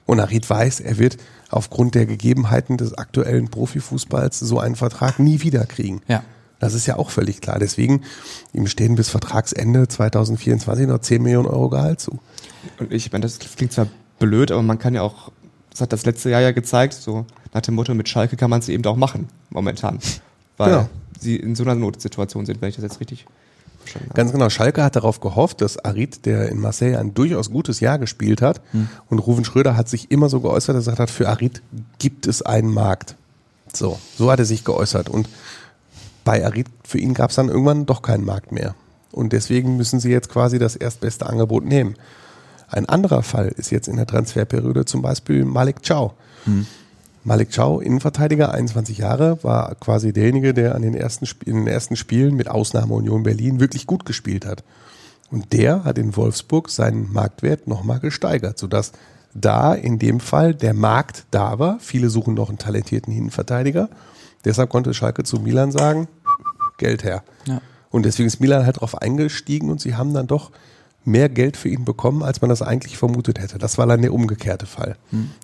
Und 0.06 0.20
Arid 0.20 0.50
weiß, 0.50 0.82
er 0.82 0.98
wird 0.98 1.18
aufgrund 1.50 1.96
der 1.96 2.06
Gegebenheiten 2.06 2.78
des 2.78 2.94
aktuellen 2.98 3.50
Profifußballs 3.50 4.40
so 4.40 4.60
einen 4.60 4.76
Vertrag 4.76 5.20
nie 5.20 5.42
wieder 5.42 5.66
kriegen. 5.66 6.02
Ja. 6.08 6.24
Das 6.60 6.74
ist 6.74 6.86
ja 6.86 6.96
auch 6.98 7.10
völlig 7.10 7.42
klar. 7.42 7.60
Deswegen, 7.60 8.02
ihm 8.54 8.68
stehen 8.68 8.96
bis 8.96 9.10
Vertragsende 9.10 9.88
2024 9.88 10.88
noch 10.88 11.00
10 11.00 11.22
Millionen 11.22 11.48
Euro 11.48 11.70
Gehalt 11.70 12.00
zu. 12.00 12.20
Und 12.80 12.92
ich 12.94 13.12
meine, 13.12 13.24
das 13.24 13.40
klingt 13.40 13.74
zwar 13.74 13.88
blöd, 14.20 14.52
aber 14.52 14.62
man 14.62 14.80
kann 14.80 14.94
ja 14.94 15.02
auch, 15.02 15.32
das 15.72 15.82
hat 15.82 15.92
das 15.92 16.06
letzte 16.06 16.30
Jahr 16.30 16.42
ja 16.42 16.52
gezeigt, 16.52 16.94
so 16.94 17.26
nach 17.54 17.62
dem 17.62 17.76
Motto, 17.76 17.94
mit 17.94 18.08
Schalke 18.10 18.38
kann 18.38 18.50
man 18.50 18.60
es 18.60 18.70
eben 18.70 18.86
auch 18.86 18.96
machen, 18.96 19.28
momentan. 19.50 20.00
Weil 20.58 20.70
Genau. 20.70 20.90
sie 21.20 21.36
in 21.36 21.56
so 21.56 21.64
einer 21.64 21.76
Notsituation 21.76 22.46
sind, 22.46 22.62
wenn 22.62 22.70
ich 22.70 22.76
das 22.76 22.84
jetzt 22.84 23.00
richtig. 23.00 23.26
Ganz 24.14 24.32
genau, 24.32 24.50
Schalke 24.50 24.84
hat 24.84 24.96
darauf 24.96 25.20
gehofft, 25.20 25.62
dass 25.62 25.78
Arid, 25.84 26.26
der 26.26 26.50
in 26.50 26.60
Marseille 26.60 26.98
ein 26.98 27.14
durchaus 27.14 27.52
gutes 27.52 27.80
Jahr 27.80 28.00
gespielt 28.00 28.42
hat, 28.42 28.62
und 29.10 29.20
Ruven 29.20 29.46
Schröder 29.46 29.78
hat 29.78 29.90
sich 29.90 30.12
immer 30.12 30.30
so 30.30 30.40
geäußert, 30.40 30.76
dass 30.76 30.88
er 30.88 30.92
gesagt 30.92 31.00
hat, 31.00 31.10
für 31.10 31.30
Arid 31.30 31.62
gibt 32.00 32.28
es 32.28 32.42
einen 32.42 32.74
Markt. 32.74 33.16
So, 33.74 34.00
so 34.18 34.32
hat 34.32 34.40
er 34.40 34.46
sich 34.46 34.64
geäußert. 34.64 35.10
Und 35.10 35.28
bei 36.24 36.46
Arid, 36.46 36.68
für 36.84 37.00
ihn 37.00 37.14
gab 37.14 37.32
es 37.32 37.36
dann 37.36 37.50
irgendwann 37.50 37.86
doch 37.86 38.02
keinen 38.02 38.26
Markt 38.26 38.52
mehr. 38.52 38.76
Und 39.12 39.34
deswegen 39.34 39.78
müssen 39.78 40.00
sie 40.00 40.10
jetzt 40.10 40.30
quasi 40.30 40.60
das 40.60 40.76
erstbeste 40.76 41.28
Angebot 41.28 41.66
nehmen. 41.66 41.96
Ein 42.68 42.88
anderer 42.88 43.22
Fall 43.22 43.50
ist 43.50 43.70
jetzt 43.70 43.88
in 43.88 43.98
der 43.98 44.08
Transferperiode 44.08 44.86
zum 44.86 45.02
Beispiel 45.02 45.46
Malik 45.46 45.88
Chow. 45.88 46.14
Malik 47.24 47.52
Chow, 47.56 47.82
Innenverteidiger, 47.82 48.52
21 48.54 48.98
Jahre, 48.98 49.42
war 49.44 49.76
quasi 49.76 50.12
derjenige, 50.12 50.54
der 50.54 50.76
an 50.76 50.82
den 50.82 50.94
ersten, 50.94 51.26
Sp- 51.26 51.48
in 51.48 51.56
den 51.58 51.68
ersten 51.68 51.96
Spielen 51.96 52.36
mit 52.36 52.50
Ausnahme 52.50 52.94
Union 52.94 53.24
Berlin 53.24 53.60
wirklich 53.60 53.88
gut 53.88 54.06
gespielt 54.06 54.46
hat. 54.46 54.64
Und 55.32 55.54
der 55.54 55.84
hat 55.84 55.98
in 55.98 56.16
Wolfsburg 56.16 56.70
seinen 56.70 57.12
Marktwert 57.12 57.68
nochmal 57.68 58.00
gesteigert, 58.00 58.60
sodass 58.60 58.92
da 59.34 59.74
in 59.74 59.98
dem 60.00 60.20
Fall 60.20 60.54
der 60.54 60.74
Markt 60.74 61.26
da 61.32 61.58
war. 61.58 61.80
Viele 61.80 62.10
suchen 62.10 62.34
noch 62.36 62.50
einen 62.50 62.60
talentierten 62.60 63.12
Innenverteidiger. 63.14 63.90
Deshalb 64.46 64.70
konnte 64.70 64.94
Schalke 64.94 65.24
zu 65.24 65.40
Milan 65.40 65.72
sagen, 65.72 66.08
Geld 66.78 67.04
her. 67.04 67.24
Ja. 67.48 67.62
Und 67.90 68.06
deswegen 68.06 68.28
ist 68.28 68.42
Milan 68.42 68.66
halt 68.66 68.82
drauf 68.82 69.02
eingestiegen 69.02 69.72
und 69.72 69.80
sie 69.80 69.96
haben 69.96 70.14
dann 70.14 70.28
doch 70.28 70.52
mehr 71.06 71.30
Geld 71.30 71.58
für 71.58 71.70
ihn 71.70 71.86
bekommen, 71.86 72.22
als 72.22 72.42
man 72.42 72.50
das 72.50 72.62
eigentlich 72.62 72.98
vermutet 72.98 73.40
hätte. 73.40 73.58
Das 73.58 73.78
war 73.78 73.88
dann 73.88 74.02
der 74.02 74.14
umgekehrte 74.14 74.66
Fall. 74.66 74.98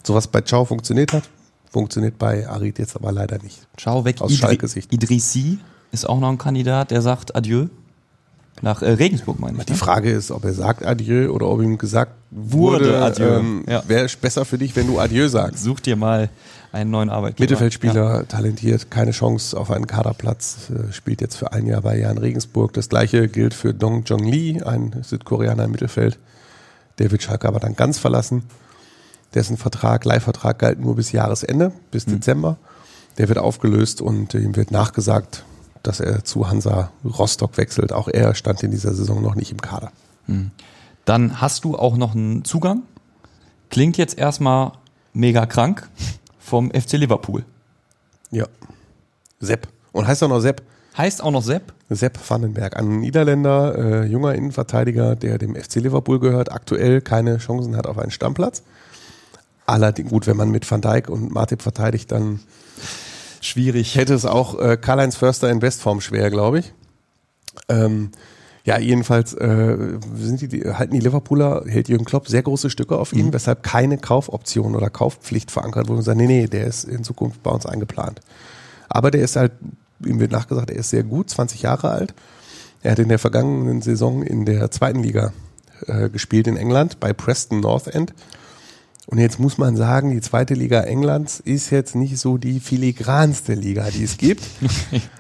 So 0.06 0.14
was 0.14 0.28
bei 0.28 0.42
Ciao 0.42 0.66
funktioniert 0.66 1.14
hat, 1.14 1.24
funktioniert 1.70 2.18
bei 2.18 2.48
Arid 2.48 2.80
jetzt 2.80 2.96
aber 2.96 3.12
leider 3.12 3.38
nicht. 3.42 3.68
Schau 3.78 4.06
weg, 4.06 4.22
Aus 4.22 4.34
Schalke-Sicht. 4.36 4.92
Idrissi 4.94 5.60
ist 5.92 6.08
auch 6.08 6.20
noch 6.20 6.30
ein 6.30 6.38
Kandidat, 6.38 6.92
der 6.92 7.02
sagt 7.02 7.36
Adieu. 7.36 7.68
Nach 8.62 8.82
äh, 8.82 8.90
Regensburg 8.92 9.40
meine 9.40 9.58
ich. 9.58 9.66
Die 9.66 9.72
ne? 9.72 9.78
Frage 9.78 10.12
ist, 10.12 10.32
ob 10.32 10.44
er 10.44 10.54
sagt 10.54 10.86
Adieu 10.86 11.32
oder 11.32 11.48
ob 11.48 11.62
ihm 11.62 11.78
gesagt 11.78 12.12
wurde, 12.30 12.86
Wurde 12.86 13.02
Adieu. 13.04 13.40
Ähm, 13.40 13.64
Ja. 13.68 13.84
wäre 13.88 14.08
besser 14.22 14.44
für 14.44 14.58
dich, 14.58 14.76
wenn 14.76 14.88
du 14.88 15.00
Adieu 15.00 15.30
sagst. 15.30 15.64
Such 15.64 15.80
dir 15.80 15.96
mal 15.96 16.30
einen 16.72 16.92
neuen 16.92 17.10
Arbeitgeber. 17.10 17.44
Mittelfeldspieler, 17.44 18.28
talentiert, 18.28 18.92
keine 18.92 19.12
Chance 19.12 19.58
auf 19.58 19.72
einen 19.72 19.88
Kaderplatz, 19.88 20.70
äh, 20.70 20.92
spielt 20.92 21.22
jetzt 21.22 21.36
für 21.36 21.54
ein 21.54 21.66
Jahr 21.68 21.82
bei 21.82 21.98
Jan 21.98 22.18
Regensburg. 22.18 22.74
Das 22.74 22.90
gleiche 22.90 23.30
gilt 23.30 23.54
für 23.54 23.74
Dong 23.74 24.04
Jong 24.04 24.26
Lee, 24.26 24.62
ein 24.62 24.94
Südkoreaner 25.04 25.64
im 25.64 25.72
Mittelfeld. 25.72 26.20
Der 27.00 27.12
wird 27.12 27.24
Schalke 27.24 27.48
aber 27.48 27.60
dann 27.60 27.76
ganz 27.76 27.98
verlassen. 27.98 28.44
Dessen 29.34 29.58
Vertrag, 29.58 30.06
Leihvertrag 30.06 30.60
galt 30.60 30.80
nur 30.80 30.96
bis 30.96 31.12
Jahresende, 31.12 31.72
bis 31.92 32.06
Dezember. 32.06 32.58
Der 33.18 33.28
wird 33.28 33.38
aufgelöst 33.38 34.02
und 34.02 34.34
ihm 34.34 34.56
wird 34.56 34.72
nachgesagt, 34.72 35.44
dass 35.84 36.00
er 36.00 36.24
zu 36.24 36.50
Hansa 36.50 36.92
Rostock 37.06 37.58
wechselt. 37.58 37.92
Auch 37.94 38.08
er 38.08 38.34
stand 38.34 38.64
in 38.64 38.72
dieser 38.72 38.94
Saison 38.94 39.22
noch 39.22 39.36
nicht 39.36 39.52
im 39.52 39.62
Kader. 39.62 39.92
Dann 41.06 41.42
hast 41.42 41.64
du 41.64 41.78
auch 41.78 41.98
noch 41.98 42.16
einen 42.16 42.44
Zugang. 42.44 42.84
Klingt 43.70 43.98
jetzt 43.98 44.18
erstmal 44.18 44.72
mega 45.14 45.46
krank 45.46 45.88
vom 46.40 46.72
FC 46.72 46.94
Liverpool. 46.94 47.46
Ja. 48.32 48.46
Sepp. 49.40 49.68
Und 49.92 50.08
heißt 50.08 50.24
auch 50.24 50.30
noch 50.30 50.40
Sepp. 50.40 50.64
Heißt 50.98 51.24
auch 51.24 51.32
noch 51.32 51.44
Sepp. 51.44 51.74
Sepp 51.90 52.20
Vandenberg, 52.30 52.78
ein 52.78 53.00
Niederländer, 53.00 53.78
äh, 53.78 54.06
junger 54.06 54.36
Innenverteidiger, 54.36 55.16
der 55.16 55.38
dem 55.38 55.56
FC 55.56 55.76
Liverpool 55.76 56.20
gehört, 56.20 56.52
aktuell 56.52 57.02
keine 57.02 57.38
Chancen 57.38 57.76
hat 57.76 57.88
auf 57.88 57.98
einen 57.98 58.12
Stammplatz. 58.12 58.64
Allerdings, 59.70 60.10
gut, 60.10 60.26
wenn 60.28 60.38
man 60.38 60.50
mit 60.50 60.70
Van 60.70 60.82
Dijk 60.82 61.10
und 61.10 61.32
Martip 61.32 61.62
verteidigt, 61.62 62.12
dann 62.12 62.40
Schwierig. 63.40 63.96
hätte 63.96 64.14
es 64.14 64.26
auch 64.26 64.60
äh, 64.60 64.78
Karl-Heinz 64.78 65.16
Förster 65.16 65.50
in 65.50 65.60
Bestform 65.60 66.02
schwer, 66.02 66.30
glaube 66.30 66.60
ich. 66.60 66.74
Ähm, 67.70 68.12
Ja, 68.66 68.78
jedenfalls 68.78 69.34
äh, 69.34 69.78
sind 70.16 70.42
die, 70.42 70.48
die, 70.48 70.64
halten 70.66 70.94
die 70.94 71.00
Liverpooler, 71.00 71.64
hält 71.66 71.88
Jürgen 71.88 72.06
Klopp 72.06 72.28
sehr 72.28 72.44
große 72.44 72.70
Stücke 72.70 72.98
auf 72.98 73.14
ihn, 73.14 73.32
weshalb 73.34 73.64
keine 73.64 73.98
Kaufoption 73.98 74.76
oder 74.76 74.90
Kaufpflicht 74.90 75.50
verankert 75.50 75.88
wurde 75.88 76.00
und 76.00 76.04
sagt, 76.04 76.18
nee, 76.18 76.28
nee, 76.28 76.48
der 76.48 76.66
ist 76.66 76.84
in 76.84 77.04
Zukunft 77.04 77.42
bei 77.42 77.52
uns 77.52 77.66
eingeplant. 77.66 78.22
Aber 78.90 79.12
der 79.12 79.22
ist 79.22 79.36
halt, 79.36 79.54
ihm 80.06 80.20
wird 80.20 80.32
nachgesagt, 80.32 80.72
er 80.72 80.78
ist 80.78 80.90
sehr 80.90 81.04
gut, 81.04 81.30
20 81.30 81.62
Jahre 81.62 81.90
alt. 81.90 82.14
Er 82.82 82.92
hat 82.92 83.00
in 83.00 83.10
der 83.10 83.20
vergangenen 83.20 83.82
Saison 83.82 84.24
in 84.24 84.46
der 84.46 84.72
zweiten 84.72 85.04
Liga 85.04 85.32
äh, 85.88 86.10
gespielt 86.10 86.48
in 86.48 86.58
England 86.58 87.00
bei 87.00 87.14
Preston 87.14 87.62
North 87.62 87.88
End. 87.88 88.14
Und 89.10 89.18
jetzt 89.18 89.40
muss 89.40 89.58
man 89.58 89.76
sagen, 89.76 90.12
die 90.12 90.22
zweite 90.22 90.54
Liga 90.54 90.82
Englands 90.82 91.40
ist 91.40 91.72
jetzt 91.72 91.96
nicht 91.96 92.20
so 92.20 92.38
die 92.38 92.60
filigranste 92.60 93.56
Liga, 93.56 93.90
die 93.90 94.04
es 94.04 94.18
gibt. 94.18 94.44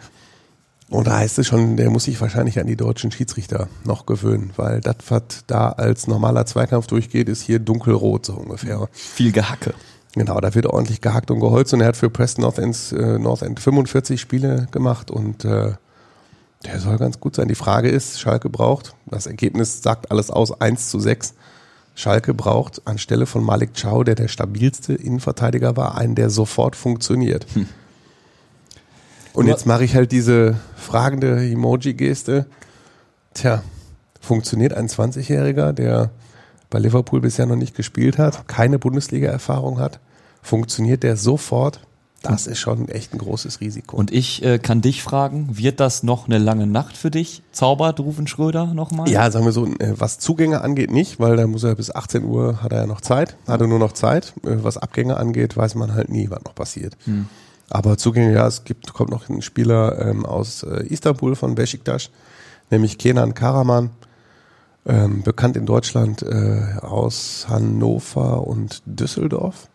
Und 0.89 1.07
da 1.07 1.17
heißt 1.17 1.39
es 1.39 1.47
schon, 1.47 1.75
der 1.75 1.89
muss 1.89 2.03
sich 2.03 2.21
wahrscheinlich 2.21 2.59
an 2.59 2.67
die 2.67 2.75
deutschen 2.75 3.11
Schiedsrichter 3.11 3.67
noch 3.85 4.05
gewöhnen, 4.05 4.51
weil 4.57 4.79
das, 4.81 4.97
was 5.07 5.23
da 5.47 5.69
als 5.69 6.05
normaler 6.05 6.45
Zweikampf 6.45 6.85
durchgeht, 6.85 7.29
ist 7.29 7.41
hier 7.41 7.57
dunkelrot 7.57 8.27
so 8.27 8.33
ungefähr. 8.33 8.87
Viel 8.91 9.31
Gehacke. 9.31 9.73
Genau, 10.13 10.39
da 10.39 10.53
wird 10.53 10.67
ordentlich 10.67 11.01
gehackt 11.01 11.31
und 11.31 11.39
geholzt 11.39 11.73
und 11.73 11.81
er 11.81 11.87
hat 11.87 11.97
für 11.97 12.11
Preston 12.11 12.43
North 12.43 12.59
End, 12.59 12.93
äh, 12.95 13.17
North 13.17 13.41
End 13.41 13.59
45 13.59 14.21
Spiele 14.21 14.67
gemacht 14.69 15.09
und 15.09 15.45
äh, 15.45 15.73
der 16.63 16.79
soll 16.79 16.97
ganz 16.97 17.19
gut 17.19 17.35
sein. 17.35 17.47
Die 17.47 17.55
Frage 17.55 17.89
ist, 17.89 18.19
Schalke 18.19 18.49
braucht, 18.49 18.93
das 19.07 19.25
Ergebnis 19.25 19.81
sagt 19.81 20.11
alles 20.11 20.29
aus, 20.29 20.61
1 20.61 20.89
zu 20.89 20.99
6. 20.99 21.33
Schalke 21.99 22.33
braucht 22.33 22.87
anstelle 22.87 23.25
von 23.25 23.43
Malik 23.43 23.71
Chow, 23.73 24.05
der 24.05 24.15
der 24.15 24.29
stabilste 24.29 24.93
Innenverteidiger 24.93 25.75
war, 25.75 25.97
einen, 25.97 26.15
der 26.15 26.29
sofort 26.29 26.77
funktioniert. 26.77 27.45
Und 29.33 29.47
jetzt 29.47 29.65
mache 29.65 29.83
ich 29.83 29.95
halt 29.95 30.13
diese 30.13 30.55
fragende 30.77 31.45
Emoji-Geste. 31.45 32.45
Tja, 33.33 33.63
funktioniert 34.21 34.73
ein 34.73 34.87
20-Jähriger, 34.87 35.73
der 35.73 36.11
bei 36.69 36.79
Liverpool 36.79 37.19
bisher 37.19 37.45
noch 37.45 37.57
nicht 37.57 37.75
gespielt 37.75 38.17
hat, 38.17 38.47
keine 38.47 38.79
Bundesliga-Erfahrung 38.79 39.79
hat, 39.79 39.99
funktioniert 40.41 41.03
der 41.03 41.17
sofort? 41.17 41.81
Das 42.21 42.47
ist 42.47 42.59
schon 42.59 42.89
echt 42.89 43.13
ein 43.13 43.17
großes 43.17 43.61
Risiko. 43.61 43.95
Und 43.95 44.11
ich 44.11 44.43
äh, 44.43 44.59
kann 44.59 44.81
dich 44.81 45.03
fragen, 45.03 45.57
wird 45.57 45.79
das 45.79 46.03
noch 46.03 46.27
eine 46.27 46.37
lange 46.37 46.67
Nacht 46.67 46.97
für 46.97 47.11
dich? 47.11 47.43
Zaubert 47.53 47.99
Rufen 47.99 48.27
Schröder 48.27 48.73
nochmal? 48.73 49.09
Ja, 49.09 49.31
sagen 49.31 49.45
wir 49.45 49.53
so, 49.53 49.65
äh, 49.65 49.93
was 49.95 50.19
Zugänge 50.19 50.61
angeht, 50.61 50.91
nicht, 50.91 51.19
weil 51.19 51.37
da 51.37 51.47
muss 51.47 51.63
er 51.63 51.75
bis 51.75 51.93
18 51.93 52.25
Uhr 52.25 52.61
hat 52.61 52.73
er 52.73 52.81
ja 52.81 52.87
noch 52.87 53.01
Zeit, 53.01 53.37
hat 53.47 53.61
er 53.61 53.67
nur 53.67 53.79
noch 53.79 53.93
Zeit. 53.93 54.33
Äh, 54.43 54.57
Was 54.63 54.77
Abgänge 54.77 55.17
angeht, 55.17 55.55
weiß 55.55 55.75
man 55.75 55.93
halt 55.93 56.09
nie, 56.09 56.29
was 56.29 56.43
noch 56.43 56.55
passiert. 56.55 56.97
Aber 57.69 57.97
Zugänge, 57.97 58.33
ja, 58.33 58.47
es 58.47 58.63
gibt, 58.63 58.93
kommt 58.93 59.11
noch 59.11 59.29
ein 59.29 59.41
Spieler 59.41 59.99
ähm, 60.05 60.25
aus 60.25 60.63
äh, 60.63 60.85
Istanbul 60.87 61.35
von 61.35 61.55
Besiktas, 61.55 62.09
nämlich 62.69 62.97
Kenan 62.97 63.33
Karaman, 63.33 63.91
ähm, 64.85 65.21
bekannt 65.23 65.55
in 65.55 65.65
Deutschland 65.65 66.23
äh, 66.23 66.77
aus 66.81 67.45
Hannover 67.47 68.45
und 68.47 68.81
Düsseldorf. 68.85 69.67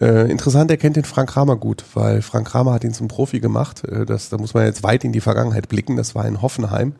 Äh, 0.00 0.30
interessant, 0.30 0.70
er 0.70 0.76
kennt 0.76 0.96
den 0.96 1.04
Frank 1.04 1.30
Kramer 1.30 1.56
gut, 1.56 1.84
weil 1.94 2.22
Frank 2.22 2.48
Kramer 2.48 2.72
hat 2.72 2.84
ihn 2.84 2.94
zum 2.94 3.08
Profi 3.08 3.40
gemacht. 3.40 3.84
Äh, 3.84 4.06
das, 4.06 4.28
da 4.28 4.38
muss 4.38 4.54
man 4.54 4.64
jetzt 4.64 4.82
weit 4.82 5.04
in 5.04 5.12
die 5.12 5.20
Vergangenheit 5.20 5.68
blicken. 5.68 5.96
Das 5.96 6.14
war 6.14 6.24
in 6.26 6.40
Hoffenheim. 6.40 6.94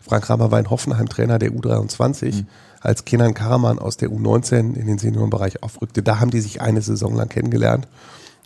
Frank 0.00 0.24
Kramer 0.24 0.50
war 0.50 0.58
in 0.58 0.70
Hoffenheim 0.70 1.08
Trainer 1.08 1.38
der 1.38 1.52
U23, 1.52 2.44
als 2.80 3.04
Kenan 3.04 3.34
Karaman 3.34 3.78
aus 3.78 3.96
der 3.96 4.08
U19 4.08 4.74
in 4.74 4.86
den 4.86 4.98
Seniorenbereich 4.98 5.62
aufrückte. 5.62 6.02
Da 6.02 6.18
haben 6.18 6.30
die 6.30 6.40
sich 6.40 6.60
eine 6.60 6.82
Saison 6.82 7.14
lang 7.14 7.28
kennengelernt 7.28 7.86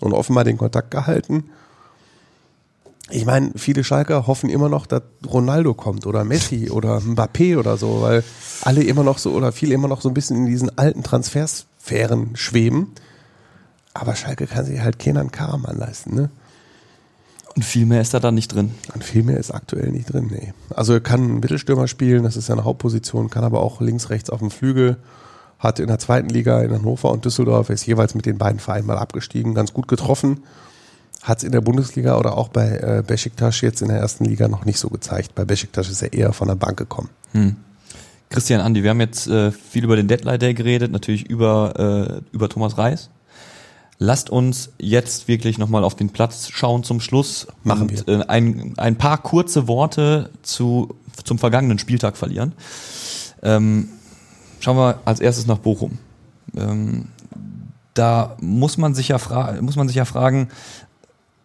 und 0.01 0.13
offenbar 0.13 0.45
den 0.45 0.59
Kontakt 0.59 0.91
gehalten. 0.91 1.45
Ich 3.09 3.25
meine, 3.25 3.53
viele 3.55 3.85
Schalker 3.85 4.27
hoffen 4.27 4.51
immer 4.51 4.69
noch, 4.69 4.87
dass 4.87 5.03
Ronaldo 5.33 5.75
kommt 5.75 6.07
oder 6.07 6.25
Messi 6.25 6.71
oder 6.73 6.99
Mbappé 6.99 7.57
oder 7.57 7.77
so, 7.77 8.03
weil 8.03 8.25
alle 8.63 8.83
immer 8.83 9.05
noch 9.05 9.19
so 9.19 9.33
oder 9.33 9.53
viele 9.53 9.75
immer 9.75 9.89
noch 9.89 10.01
so 10.01 10.09
ein 10.09 10.15
bisschen 10.15 10.37
in 10.39 10.47
diesen 10.47 10.77
alten 10.77 11.05
Transfersphären 11.05 12.35
schweben. 12.35 12.89
Aber 14.01 14.15
Schalke 14.15 14.47
kann 14.47 14.65
sich 14.65 14.81
halt 14.81 14.99
Kenan 14.99 15.31
Karaman 15.31 15.77
leisten, 15.77 16.15
ne? 16.15 16.31
Und 17.55 17.65
viel 17.65 17.87
mehr 17.87 18.03
ist 18.03 18.13
da 18.13 18.21
dann 18.21 18.35
nicht 18.35 18.49
drin. 18.49 18.73
Und 18.93 19.03
viel 19.03 19.23
mehr 19.23 19.39
ist 19.39 19.51
aktuell 19.51 19.91
nicht 19.91 20.13
drin, 20.13 20.29
nee. 20.31 20.53
Also 20.75 20.93
er 20.93 21.01
kann 21.01 21.23
einen 21.23 21.41
Mittelstürmer 21.41 21.89
spielen, 21.89 22.23
das 22.23 22.37
ist 22.37 22.47
seine 22.47 22.65
Hauptposition, 22.65 23.31
kann 23.31 23.45
aber 23.45 23.61
auch 23.61 23.81
links, 23.81 24.11
rechts 24.11 24.29
auf 24.29 24.41
dem 24.41 24.51
Flügel. 24.51 24.99
Hat 25.59 25.79
in 25.79 25.87
der 25.87 25.99
zweiten 25.99 26.29
Liga 26.29 26.61
in 26.61 26.71
Hannover 26.71 27.11
und 27.11 27.25
Düsseldorf, 27.25 27.71
ist 27.71 27.87
jeweils 27.87 28.15
mit 28.15 28.27
den 28.27 28.37
beiden 28.37 28.61
Vereinen 28.61 28.87
mal 28.87 28.99
abgestiegen, 28.99 29.55
ganz 29.55 29.73
gut 29.73 29.89
getroffen. 29.89 30.43
Hat 31.23 31.39
es 31.39 31.45
in 31.45 31.53
der 31.53 31.63
Bundesliga 31.63 32.19
oder 32.19 32.37
auch 32.37 32.49
bei 32.49 32.77
äh, 32.77 33.03
Besiktas 33.05 33.63
jetzt 33.63 33.81
in 33.81 33.89
der 33.89 33.99
ersten 33.99 34.27
Liga 34.27 34.49
noch 34.49 34.67
nicht 34.67 34.79
so 34.79 34.91
gezeigt. 34.91 35.35
Bei 35.35 35.47
Besiktas 35.47 35.89
ist 35.89 36.03
er 36.03 36.13
eher 36.13 36.35
von 36.35 36.49
der 36.49 36.57
Bank 36.57 36.77
gekommen. 36.77 37.09
Christian, 38.29 38.61
Andi, 38.61 38.83
wir 38.83 38.91
haben 38.91 39.01
jetzt 39.01 39.29
äh, 39.29 39.51
viel 39.51 39.85
über 39.85 39.97
den 39.97 40.09
Deadline 40.09 40.39
Day 40.39 40.53
geredet, 40.53 40.93
natürlich 40.93 41.27
über, 41.31 42.21
äh, 42.23 42.35
über 42.35 42.51
Thomas 42.51 42.77
Reis. 42.77 43.09
Lasst 43.99 44.29
uns 44.29 44.73
jetzt 44.79 45.27
wirklich 45.27 45.57
nochmal 45.57 45.83
auf 45.83 45.95
den 45.95 46.11
Platz 46.11 46.49
schauen 46.51 46.85
zum 46.85 47.01
Schluss. 47.01 47.47
Machen 47.65 47.89
und, 47.89 48.09
Äh, 48.09 48.25
ein, 48.29 48.75
ein 48.77 48.97
paar 48.97 49.19
kurze 49.19 49.69
Worte 49.69 50.31
zu, 50.43 50.95
zum 51.25 51.39
vergangenen 51.39 51.79
Spieltag 51.79 52.17
verlieren. 52.17 52.53
Ähm, 53.43 53.89
schauen 54.61 54.77
wir 54.77 55.01
als 55.07 55.21
erstes 55.21 55.47
nach 55.47 55.59
Bochum. 55.59 55.99
Ähm, 56.57 57.07
da 57.95 58.37
muss 58.41 58.77
man 58.77 58.95
sich 58.95 59.09
ja 59.09 59.19
muss 59.63 59.77
man 59.77 59.89
sich 59.89 59.97
ja 59.97 60.05
fragen, 60.05 60.49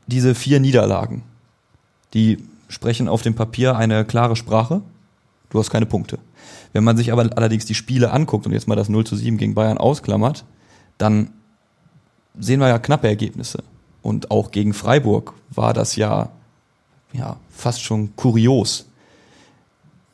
diese 0.07 0.35
vier 0.35 0.59
Niederlagen, 0.59 1.23
die 2.13 2.39
sprechen 2.67 3.07
auf 3.07 3.21
dem 3.21 3.35
Papier 3.35 3.77
eine 3.77 4.03
klare 4.03 4.35
Sprache. 4.35 4.81
Du 5.49 5.59
hast 5.59 5.69
keine 5.69 5.85
Punkte. 5.85 6.19
Wenn 6.73 6.83
man 6.83 6.97
sich 6.97 7.11
aber 7.11 7.29
allerdings 7.37 7.65
die 7.65 7.75
Spiele 7.75 8.11
anguckt 8.11 8.45
und 8.45 8.51
jetzt 8.51 8.67
mal 8.67 8.75
das 8.75 8.89
0 8.89 9.05
zu 9.05 9.15
7 9.15 9.37
gegen 9.37 9.53
Bayern 9.53 9.77
ausklammert, 9.77 10.45
dann 10.97 11.31
sehen 12.39 12.59
wir 12.59 12.67
ja 12.67 12.79
knappe 12.79 13.07
Ergebnisse. 13.07 13.63
Und 14.01 14.31
auch 14.31 14.51
gegen 14.51 14.73
Freiburg 14.73 15.33
war 15.49 15.73
das 15.73 15.95
ja, 15.95 16.29
ja 17.13 17.37
fast 17.49 17.81
schon 17.83 18.15
kurios. 18.15 18.85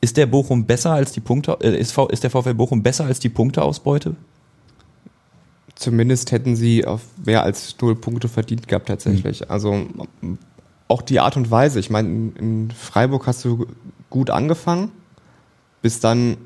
Ist 0.02 0.18
der 0.18 0.26
Bochum 0.26 0.66
besser 0.66 0.92
als 0.92 1.12
die 1.12 1.20
Punkte, 1.22 1.58
äh, 1.62 1.78
ist, 1.80 1.92
V- 1.92 2.08
ist 2.08 2.24
der 2.24 2.30
VfL 2.30 2.54
Bochum 2.54 2.84
besser 2.84 3.06
als 3.06 3.20
die 3.20 3.30
Punkteausbeute? 3.30 4.16
Zumindest 5.76 6.32
hätten 6.32 6.56
sie 6.56 6.86
auf 6.86 7.02
mehr 7.24 7.44
als 7.44 7.76
null 7.82 7.96
Punkte 7.96 8.28
verdient 8.28 8.68
gehabt 8.68 8.88
tatsächlich. 8.88 9.50
Also 9.50 9.74
m- 10.22 10.38
auch 10.88 11.02
die 11.02 11.20
Art 11.20 11.38
und 11.38 11.52
Weise. 11.52 11.80
Ich 11.80 11.90
meine, 11.90 12.08
in, 12.10 12.36
in 12.36 12.72
Freiburg 12.72 13.28
hast 13.28 13.44
du 13.46 13.68
gut 14.10 14.30
angefangen, 14.30 14.92
bist 15.82 16.04
dann 16.04 16.38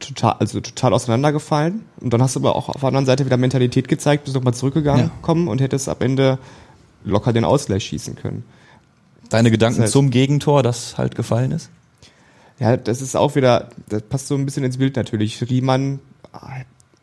total, 0.00 0.36
also 0.38 0.60
total 0.60 0.92
auseinandergefallen. 0.92 1.84
Und 2.00 2.12
dann 2.12 2.22
hast 2.22 2.36
du 2.36 2.40
aber 2.40 2.56
auch 2.56 2.68
auf 2.68 2.80
der 2.80 2.88
anderen 2.88 3.06
Seite 3.06 3.24
wieder 3.26 3.36
Mentalität 3.36 3.88
gezeigt, 3.88 4.24
bist 4.24 4.34
nochmal 4.36 4.54
zurückgegangen 4.54 5.06
Ja. 5.06 5.10
kommen 5.22 5.48
und 5.48 5.60
hättest 5.60 5.88
am 5.88 5.96
Ende 6.00 6.38
locker 7.04 7.32
den 7.32 7.44
Ausgleich 7.44 7.84
schießen 7.84 8.16
können. 8.16 8.44
Deine 9.30 9.50
Gedanken 9.50 9.80
Das 9.80 9.90
heißt- 9.90 9.92
zum 9.92 10.10
Gegentor, 10.10 10.62
das 10.62 10.98
halt 10.98 11.14
gefallen 11.14 11.52
ist? 11.52 11.70
Ja, 12.58 12.76
das 12.76 13.02
ist 13.02 13.16
auch 13.16 13.34
wieder, 13.34 13.70
das 13.88 14.02
passt 14.02 14.28
so 14.28 14.34
ein 14.36 14.44
bisschen 14.44 14.64
ins 14.64 14.76
Bild 14.78 14.96
natürlich. 14.96 15.42
Riemann 15.48 15.98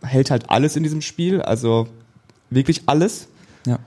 hält 0.02 0.32
halt 0.32 0.50
alles 0.50 0.76
in 0.76 0.84
diesem 0.84 1.02
Spiel, 1.02 1.42
also 1.42 1.88
wirklich 2.50 2.84
alles. 2.86 3.28
Ja. 3.66 3.80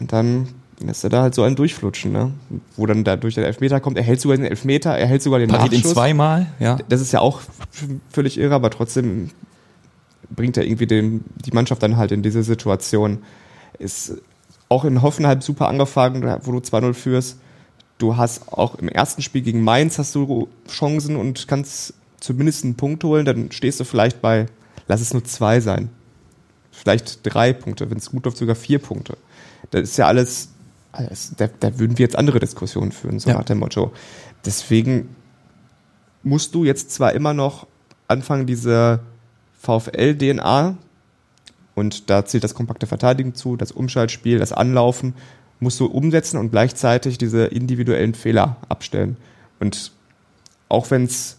Und 0.00 0.12
dann 0.12 0.48
lässt 0.80 1.04
er 1.04 1.10
da 1.10 1.22
halt 1.22 1.34
so 1.34 1.42
einen 1.42 1.56
durchflutschen, 1.56 2.12
ne? 2.12 2.32
Wo 2.76 2.86
dann 2.86 3.04
dadurch 3.04 3.34
der 3.34 3.46
Elfmeter 3.46 3.80
kommt. 3.80 3.96
Er 3.96 4.02
hält 4.02 4.20
sogar 4.20 4.36
den 4.36 4.46
Elfmeter, 4.46 4.96
er 4.96 5.06
hält 5.06 5.22
sogar 5.22 5.38
den 5.38 5.48
Passiert 5.48 5.72
ihn 5.72 5.78
Nachschuss. 5.78 5.92
zweimal, 5.92 6.46
ja. 6.58 6.78
Das 6.88 7.00
ist 7.00 7.12
ja 7.12 7.20
auch 7.20 7.40
völlig 8.10 8.38
irre, 8.38 8.54
aber 8.54 8.70
trotzdem 8.70 9.30
bringt 10.30 10.56
er 10.56 10.64
irgendwie 10.64 10.86
den, 10.86 11.24
die 11.44 11.52
Mannschaft 11.52 11.82
dann 11.82 11.96
halt 11.96 12.12
in 12.12 12.22
diese 12.22 12.42
Situation. 12.42 13.18
Ist 13.78 14.14
auch 14.68 14.84
in 14.84 15.02
Hoffenheim 15.02 15.40
super 15.40 15.68
angefangen, 15.68 16.22
wo 16.42 16.52
du 16.52 16.58
2-0 16.58 16.94
führst. 16.94 17.38
Du 17.98 18.16
hast 18.16 18.52
auch 18.52 18.76
im 18.76 18.88
ersten 18.88 19.22
Spiel 19.22 19.42
gegen 19.42 19.62
Mainz 19.62 19.98
hast 19.98 20.14
du 20.14 20.48
Chancen 20.68 21.16
und 21.16 21.46
kannst 21.46 21.94
zumindest 22.18 22.64
einen 22.64 22.74
Punkt 22.74 23.04
holen. 23.04 23.24
Dann 23.24 23.52
stehst 23.52 23.78
du 23.80 23.84
vielleicht 23.84 24.22
bei, 24.22 24.46
lass 24.88 25.00
es 25.00 25.12
nur 25.12 25.24
zwei 25.24 25.60
sein. 25.60 25.90
Vielleicht 26.70 27.20
drei 27.22 27.52
Punkte, 27.52 27.90
wenn 27.90 27.98
es 27.98 28.10
gut 28.10 28.24
läuft, 28.24 28.38
sogar 28.38 28.56
vier 28.56 28.78
Punkte. 28.78 29.18
Das 29.70 29.82
ist 29.82 29.98
ja 29.98 30.06
alles, 30.06 30.48
alles 30.92 31.32
da, 31.36 31.48
da 31.60 31.78
würden 31.78 31.98
wir 31.98 32.04
jetzt 32.04 32.16
andere 32.16 32.38
Diskussionen 32.38 32.92
führen, 32.92 33.18
so 33.18 33.30
Ja. 33.30 33.36
nach 33.38 33.44
dem 33.44 33.58
Motto. 33.58 33.92
Deswegen 34.44 35.16
musst 36.22 36.54
du 36.54 36.64
jetzt 36.64 36.90
zwar 36.92 37.12
immer 37.12 37.34
noch 37.34 37.66
anfangen, 38.08 38.46
diese 38.46 39.00
VfL-DNA, 39.60 40.76
und 41.74 42.10
da 42.10 42.24
zählt 42.26 42.44
das 42.44 42.54
kompakte 42.54 42.86
Verteidigen 42.86 43.34
zu, 43.34 43.56
das 43.56 43.72
Umschaltspiel, 43.72 44.38
das 44.38 44.52
Anlaufen, 44.52 45.14
musst 45.60 45.80
du 45.80 45.86
umsetzen 45.86 46.36
und 46.38 46.50
gleichzeitig 46.50 47.16
diese 47.18 47.46
individuellen 47.46 48.14
Fehler 48.14 48.56
abstellen. 48.68 49.16
Und 49.60 49.92
auch 50.68 50.90
wenn's, 50.90 51.38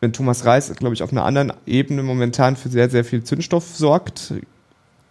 wenn 0.00 0.12
Thomas 0.12 0.44
Reis, 0.44 0.74
glaube 0.74 0.94
ich, 0.94 1.02
auf 1.02 1.12
einer 1.12 1.24
anderen 1.24 1.52
Ebene 1.66 2.02
momentan 2.02 2.56
für 2.56 2.70
sehr, 2.70 2.90
sehr 2.90 3.04
viel 3.04 3.22
Zündstoff 3.22 3.76
sorgt, 3.76 4.32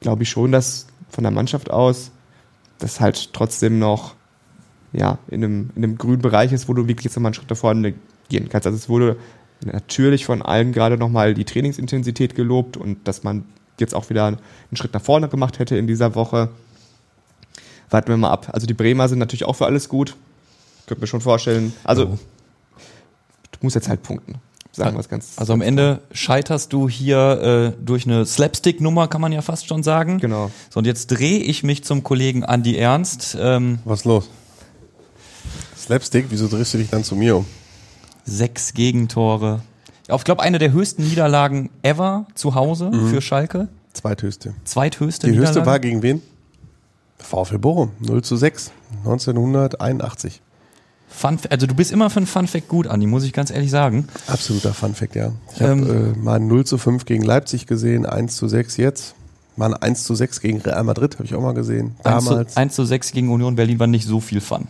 glaube 0.02 0.24
ich 0.24 0.30
schon, 0.30 0.52
dass 0.52 0.88
von 1.10 1.24
der 1.24 1.32
Mannschaft 1.32 1.70
aus 1.72 2.12
das 2.80 3.00
halt 3.00 3.34
trotzdem 3.34 3.80
noch 3.80 4.16
ja, 4.92 5.20
in 5.28 5.44
einem, 5.44 5.70
in 5.76 5.84
einem 5.84 5.98
grünen 5.98 6.22
Bereich 6.22 6.52
ist, 6.52 6.68
wo 6.68 6.74
du 6.74 6.88
wirklich 6.88 7.06
jetzt 7.06 7.16
nochmal 7.16 7.30
einen 7.30 7.36
Schritt 7.36 7.52
da 7.52 7.56
vorne 7.56 7.94
gehen 8.30 8.50
kannst. 8.50 8.66
Also 8.66 8.78
es 8.78 8.90
wurde 8.90 9.18
natürlich 9.64 10.26
von 10.26 10.42
allen 10.42 10.72
gerade 10.72 10.98
nochmal 10.98 11.34
die 11.34 11.46
Trainingsintensität 11.46 12.36
gelobt 12.36 12.78
und 12.78 13.08
dass 13.08 13.24
man 13.24 13.46
jetzt 13.80 13.94
auch 13.94 14.10
wieder 14.10 14.26
einen 14.26 14.38
Schritt 14.74 14.94
nach 14.94 15.02
vorne 15.02 15.28
gemacht 15.28 15.60
hätte 15.60 15.78
in 15.78 15.86
dieser 15.88 16.16
Woche. 16.16 16.50
Warten 17.90 18.10
wir 18.10 18.18
mal 18.18 18.32
ab. 18.32 18.50
Also 18.52 18.68
die 18.68 18.74
Bremer 18.74 19.08
sind 19.10 19.20
natürlich 19.20 19.46
auch 19.46 19.56
für 19.56 19.66
alles 19.66 19.90
gut. 19.90 20.16
Könnte 20.88 21.02
mir 21.02 21.08
schon 21.08 21.22
vorstellen. 21.22 21.74
Also 21.84 22.06
Oh. 22.06 22.20
du 23.52 23.60
musst 23.62 23.76
jetzt 23.76 23.90
halt 23.90 24.02
punkten. 24.04 24.36
Sagen 24.86 24.96
wir 24.96 25.02
es 25.02 25.10
ganz. 25.10 25.34
Also 25.38 25.54
am 25.54 25.62
Ende 25.62 26.02
scheiterst 26.12 26.74
du 26.74 26.90
hier 26.90 27.74
äh, 27.78 27.84
durch 27.84 28.06
eine 28.06 28.26
Slapstick-Nummer, 28.26 29.08
kann 29.08 29.22
man 29.22 29.32
ja 29.32 29.42
fast 29.42 29.68
schon 29.68 29.84
sagen. 29.84 30.20
Genau. 30.20 30.52
So, 30.70 30.80
und 30.80 30.86
jetzt 30.86 31.08
drehe 31.08 31.40
ich 31.40 31.64
mich 31.64 31.84
zum 31.84 32.04
Kollegen 32.04 32.44
Andi 32.44 32.76
Ernst. 32.78 33.38
Ähm, 33.40 33.80
Was 33.86 34.00
ist 34.00 34.06
los? 34.06 34.30
Slapstick, 35.78 36.26
wieso 36.30 36.48
drehst 36.48 36.74
du 36.74 36.78
dich 36.78 36.90
dann 36.90 37.04
zu 37.04 37.16
mir 37.16 37.38
um? 37.38 37.46
sechs 38.26 38.74
Gegentore. 38.74 39.62
Ich 40.08 40.24
glaube, 40.24 40.42
eine 40.44 40.60
der 40.60 40.72
höchsten 40.72 41.04
Niederlagen 41.04 41.70
ever 41.82 42.26
zu 42.36 42.56
Hause 42.56 42.92
für 43.10 43.22
Schalke. 43.22 43.68
Zweithöchste. 43.94 44.54
Zweithöchste 44.64 45.32
Die 45.32 45.38
höchste 45.38 45.66
war 45.66 45.80
gegen 45.80 46.02
wen? 46.04 46.22
VfL 47.18 47.58
Bochum, 47.58 47.92
0 48.00 48.22
zu 48.24 48.38
6, 48.38 48.72
1981. 49.00 50.42
Fun, 51.10 51.38
also 51.50 51.68
du 51.68 51.76
bist 51.76 51.92
immer 51.92 52.10
für 52.10 52.20
ein 52.22 52.28
Fun 52.28 52.48
Fact 52.48 52.68
gut, 52.68 52.88
Andi, 52.88 53.08
muss 53.08 53.24
ich 53.24 53.34
ganz 53.34 53.52
ehrlich 53.52 53.72
sagen. 53.72 54.08
Absoluter 54.28 54.74
Funfact, 54.74 55.16
ja. 55.16 55.32
Ich 55.56 55.62
habe 55.62 55.72
Ähm, 55.72 56.14
äh, 56.16 56.18
mal 56.18 56.36
ein 56.36 56.48
0 56.48 56.66
zu 56.66 56.78
5 56.78 57.06
gegen 57.06 57.24
Leipzig 57.24 57.66
gesehen, 57.68 58.06
1 58.06 58.36
zu 58.36 58.48
6 58.48 58.78
jetzt. 58.78 59.16
Mal 59.58 59.74
ein 59.74 59.82
1 59.82 60.04
zu 60.06 60.16
6 60.16 60.40
gegen 60.40 60.62
Real 60.62 60.84
Madrid, 60.84 61.16
habe 61.16 61.26
ich 61.26 61.36
auch 61.36 61.42
mal 61.42 61.54
gesehen. 61.54 61.96
1 62.04 62.24
zu, 62.24 62.30
Damals. 62.30 62.58
1 62.58 62.76
zu 62.76 62.86
6 62.86 63.12
gegen 63.12 63.30
Union 63.32 63.56
Berlin 63.56 63.80
war 63.80 63.88
nicht 63.88 64.06
so 64.06 64.20
viel 64.22 64.40
Fun. 64.40 64.68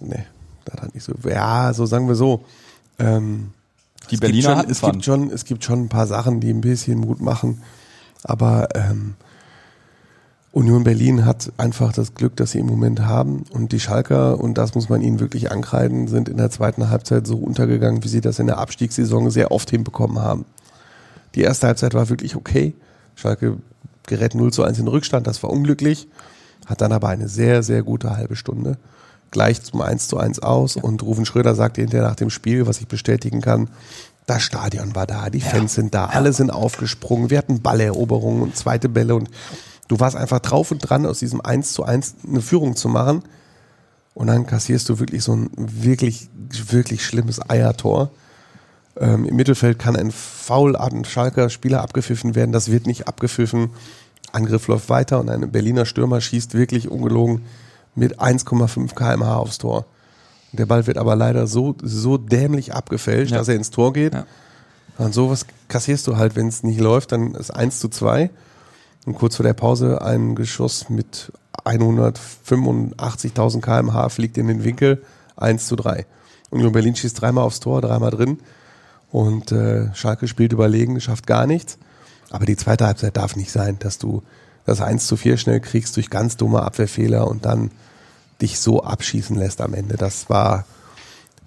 Nee, 0.00 0.24
das 0.66 0.82
hat 0.82 0.94
nicht 0.94 1.04
so. 1.04 1.14
Ja, 1.28 1.72
so 1.72 1.86
sagen 1.86 2.06
wir 2.06 2.14
so. 2.14 2.44
Ähm, 3.00 3.50
Die 4.10 4.14
es 4.14 4.20
Berliner 4.20 4.56
gibt 4.56 4.62
schon, 4.66 4.70
es 4.70 4.78
Fun. 4.80 4.92
gibt 4.92 5.04
schon, 5.04 5.30
es 5.30 5.44
gibt 5.44 5.64
schon 5.64 5.82
ein 5.84 5.88
paar 5.88 6.06
Sachen, 6.06 6.38
die 6.40 6.50
ein 6.50 6.60
bisschen 6.60 6.98
Mut 7.00 7.20
machen. 7.20 7.62
Aber 8.22 8.68
ähm, 8.74 9.14
Union 10.52 10.82
Berlin 10.82 11.26
hat 11.26 11.52
einfach 11.58 11.92
das 11.92 12.14
Glück, 12.14 12.36
das 12.36 12.52
sie 12.52 12.58
im 12.58 12.66
Moment 12.66 13.00
haben. 13.00 13.44
Und 13.50 13.72
die 13.72 13.80
Schalker, 13.80 14.40
und 14.40 14.56
das 14.56 14.74
muss 14.74 14.88
man 14.88 15.02
ihnen 15.02 15.20
wirklich 15.20 15.52
ankreiden, 15.52 16.08
sind 16.08 16.28
in 16.28 16.38
der 16.38 16.50
zweiten 16.50 16.88
Halbzeit 16.88 17.26
so 17.26 17.36
untergegangen, 17.36 18.02
wie 18.02 18.08
sie 18.08 18.20
das 18.20 18.38
in 18.38 18.46
der 18.46 18.58
Abstiegssaison 18.58 19.30
sehr 19.30 19.52
oft 19.52 19.70
hinbekommen 19.70 20.20
haben. 20.20 20.46
Die 21.34 21.42
erste 21.42 21.66
Halbzeit 21.66 21.94
war 21.94 22.08
wirklich 22.08 22.34
okay. 22.34 22.74
Schalke 23.14 23.58
gerät 24.06 24.34
0 24.34 24.52
zu 24.52 24.64
1 24.64 24.78
in 24.78 24.88
Rückstand, 24.88 25.26
das 25.26 25.42
war 25.42 25.50
unglücklich. 25.50 26.08
Hat 26.66 26.80
dann 26.80 26.92
aber 26.92 27.08
eine 27.08 27.28
sehr, 27.28 27.62
sehr 27.62 27.82
gute 27.82 28.16
halbe 28.16 28.36
Stunde. 28.36 28.78
Gleich 29.30 29.62
zum 29.62 29.82
1 29.82 30.08
zu 30.08 30.16
1 30.16 30.40
aus. 30.40 30.76
Und 30.76 31.02
Rufen 31.02 31.26
Schröder 31.26 31.54
sagte 31.54 31.82
hinterher 31.82 32.08
nach 32.08 32.16
dem 32.16 32.30
Spiel, 32.30 32.66
was 32.66 32.80
ich 32.80 32.88
bestätigen 32.88 33.42
kann, 33.42 33.68
das 34.26 34.42
Stadion 34.42 34.94
war 34.94 35.06
da, 35.06 35.30
die 35.30 35.40
Fans 35.40 35.74
sind 35.74 35.94
da, 35.94 36.06
alle 36.06 36.34
sind 36.34 36.50
aufgesprungen, 36.50 37.30
wir 37.30 37.38
hatten 37.38 37.62
Balleroberungen 37.62 38.42
und 38.42 38.56
zweite 38.56 38.90
Bälle 38.90 39.14
und 39.14 39.30
du 39.88 39.98
warst 40.00 40.16
einfach 40.16 40.40
drauf 40.40 40.70
und 40.70 40.78
dran, 40.78 41.06
aus 41.06 41.18
diesem 41.18 41.40
1 41.40 41.72
zu 41.72 41.84
1 41.84 42.16
eine 42.26 42.40
Führung 42.40 42.76
zu 42.76 42.88
machen. 42.88 43.22
Und 44.14 44.26
dann 44.26 44.46
kassierst 44.46 44.88
du 44.88 44.98
wirklich 44.98 45.22
so 45.22 45.34
ein 45.34 45.50
wirklich, 45.56 46.28
wirklich 46.68 47.04
schlimmes 47.04 47.40
Eiertor. 47.50 48.10
Ähm, 48.96 49.24
Im 49.24 49.36
Mittelfeld 49.36 49.78
kann 49.78 49.94
ein 49.96 50.10
Foul 50.10 50.74
an 50.76 51.04
Schalker 51.04 51.50
Spieler 51.50 51.82
abgepfiffen 51.82 52.34
werden. 52.34 52.50
Das 52.52 52.70
wird 52.70 52.86
nicht 52.86 53.06
abgepfiffen. 53.06 53.70
Angriff 54.32 54.66
läuft 54.66 54.88
weiter 54.88 55.20
und 55.20 55.30
ein 55.30 55.50
Berliner 55.52 55.86
Stürmer 55.86 56.20
schießt 56.20 56.54
wirklich 56.54 56.88
ungelogen 56.88 57.42
mit 57.94 58.20
1,5 58.20 58.94
kmh 58.94 59.36
aufs 59.36 59.58
Tor. 59.58 59.86
Der 60.52 60.66
Ball 60.66 60.86
wird 60.86 60.98
aber 60.98 61.14
leider 61.14 61.46
so, 61.46 61.76
so 61.82 62.16
dämlich 62.18 62.74
abgefälscht, 62.74 63.32
Ja. 63.32 63.38
dass 63.38 63.48
er 63.48 63.54
ins 63.54 63.70
Tor 63.70 63.92
geht. 63.92 64.14
Ja. 64.14 64.26
Und 64.98 65.14
sowas 65.14 65.46
kassierst 65.68 66.06
du 66.08 66.16
halt, 66.16 66.34
wenn 66.34 66.48
es 66.48 66.62
nicht 66.64 66.80
läuft, 66.80 67.12
dann 67.12 67.34
ist 67.34 67.50
1 67.52 67.78
zu 67.78 67.88
2. 67.88 68.30
Und 69.08 69.14
kurz 69.14 69.36
vor 69.36 69.44
der 69.44 69.54
Pause 69.54 70.02
ein 70.02 70.34
Geschoss 70.34 70.90
mit 70.90 71.32
185.000 71.64 73.62
kmh 73.62 74.10
fliegt 74.10 74.36
in 74.36 74.48
den 74.48 74.64
Winkel, 74.64 75.02
1 75.38 75.66
zu 75.66 75.76
3. 75.76 76.04
Union 76.50 76.72
Berlin 76.72 76.94
schießt 76.94 77.18
dreimal 77.18 77.44
aufs 77.44 77.60
Tor, 77.60 77.80
dreimal 77.80 78.10
drin. 78.10 78.40
Und 79.10 79.50
äh, 79.50 79.94
Schalke 79.94 80.28
spielt 80.28 80.52
überlegen, 80.52 81.00
schafft 81.00 81.26
gar 81.26 81.46
nichts. 81.46 81.78
Aber 82.28 82.44
die 82.44 82.58
zweite 82.58 82.84
Halbzeit 82.84 83.16
darf 83.16 83.34
nicht 83.34 83.50
sein, 83.50 83.78
dass 83.78 83.96
du 83.96 84.22
das 84.66 84.82
1 84.82 85.06
zu 85.06 85.16
4 85.16 85.38
schnell 85.38 85.60
kriegst 85.60 85.96
durch 85.96 86.10
ganz 86.10 86.36
dumme 86.36 86.60
Abwehrfehler 86.62 87.28
und 87.28 87.46
dann 87.46 87.70
dich 88.42 88.58
so 88.58 88.82
abschießen 88.82 89.36
lässt 89.36 89.62
am 89.62 89.72
Ende. 89.72 89.96
Das 89.96 90.28
war 90.28 90.66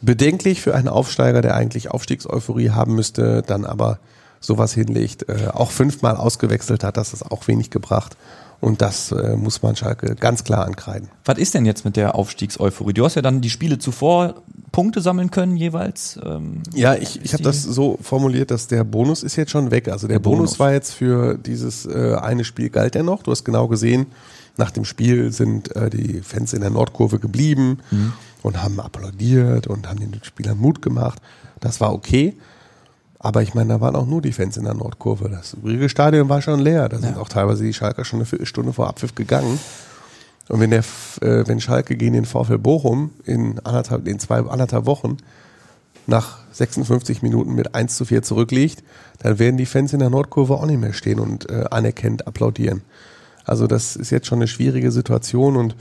bedenklich 0.02 0.62
für 0.62 0.74
einen 0.74 0.88
Aufsteiger, 0.88 1.44
der 1.44 1.54
eigentlich 1.54 1.92
Aufstiegseuphorie 1.92 2.72
haben 2.72 2.96
müsste, 2.96 3.44
dann 3.44 3.68
aber 3.68 4.00
sowas 4.42 4.74
hinlegt, 4.74 5.30
äh, 5.30 5.48
auch 5.54 5.72
fünfmal 5.72 6.18
ausgewechselt 6.18 6.84
hat, 6.84 6.98
das 6.98 7.14
ist 7.14 7.32
auch 7.32 7.48
wenig 7.48 7.70
gebracht. 7.70 8.18
Und 8.60 8.82
das 8.82 9.12
äh, 9.12 9.36
muss 9.36 9.64
man 9.64 9.76
Schalke 9.76 10.16
ganz 10.16 10.44
klar 10.44 10.66
ankreiden. 10.66 11.10
Was 11.26 11.40
ist 11.40 11.56
denn 11.56 11.66
jetzt 11.66 11.84
mit 11.84 11.96
der 11.96 12.14
Aufstiegseuphorie? 12.14 12.94
Du 12.94 13.04
hast 13.04 13.16
ja 13.16 13.24
dann 13.24 13.42
die 13.42 13.50
Spiele 13.50 13.80
zuvor 13.80 14.44
Punkte 14.72 15.02
sammeln 15.02 15.32
können 15.32 15.58
jeweils. 15.58 16.20
Ähm, 16.24 16.62
Ja, 16.76 16.94
ich, 16.94 17.20
ich 17.24 17.34
habe 17.34 17.42
das 17.42 17.64
so 17.64 17.98
formuliert, 18.02 18.52
dass 18.52 18.68
der 18.68 18.84
Bonus 18.84 19.24
ist 19.24 19.36
jetzt 19.36 19.50
schon 19.50 19.72
weg. 19.72 19.88
Also 19.88 20.08
der, 20.08 20.18
Der 20.18 20.20
Bonus. 20.20 20.38
Bonus. 20.38 20.60
war 20.60 20.74
jetzt 20.74 20.94
für 20.94 21.40
dieses 21.40 21.88
äh, 21.88 22.16
eine 22.22 22.44
Spiel 22.44 22.70
galt 22.70 22.96
er 22.96 23.02
noch. 23.02 23.24
Du 23.24 23.32
hast 23.32 23.44
genau 23.46 23.68
gesehen, 23.68 24.06
nach 24.58 24.70
dem 24.70 24.86
Spiel 24.86 25.32
sind 25.32 25.76
äh, 25.76 25.90
die 25.90 26.22
Fans 26.22 26.54
in 26.54 26.62
der 26.62 26.70
Nordkurve 26.70 27.18
geblieben 27.18 27.80
und 28.44 28.62
haben 28.62 28.80
applaudiert 28.80 29.66
und 29.66 29.90
haben 29.90 30.00
den 30.00 30.20
Spielern 30.24 30.60
Mut 30.60 30.84
gemacht. 30.84 31.20
Das 31.60 31.82
war 31.82 31.94
okay. 31.94 32.38
Aber 33.24 33.44
ich 33.44 33.54
meine, 33.54 33.74
da 33.74 33.82
waren 33.82 33.96
auch 33.96 34.08
nur 34.08 34.20
die 34.22 34.32
Fans 34.32 34.58
in 34.58 34.64
der 34.64 34.74
Nordkurve. 34.74 35.30
Das 35.30 35.54
übrige 35.54 35.90
Stadion 35.90 36.28
war 36.28 36.42
schon 36.42 36.60
leer. 36.60 36.90
Da 36.90 36.98
sind 36.98 37.16
Ja. 37.18 37.22
auch 37.22 37.30
teilweise 37.30 37.64
die 37.64 37.74
Schalker 37.74 38.04
schon 38.04 38.18
eine 38.18 38.26
Viertelstunde 38.26 38.74
vor 38.74 38.88
Abpfiff 38.88 39.14
gegangen. 39.14 39.60
Und 40.50 40.60
wenn 40.60 40.72
der, 40.72 40.80
äh, 41.22 41.48
wenn 41.48 41.62
Schalke 41.62 41.96
gegen 41.96 42.14
den 42.14 42.26
VfL 42.26 42.58
Bochum 42.58 43.12
in 43.24 43.60
anderthalb, 43.60 44.08
in 44.08 44.18
zwei, 44.18 44.40
anderthalb 44.40 44.88
Wochen 44.88 45.18
nach 46.08 46.40
56 46.52 47.22
Minuten 47.22 47.54
mit 47.54 47.76
1 47.76 47.96
zu 47.96 48.06
4 48.06 48.24
zurückliegt, 48.24 48.84
dann 49.20 49.38
werden 49.38 49.58
die 49.58 49.68
Fans 49.68 49.94
in 49.94 50.00
der 50.00 50.10
Nordkurve 50.10 50.56
auch 50.56 50.66
nicht 50.66 50.80
mehr 50.82 50.94
stehen 50.94 51.20
und 51.20 51.48
äh, 51.52 51.66
anerkennend 51.70 52.26
applaudieren. 52.26 52.82
Also 53.46 53.68
das 53.68 53.96
ist 53.96 54.10
jetzt 54.10 54.26
schon 54.26 54.40
eine 54.40 54.48
schwierige 54.48 54.92
Situation 54.92 55.58
und 55.58 55.76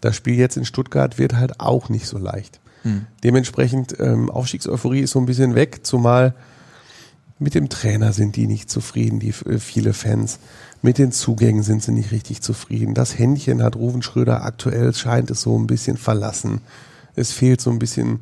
das 0.00 0.16
Spiel 0.16 0.34
jetzt 0.34 0.56
in 0.56 0.64
Stuttgart 0.64 1.16
wird 1.16 1.34
halt 1.36 1.60
auch 1.60 1.88
nicht 1.88 2.08
so 2.08 2.18
leicht. 2.18 2.58
Dementsprechend 3.22 3.98
ähm, 4.00 4.28
Aufstiegseuphorie 4.28 5.00
ist 5.02 5.12
so 5.12 5.20
ein 5.20 5.26
bisschen 5.26 5.54
weg, 5.54 5.86
zumal 5.86 6.34
mit 7.42 7.54
dem 7.54 7.68
Trainer 7.68 8.12
sind 8.12 8.36
die 8.36 8.46
nicht 8.46 8.70
zufrieden, 8.70 9.18
die 9.20 9.30
äh, 9.46 9.58
viele 9.58 9.92
Fans. 9.92 10.38
Mit 10.80 10.98
den 10.98 11.12
Zugängen 11.12 11.62
sind 11.62 11.82
sie 11.82 11.92
nicht 11.92 12.10
richtig 12.10 12.40
zufrieden. 12.42 12.94
Das 12.94 13.18
Händchen 13.18 13.62
hat 13.62 13.76
Ruven 13.76 14.02
Schröder 14.02 14.42
aktuell 14.44 14.92
scheint 14.94 15.30
es 15.30 15.42
so 15.42 15.58
ein 15.58 15.66
bisschen 15.66 15.96
verlassen. 15.96 16.60
Es 17.14 17.32
fehlt 17.32 17.60
so 17.60 17.70
ein 17.70 17.78
bisschen 17.78 18.20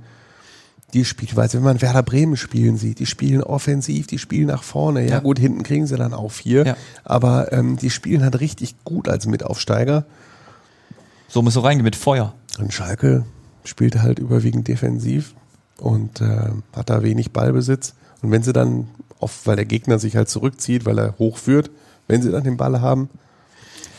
die 0.93 1.05
Spielweise. 1.05 1.57
Wenn 1.59 1.65
man 1.65 1.81
Werder 1.81 2.03
Bremen 2.03 2.37
spielen 2.37 2.77
sieht, 2.77 2.99
die 2.99 3.07
spielen 3.07 3.43
offensiv, 3.43 4.09
die 4.09 4.19
spielen 4.19 4.49
nach 4.49 4.63
vorne. 4.65 5.03
Ja, 5.05 5.09
Ja. 5.11 5.19
gut, 5.21 5.39
hinten 5.39 5.63
kriegen 5.63 5.87
sie 5.87 5.97
dann 5.97 6.13
auch 6.13 6.33
vier. 6.33 6.67
Ja. 6.67 6.77
Aber 7.05 7.53
ähm, 7.53 7.77
die 7.77 7.91
spielen 7.91 8.23
halt 8.23 8.41
richtig 8.41 8.75
gut 8.85 9.09
als 9.09 9.27
Mitaufsteiger. 9.27 10.05
so 11.29 11.43
musst 11.43 11.57
du 11.57 11.61
reingehen 11.61 11.85
mit 11.85 11.97
Feuer. 11.97 12.35
Und 12.59 12.73
Schalke 12.75 13.25
spielt 13.65 14.03
halt 14.03 14.19
überwiegend 14.19 14.67
defensiv 14.67 15.35
und 15.79 16.21
äh, 16.21 16.51
hat 16.75 16.91
da 16.91 17.03
wenig 17.03 17.31
Ballbesitz. 17.31 17.95
Und 18.21 18.33
wenn 18.33 18.43
sie 18.43 18.53
dann, 18.53 18.89
oft 19.21 19.47
weil 19.47 19.57
der 19.57 19.65
Gegner 19.65 19.99
sich 19.99 20.17
halt 20.17 20.29
zurückzieht, 20.29 20.87
weil 20.87 20.99
er 20.99 21.19
hochführt, 21.19 21.71
wenn 22.09 22.23
sie 22.23 22.31
dann 22.31 22.45
den 22.45 22.57
Ball 22.57 22.81
haben, 22.81 23.09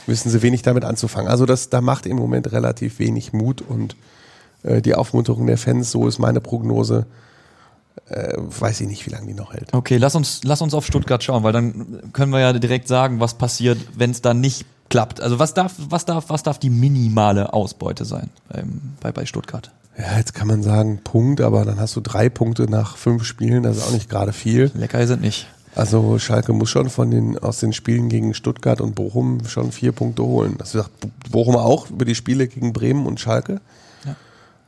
wissen 0.08 0.30
sie 0.30 0.42
wenig 0.42 0.62
damit 0.62 0.84
anzufangen. 0.84 1.30
Also 1.30 1.46
das, 1.46 1.70
da 1.70 1.82
macht 1.82 2.06
im 2.06 2.18
Moment 2.18 2.52
relativ 2.52 3.00
wenig 3.00 3.34
Mut 3.34 3.62
und 3.62 3.96
äh, 4.64 4.82
die 4.82 4.96
Aufmunterung 4.96 5.48
der 5.48 5.58
Fans, 5.58 5.92
so 5.92 6.08
ist 6.08 6.20
meine 6.20 6.42
Prognose, 6.42 7.06
äh, 8.10 8.34
weiß 8.38 8.82
ich 8.82 8.88
nicht, 8.88 9.06
wie 9.06 9.12
lange 9.12 9.28
die 9.28 9.34
noch 9.34 9.54
hält. 9.54 9.74
Okay, 9.74 9.98
lass 9.98 10.16
uns, 10.16 10.42
lass 10.44 10.62
uns 10.62 10.74
auf 10.74 10.86
Stuttgart 10.86 11.24
schauen, 11.24 11.44
weil 11.44 11.54
dann 11.54 12.12
können 12.14 12.32
wir 12.32 12.40
ja 12.40 12.54
direkt 12.54 12.88
sagen, 12.88 13.20
was 13.20 13.36
passiert, 13.36 13.78
wenn 13.96 14.12
es 14.12 14.22
dann 14.22 14.42
nicht 14.42 14.66
klappt. 14.90 15.22
Also 15.22 15.40
was 15.40 15.54
darf, 15.54 15.74
was 15.90 16.06
darf, 16.06 16.26
was 16.30 16.44
darf 16.44 16.60
die 16.60 16.70
minimale 16.70 17.54
Ausbeute 17.54 18.06
sein 18.06 18.30
beim, 18.50 18.82
bei, 19.00 19.12
bei 19.12 19.26
Stuttgart? 19.26 19.72
Ja, 19.98 20.18
jetzt 20.18 20.34
kann 20.34 20.48
man 20.48 20.64
sagen 20.64 21.00
Punkt, 21.04 21.42
aber 21.42 21.66
dann 21.66 21.80
hast 21.80 21.96
du 21.96 22.02
drei 22.02 22.30
Punkte 22.30 22.70
nach 22.70 22.98
fünf 22.98 23.26
Spielen, 23.26 23.64
das 23.64 23.78
ist 23.78 23.88
auch 23.88 23.92
nicht 23.92 24.10
gerade 24.10 24.34
viel. 24.34 24.72
Lecker 24.74 25.06
sind 25.06 25.22
nicht. 25.22 25.48
Also 25.76 26.20
Schalke 26.20 26.54
muss 26.54 26.70
schon 26.70 26.90
von 26.90 27.12
den 27.12 27.38
aus 27.38 27.60
den 27.60 27.72
Spielen 27.72 28.10
gegen 28.10 28.34
Stuttgart 28.34 28.82
und 28.82 28.94
Bochum 28.94 29.46
schon 29.48 29.72
vier 29.72 29.94
Punkte 29.94 30.24
holen. 30.24 30.56
Das 30.58 30.74
sagt 30.74 30.92
Bochum 31.32 31.56
auch 31.56 31.90
über 31.90 32.04
die 32.04 32.16
Spiele 32.16 32.48
gegen 32.48 32.74
Bremen 32.74 33.06
und 33.06 33.20
Schalke. 33.20 33.62
Ja. 34.06 34.16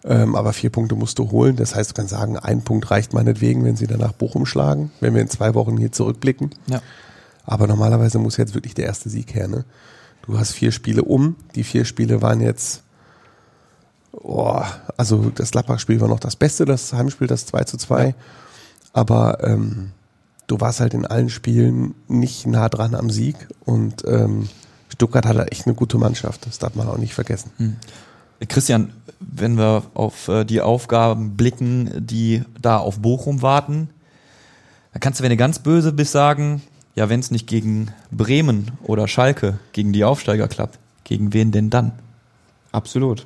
Ähm, 0.05 0.35
aber 0.35 0.53
vier 0.53 0.69
Punkte 0.69 0.95
musst 0.95 1.19
du 1.19 1.29
holen. 1.31 1.57
Das 1.57 1.75
heißt, 1.75 1.91
du 1.91 1.93
kannst 1.95 2.11
sagen, 2.11 2.37
ein 2.37 2.61
Punkt 2.61 2.89
reicht 2.89 3.13
meinetwegen, 3.13 3.65
wenn 3.65 3.75
sie 3.75 3.87
danach 3.87 4.13
Bochum 4.13 4.45
schlagen, 4.45 4.91
wenn 5.01 5.13
wir 5.13 5.21
in 5.21 5.29
zwei 5.29 5.53
Wochen 5.55 5.77
hier 5.77 5.91
zurückblicken. 5.91 6.51
Ja. 6.67 6.81
Aber 7.45 7.67
normalerweise 7.67 8.19
muss 8.19 8.37
jetzt 8.37 8.53
wirklich 8.53 8.73
der 8.73 8.85
erste 8.85 9.09
Sieg 9.09 9.35
her. 9.35 9.49
Ne? 9.49 9.65
Du 10.25 10.39
hast 10.39 10.53
vier 10.53 10.71
Spiele 10.71 11.03
um. 11.03 11.35
Die 11.55 11.65
vier 11.65 11.83
Spiele 11.83 12.21
waren 12.21 12.39
jetzt 12.39 12.82
Oh, 14.13 14.61
also 14.95 15.31
das 15.33 15.51
Gladbach-Spiel 15.51 15.99
war 15.99 16.07
noch 16.07 16.19
das 16.19 16.35
Beste, 16.35 16.65
das 16.65 16.93
Heimspiel, 16.93 17.27
das 17.27 17.47
2 17.47 17.63
zu 17.63 17.77
2. 17.77 18.13
Aber 18.93 19.43
ähm, 19.43 19.91
du 20.47 20.61
warst 20.61 20.79
halt 20.79 20.93
in 20.93 21.05
allen 21.05 21.29
Spielen 21.29 21.95
nicht 22.07 22.45
nah 22.45 22.69
dran 22.69 22.93
am 22.95 23.09
Sieg 23.09 23.35
und 23.65 24.03
ähm, 24.07 24.49
Stuttgart 24.89 25.25
hatte 25.25 25.51
echt 25.51 25.65
eine 25.65 25.73
gute 25.75 25.97
Mannschaft. 25.97 26.45
Das 26.45 26.59
darf 26.59 26.75
man 26.75 26.87
auch 26.87 26.97
nicht 26.97 27.15
vergessen. 27.15 27.51
Christian, 28.47 28.93
wenn 29.19 29.57
wir 29.57 29.83
auf 29.95 30.27
äh, 30.27 30.45
die 30.45 30.61
Aufgaben 30.61 31.35
blicken, 31.35 31.89
die 31.95 32.43
da 32.61 32.77
auf 32.77 32.99
Bochum 32.99 33.41
warten, 33.41 33.89
dann 34.91 34.99
kannst 34.99 35.19
du, 35.19 35.23
wenn 35.23 35.31
du 35.31 35.37
ganz 35.37 35.59
böse 35.59 35.91
bist, 35.91 36.11
sagen, 36.11 36.61
ja, 36.95 37.09
wenn 37.09 37.19
es 37.19 37.31
nicht 37.31 37.47
gegen 37.47 37.87
Bremen 38.11 38.71
oder 38.83 39.07
Schalke, 39.07 39.57
gegen 39.71 39.93
die 39.93 40.03
Aufsteiger 40.03 40.47
klappt, 40.47 40.77
gegen 41.03 41.33
wen 41.33 41.51
denn 41.51 41.71
dann? 41.71 41.93
Absolut. 42.71 43.25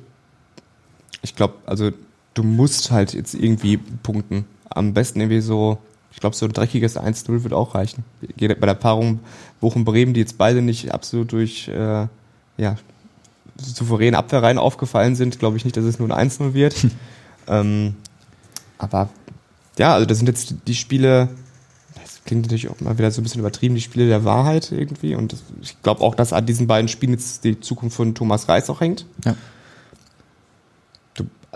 Ich 1.22 1.34
glaube, 1.34 1.54
also 1.66 1.90
du 2.34 2.42
musst 2.42 2.90
halt 2.90 3.14
jetzt 3.14 3.34
irgendwie 3.34 3.76
punkten. 3.76 4.44
Am 4.70 4.94
besten 4.94 5.20
irgendwie 5.20 5.40
so, 5.40 5.78
ich 6.12 6.20
glaube, 6.20 6.36
so 6.36 6.46
ein 6.46 6.52
dreckiges 6.52 6.98
1-0 6.98 7.42
wird 7.42 7.52
auch 7.52 7.74
reichen. 7.74 8.04
Geht 8.36 8.60
Bei 8.60 8.66
der 8.66 8.74
Paarung 8.74 9.20
Bochum-Bremen, 9.60 10.14
die 10.14 10.20
jetzt 10.20 10.38
beide 10.38 10.62
nicht 10.62 10.92
absolut 10.92 11.32
durch 11.32 11.68
äh, 11.68 12.06
ja, 12.56 12.76
souveräne 13.56 14.16
Abwehrreihen 14.16 14.58
aufgefallen 14.58 15.16
sind, 15.16 15.38
glaube 15.38 15.56
ich 15.56 15.64
nicht, 15.64 15.76
dass 15.76 15.84
es 15.84 15.98
nur 15.98 16.10
ein 16.10 16.30
1-0 16.30 16.54
wird. 16.54 16.76
ähm, 17.48 17.96
aber 18.78 19.08
ja, 19.78 19.94
also 19.94 20.06
das 20.06 20.18
sind 20.18 20.28
jetzt 20.28 20.54
die 20.66 20.74
Spiele, 20.74 21.28
das 21.94 22.20
klingt 22.24 22.42
natürlich 22.42 22.68
auch 22.68 22.80
mal 22.80 22.98
wieder 22.98 23.10
so 23.10 23.20
ein 23.20 23.24
bisschen 23.24 23.40
übertrieben, 23.40 23.74
die 23.74 23.80
Spiele 23.80 24.06
der 24.06 24.24
Wahrheit 24.24 24.70
irgendwie. 24.72 25.14
Und 25.14 25.36
ich 25.62 25.80
glaube 25.82 26.02
auch, 26.02 26.14
dass 26.14 26.32
an 26.32 26.46
diesen 26.46 26.66
beiden 26.66 26.88
Spielen 26.88 27.12
jetzt 27.12 27.44
die 27.44 27.60
Zukunft 27.60 27.96
von 27.96 28.14
Thomas 28.14 28.48
Reis 28.48 28.70
auch 28.70 28.80
hängt. 28.80 29.06
Ja. 29.24 29.34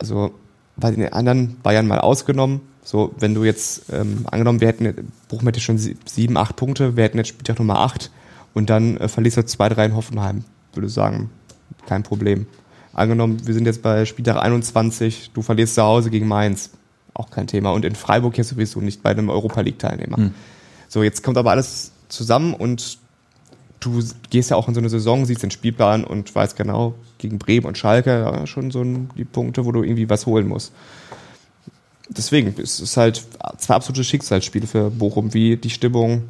Also 0.03 0.33
bei 0.77 0.91
den 0.91 1.13
anderen 1.13 1.59
Bayern 1.63 1.87
mal 1.87 2.01
ausgenommen, 2.01 2.61
so 2.83 3.15
wenn 3.21 3.35
du 3.35 3.45
jetzt 3.45 3.85
ähm, 3.93 4.27
angenommen, 4.29 4.61
wir 4.61 4.67
hätten, 4.67 5.13
Bochum 5.29 5.47
hätte 5.47 5.61
schon 5.61 5.79
sie- 5.79 5.97
sieben, 6.07 6.37
acht 6.37 6.57
Punkte, 6.57 6.97
wir 6.97 7.05
hätten 7.05 7.19
jetzt 7.19 7.29
Spieltag 7.29 7.61
Nummer 7.61 7.79
acht 7.79 8.11
und 8.53 8.69
dann 8.69 8.97
äh, 8.97 9.07
verlierst 9.07 9.37
du 9.37 9.45
zwei, 9.47 9.69
drei 9.69 9.85
in 9.87 9.95
Hoffenheim, 9.95 10.43
würde 10.75 10.89
ich 10.89 10.93
sagen, 10.93 11.31
kein 11.87 12.03
Problem. 12.03 12.47
Angenommen, 12.95 13.47
wir 13.47 13.55
sind 13.55 13.67
jetzt 13.67 13.81
bei 13.83 14.05
Spieltag 14.07 14.43
21, 14.43 15.31
du 15.35 15.43
verlierst 15.43 15.77
zu 15.77 15.83
Hause 15.83 16.11
gegen 16.11 16.27
Mainz, 16.27 16.71
auch 17.15 17.31
kein 17.31 17.47
Thema. 17.47 17.71
Und 17.71 17.85
in 17.85 17.95
Freiburg 17.95 18.37
ja 18.37 18.43
sowieso 18.45 18.81
nicht 18.81 19.03
bei 19.05 19.11
einem 19.11 19.31
Europa 19.31 19.61
League-Teilnehmer. 19.61 20.33
So, 20.89 21.03
jetzt 21.05 21.23
kommt 21.23 21.39
aber 21.39 21.53
alles 21.53 21.93
zusammen 22.09 22.53
und 22.55 22.99
du 23.85 24.03
gehst 24.30 24.51
ja 24.51 24.57
auch 24.57 24.68
in 24.68 24.74
so 24.74 24.80
eine 24.80 24.89
Saison, 24.89 25.24
siehst 25.26 25.43
den 25.43 25.51
Spielplan 25.51 26.05
und 26.05 26.35
weißt 26.35 26.57
genau, 26.57 26.95
gegen 27.18 27.39
Bremen 27.39 27.66
und 27.66 27.78
Schalke 27.78 28.11
ja, 28.11 28.47
schon 28.47 28.70
so 28.70 28.85
die 28.85 29.24
Punkte, 29.24 29.64
wo 29.64 29.72
du 29.72 29.83
irgendwie 29.83 30.09
was 30.09 30.26
holen 30.26 30.49
musst. 30.49 30.72
Deswegen, 32.09 32.55
es 32.61 32.80
ist 32.80 32.97
halt 32.97 33.24
zwei 33.59 33.74
absolute 33.74 34.05
Schicksalsspiele 34.05 34.66
für 34.66 34.91
Bochum, 34.91 35.33
wie 35.35 35.57
die 35.57 35.70
Stimmung 35.70 36.24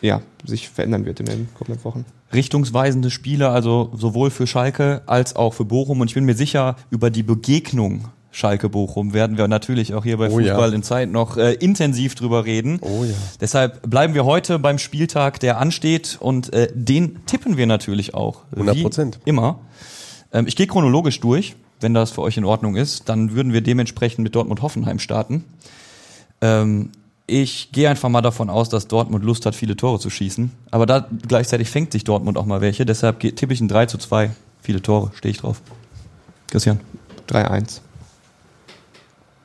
ja, 0.00 0.20
sich 0.44 0.68
verändern 0.68 1.06
wird 1.06 1.20
in 1.20 1.26
den 1.26 1.48
kommenden 1.54 1.82
Wochen. 1.84 2.04
richtungsweisende 2.32 3.10
Spiele, 3.10 3.48
also 3.48 3.90
sowohl 3.96 4.30
für 4.30 4.46
Schalke 4.46 5.02
als 5.06 5.36
auch 5.36 5.54
für 5.54 5.64
Bochum. 5.64 6.00
Und 6.00 6.08
ich 6.08 6.14
bin 6.14 6.24
mir 6.24 6.34
sicher, 6.34 6.76
über 6.90 7.10
die 7.10 7.22
Begegnung 7.22 8.08
Schalke-Bochum 8.34 9.12
werden 9.14 9.38
wir 9.38 9.46
natürlich 9.46 9.94
auch 9.94 10.02
hier 10.02 10.16
bei 10.18 10.28
Oh 10.28 10.40
ja. 10.40 10.54
Fußball 10.54 10.74
in 10.74 10.82
Zeit 10.82 11.08
noch 11.08 11.36
äh, 11.36 11.52
intensiv 11.54 12.16
drüber 12.16 12.44
reden. 12.44 12.80
Oh 12.80 13.04
ja. 13.04 13.14
Deshalb 13.40 13.88
bleiben 13.88 14.14
wir 14.14 14.24
heute 14.24 14.58
beim 14.58 14.78
Spieltag, 14.78 15.38
der 15.38 15.58
ansteht 15.58 16.18
und 16.20 16.52
äh, 16.52 16.68
den 16.74 17.24
tippen 17.26 17.56
wir 17.56 17.66
natürlich 17.66 18.14
auch. 18.14 18.42
100%. 18.56 19.18
Wie 19.24 19.30
immer. 19.30 19.60
Ähm, 20.32 20.48
ich 20.48 20.56
gehe 20.56 20.66
chronologisch 20.66 21.20
durch, 21.20 21.54
wenn 21.80 21.94
das 21.94 22.10
für 22.10 22.22
euch 22.22 22.36
in 22.36 22.44
Ordnung 22.44 22.74
ist. 22.74 23.08
Dann 23.08 23.36
würden 23.36 23.52
wir 23.52 23.60
dementsprechend 23.60 24.24
mit 24.24 24.34
Dortmund-Hoffenheim 24.34 24.98
starten. 24.98 25.44
Ähm, 26.40 26.90
ich 27.28 27.70
gehe 27.70 27.88
einfach 27.88 28.08
mal 28.08 28.20
davon 28.20 28.50
aus, 28.50 28.68
dass 28.68 28.88
Dortmund 28.88 29.24
Lust 29.24 29.46
hat, 29.46 29.54
viele 29.54 29.76
Tore 29.76 30.00
zu 30.00 30.10
schießen. 30.10 30.50
Aber 30.72 30.86
da 30.86 31.08
gleichzeitig 31.28 31.70
fängt 31.70 31.92
sich 31.92 32.02
Dortmund 32.02 32.36
auch 32.36 32.46
mal 32.46 32.60
welche. 32.60 32.84
Deshalb 32.84 33.20
tippe 33.20 33.54
ich 33.54 33.60
ein 33.60 33.68
3 33.68 33.86
zu 33.86 33.96
2. 33.96 34.32
Viele 34.60 34.82
Tore, 34.82 35.12
stehe 35.14 35.30
ich 35.30 35.38
drauf. 35.38 35.62
Christian. 36.48 36.80
3-1. 37.28 37.80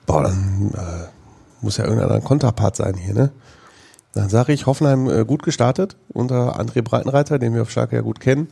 Boah, 0.10 0.24
dann 0.24 0.72
äh, 0.74 1.08
muss 1.62 1.78
ja 1.78 1.86
irgendein 1.86 2.24
Konterpart 2.24 2.76
sein 2.76 2.96
hier, 2.96 3.14
ne? 3.14 3.30
Dann 4.14 4.28
sage 4.28 4.54
ich, 4.54 4.66
Hoffenheim 4.66 5.08
äh, 5.08 5.24
gut 5.24 5.44
gestartet 5.44 5.98
unter 6.08 6.60
André 6.60 6.82
Breitenreiter, 6.82 7.38
den 7.38 7.54
wir 7.54 7.62
auf 7.62 7.70
Schalke 7.70 7.96
ja 7.96 8.02
gut 8.02 8.20
kennen, 8.20 8.48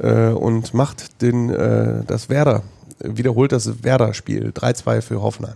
äh, 0.00 0.28
und 0.28 0.74
macht 0.74 1.22
den, 1.22 1.48
äh, 1.48 2.04
das 2.06 2.28
Werder, 2.28 2.62
wiederholt 3.02 3.52
das 3.52 3.82
Werder-Spiel. 3.82 4.52
3-2 4.54 5.00
für 5.00 5.22
Hoffenheim. 5.22 5.54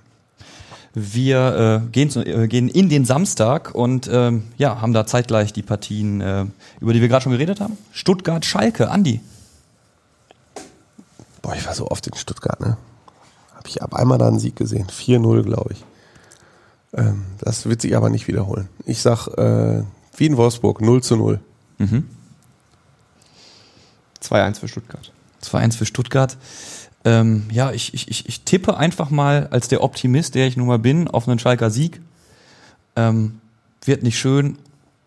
Wir 0.95 1.83
äh, 1.85 1.87
gehen, 1.91 2.09
zu, 2.09 2.25
äh, 2.25 2.49
gehen 2.49 2.69
in 2.69 2.89
den 2.89 3.05
Samstag 3.05 3.75
und 3.75 4.09
ähm, 4.11 4.45
ja, 4.57 4.81
haben 4.81 4.95
da 4.95 5.07
zeitgleich 5.07 5.53
die 5.53 5.63
Partien, 5.63 6.23
äh, 6.23 6.47
über 6.81 6.95
die 6.95 7.03
wir 7.03 7.09
gerade 7.09 7.25
schon 7.25 7.33
geredet 7.33 7.61
haben. 7.61 7.77
Stuttgart, 7.93 8.47
Schalke, 8.47 8.89
Andi. 8.89 9.21
Boah, 11.43 11.55
ich 11.55 11.67
war 11.67 11.75
so 11.75 11.89
oft 11.89 12.07
in 12.07 12.15
Stuttgart, 12.15 12.59
ne? 12.59 12.79
Hab 13.63 13.69
ich 13.69 13.81
ab 13.81 13.95
einmal 13.95 14.19
da 14.19 14.27
einen 14.27 14.41
Sieg 14.41 14.57
gesehen. 14.57 14.89
4-0, 14.89 15.45
glaube 15.45 15.75
ich. 15.75 15.85
Ähm, 16.95 17.23
das 17.39 17.67
wird 17.67 17.81
sich 17.81 17.97
aber 17.97 18.11
nicht 18.11 18.27
wiederholen. 18.27 18.69
Ich 18.87 19.01
sag, 19.01 19.29
äh, 19.39 19.85
wie 20.17 20.27
in 20.27 20.37
Wolfsburg, 20.37 20.81
0 20.81 21.01
zu 21.01 21.15
0. 21.15 21.39
2-1 24.21 24.59
für 24.59 24.67
Stuttgart. 24.67 25.13
2-1 25.45 25.77
für 25.77 25.87
Stuttgart. 25.87 26.37
Ähm, 27.05 27.45
ja, 27.53 27.71
ich, 27.71 27.95
ich, 27.95 28.27
ich, 28.29 28.41
tippe 28.41 28.77
einfach 28.77 29.11
mal 29.11 29.47
als 29.53 29.69
der 29.69 29.85
Optimist, 29.85 30.35
der 30.35 30.49
ich 30.49 30.57
nun 30.57 30.67
mal 30.67 30.81
bin, 30.81 31.07
auf 31.07 31.29
einen 31.29 31.39
Schalker 31.39 31.71
Sieg. 31.71 32.01
Ähm, 32.97 33.41
wird 33.85 34.03
nicht 34.03 34.19
schön, 34.19 34.59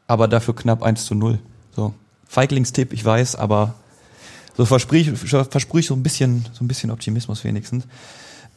aber 0.08 0.30
dafür 0.30 0.56
knapp 0.56 0.82
1 0.82 1.04
zu 1.04 1.14
0. 1.14 1.40
So. 1.76 1.94
Feiglingstipp, 2.26 2.94
ich 2.94 3.04
weiß, 3.04 3.36
aber 3.36 3.74
so 4.56 4.64
versprühe 4.64 5.02
ich, 5.02 5.10
versprühe 5.12 5.82
ich 5.82 5.88
so 5.88 5.94
ein 5.94 6.04
bisschen, 6.04 6.46
so 6.54 6.64
ein 6.64 6.70
bisschen 6.70 6.90
Optimismus 6.90 7.44
wenigstens. 7.44 7.84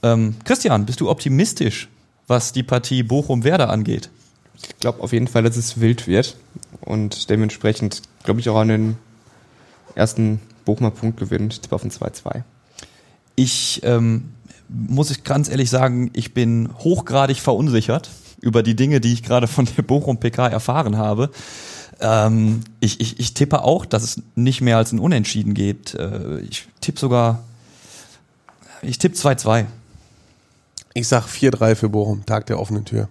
Ähm, 0.03 0.36
Christian, 0.44 0.86
bist 0.86 1.01
du 1.01 1.11
optimistisch, 1.11 1.88
was 2.26 2.53
die 2.53 2.62
Partie 2.62 3.03
Bochum-Werder 3.03 3.70
angeht? 3.70 4.11
Ich 4.55 4.78
glaube 4.80 5.03
auf 5.03 5.12
jeden 5.12 5.28
Fall, 5.28 5.42
dass 5.42 5.57
es 5.57 5.80
wild 5.80 6.07
wird. 6.07 6.36
Und 6.80 7.30
dementsprechend 7.30 8.03
glaube 8.24 8.40
ich 8.40 8.49
auch 8.49 8.59
an 8.59 8.68
den 8.68 8.99
ersten 9.94 10.40
Bochumer 10.64 10.90
Punkt 10.90 11.18
gewinnen. 11.18 11.49
Ich 11.51 11.61
tippe 11.61 11.74
auf 11.74 11.84
ein 11.84 11.90
2-2. 11.90 12.42
Ich 13.36 13.80
ähm, 13.84 14.30
muss 14.68 15.11
ich 15.11 15.24
ganz 15.24 15.49
ehrlich 15.49 15.70
sagen, 15.70 16.11
ich 16.12 16.34
bin 16.34 16.70
hochgradig 16.78 17.38
verunsichert 17.38 18.11
über 18.40 18.62
die 18.62 18.76
Dinge, 18.76 19.01
die 19.01 19.12
ich 19.12 19.22
gerade 19.22 19.46
von 19.46 19.66
der 19.76 19.82
Bochum 19.82 20.18
PK 20.18 20.49
erfahren 20.49 20.96
habe. 20.96 21.30
Ähm, 22.01 22.61
ich, 22.80 23.01
ich, 23.01 23.18
ich 23.18 23.34
tippe 23.34 23.64
auch, 23.64 23.84
dass 23.84 24.03
es 24.03 24.22
nicht 24.36 24.61
mehr 24.61 24.76
als 24.76 24.92
ein 24.92 25.01
Unentschieden 25.01 25.55
geht. 25.55 25.94
Äh, 25.94 26.40
ich 26.40 26.68
tippe 26.80 27.01
sogar, 27.01 27.42
ich 28.82 28.99
tippe 28.99 29.16
2-2. 29.16 29.66
Ich 30.95 31.09
sag 31.09 31.26
4-3 31.26 31.74
für 31.74 31.89
Bochum, 31.89 32.24
Tag 32.26 32.47
der 32.47 32.59
offenen 32.61 32.84
Tür. 32.84 33.09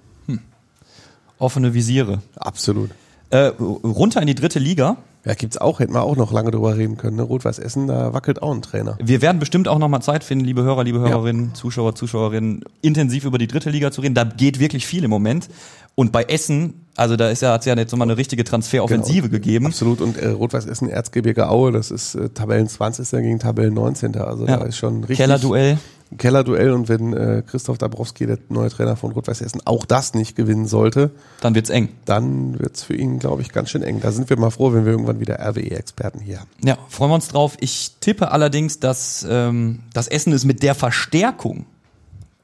Offene 1.40 1.74
Visiere. 1.74 2.22
Absolut. 2.36 2.90
Äh, 3.30 3.52
runter 3.60 4.22
in 4.22 4.28
die 4.28 4.36
dritte 4.36 4.58
Liga. 4.60 4.98
Ja, 5.26 5.34
gibt's 5.34 5.58
auch, 5.58 5.80
hätten 5.80 5.94
wir 5.94 6.04
auch 6.04 6.16
noch 6.16 6.32
lange 6.32 6.52
drüber 6.52 6.78
reden 6.78 6.96
können. 6.96 7.18
Ne? 7.18 7.22
Rot-Weiß 7.24 7.60
Essen, 7.60 7.88
da 7.88 8.14
wackelt 8.14 8.42
auch 8.42 8.54
ein 8.54 8.62
Trainer. 8.62 8.98
Wir 9.04 9.22
werden 9.22 9.40
bestimmt 9.40 9.68
auch 9.68 9.78
nochmal 9.78 10.02
Zeit 10.02 10.24
finden, 10.24 10.46
liebe 10.46 10.64
Hörer, 10.64 10.86
liebe 10.86 11.00
Hörerinnen, 11.00 11.54
Zuschauer, 11.54 11.96
Zuschauerinnen, 11.96 12.64
intensiv 12.82 13.26
über 13.26 13.38
die 13.38 13.48
dritte 13.48 13.70
Liga 13.70 13.92
zu 13.92 14.00
reden. 14.02 14.16
Da 14.16 14.24
geht 14.24 14.60
wirklich 14.60 14.88
viel 14.88 15.04
im 15.04 15.10
Moment. 15.10 15.50
Und 15.96 16.12
bei 16.14 16.24
Essen, 16.24 16.86
also 16.96 17.18
da 17.18 17.30
ist 17.30 17.42
ja, 17.42 17.52
hat's 17.52 17.66
ja 17.66 17.76
jetzt 17.76 17.92
nochmal 17.92 18.08
eine 18.08 18.18
richtige 18.18 18.44
Transferoffensive 18.46 19.30
gegeben. 19.30 19.66
Absolut. 19.66 20.00
Und 20.00 20.18
äh, 20.18 20.30
Rot-Weiß 20.30 20.66
Essen, 20.66 20.90
Erzgebirge 20.90 21.50
Aue, 21.50 21.72
das 21.74 21.92
ist 21.92 22.16
äh, 22.16 22.30
Tabellen 22.30 22.70
20. 22.70 23.10
gegen 23.12 23.40
Tabellen 23.40 23.74
19. 23.74 24.16
Also 24.16 24.46
Ja. 24.48 24.58
da 24.58 24.66
ist 24.66 24.78
schon 24.78 25.00
richtig. 25.02 25.18
Kellerduell. 25.18 25.78
Kellerduell. 26.18 26.72
Und 26.72 26.89
wenn 26.89 27.14
äh, 27.14 27.43
Christoph 27.45 27.78
Dabrowski, 27.78 28.26
der 28.26 28.38
neue 28.49 28.70
Trainer 28.70 28.95
von 28.95 29.12
Rot-Weiß 29.12 29.41
Essen, 29.41 29.62
auch 29.66 29.86
das 29.86 30.14
nicht 30.14 30.36
gewinnen 30.36 30.68
sollte, 30.68 31.12
Dann 31.41 31.55
wird's 31.55 31.70
eng. 31.70 31.89
dann 32.05 32.60
wird's 32.60 32.84
für 32.84 32.95
ihn, 32.95 33.20
glaube 33.20 33.41
ich, 33.41 33.51
ganz 33.51 33.70
schön 33.70 33.84
eng. 33.84 33.99
Da 33.99 34.12
sind 34.12 34.30
wir 34.30 34.38
mal 34.38 34.49
froh, 34.51 34.74
wenn 34.74 34.86
wir 34.86 34.91
irgendwann 34.91 35.20
wieder 35.20 35.39
RWE-Experten 35.39 36.20
hier 36.20 36.39
haben. 36.39 36.49
Ja, 36.64 36.78
freuen 36.89 37.12
wir 37.12 37.16
uns 37.16 37.28
drauf. 37.28 37.58
Ich 37.60 37.91
tippe 37.99 38.32
allerdings, 38.32 38.80
dass 38.80 39.26
ähm, 39.30 39.80
das 39.93 40.08
Essen 40.08 40.34
es 40.34 40.45
mit 40.45 40.64
der 40.64 40.76
Verstärkung, 40.76 41.66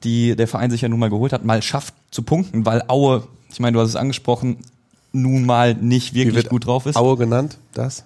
die 0.03 0.35
der 0.35 0.47
Verein 0.47 0.71
sich 0.71 0.81
ja 0.81 0.89
nun 0.89 0.99
mal 0.99 1.09
geholt 1.09 1.31
hat, 1.33 1.45
mal 1.45 1.61
schafft 1.61 1.93
zu 2.11 2.23
punkten, 2.23 2.65
weil 2.65 2.83
Aue, 2.87 3.23
ich 3.51 3.59
meine, 3.59 3.75
du 3.75 3.81
hast 3.81 3.89
es 3.89 3.95
angesprochen, 3.95 4.57
nun 5.11 5.45
mal 5.45 5.75
nicht 5.75 6.13
wirklich 6.13 6.35
wird 6.35 6.49
gut 6.49 6.65
drauf 6.65 6.85
ist. 6.85 6.95
Aue 6.95 7.17
genannt? 7.17 7.57
Das 7.73 8.03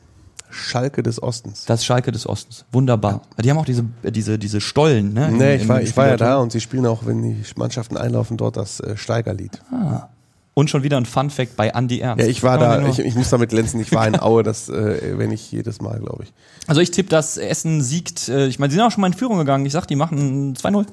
Schalke 0.49 1.03
des 1.03 1.21
Ostens. 1.21 1.65
Das 1.65 1.83
Schalke 1.85 2.11
des 2.11 2.27
Ostens. 2.27 2.65
Wunderbar. 2.71 3.21
Die 3.43 3.49
haben 3.49 3.57
auch 3.57 3.65
diese, 3.65 3.83
diese, 4.03 4.39
diese 4.39 4.61
Stollen, 4.61 5.13
ne? 5.13 5.29
Nee, 5.31 5.55
im- 5.55 5.61
ich 5.61 5.67
war, 5.67 5.81
ich 5.81 5.97
war 5.97 6.07
ja 6.07 6.17
da 6.17 6.37
und 6.37 6.51
sie 6.51 6.61
spielen 6.61 6.85
auch, 6.85 7.05
wenn 7.05 7.21
die 7.21 7.43
Mannschaften 7.55 7.97
einlaufen, 7.97 8.37
dort 8.37 8.57
das 8.57 8.79
äh, 8.79 8.95
Steigerlied. 8.97 9.61
Und 10.53 10.69
schon 10.71 10.81
wieder 10.81 10.97
ein 10.97 11.05
Fun 11.05 11.29
Fact 11.29 11.55
bei 11.55 11.67
Andy 11.69 11.99
Ernst. 11.99 12.23
Ja, 12.23 12.29
ich 12.31 12.41
war 12.41 12.57
da, 12.57 12.87
ich, 12.87 12.97
ich 12.97 13.13
muss 13.15 13.29
damit 13.29 13.49
glänzen, 13.51 13.79
ich 13.79 13.91
war 13.93 14.07
in 14.07 14.19
Aue, 14.19 14.41
das 14.41 14.69
äh, 14.69 15.13
wenn 15.17 15.31
ich 15.31 15.51
jedes 15.51 15.81
Mal, 15.81 15.99
glaube 15.99 16.23
ich. 16.23 16.33
also 16.65 16.81
ich 16.81 16.89
tippe, 16.89 17.09
dass 17.09 17.37
Essen 17.37 17.83
siegt. 17.83 18.27
Äh, 18.29 18.47
ich 18.47 18.57
meine, 18.57 18.71
sie 18.71 18.77
sind 18.77 18.85
auch 18.85 18.91
schon 18.91 19.01
mal 19.01 19.07
in 19.07 19.13
Führung 19.13 19.37
gegangen. 19.37 19.65
Ich 19.67 19.73
sag, 19.73 19.85
die 19.85 19.95
machen 19.95 20.55
2-0. 20.55 20.85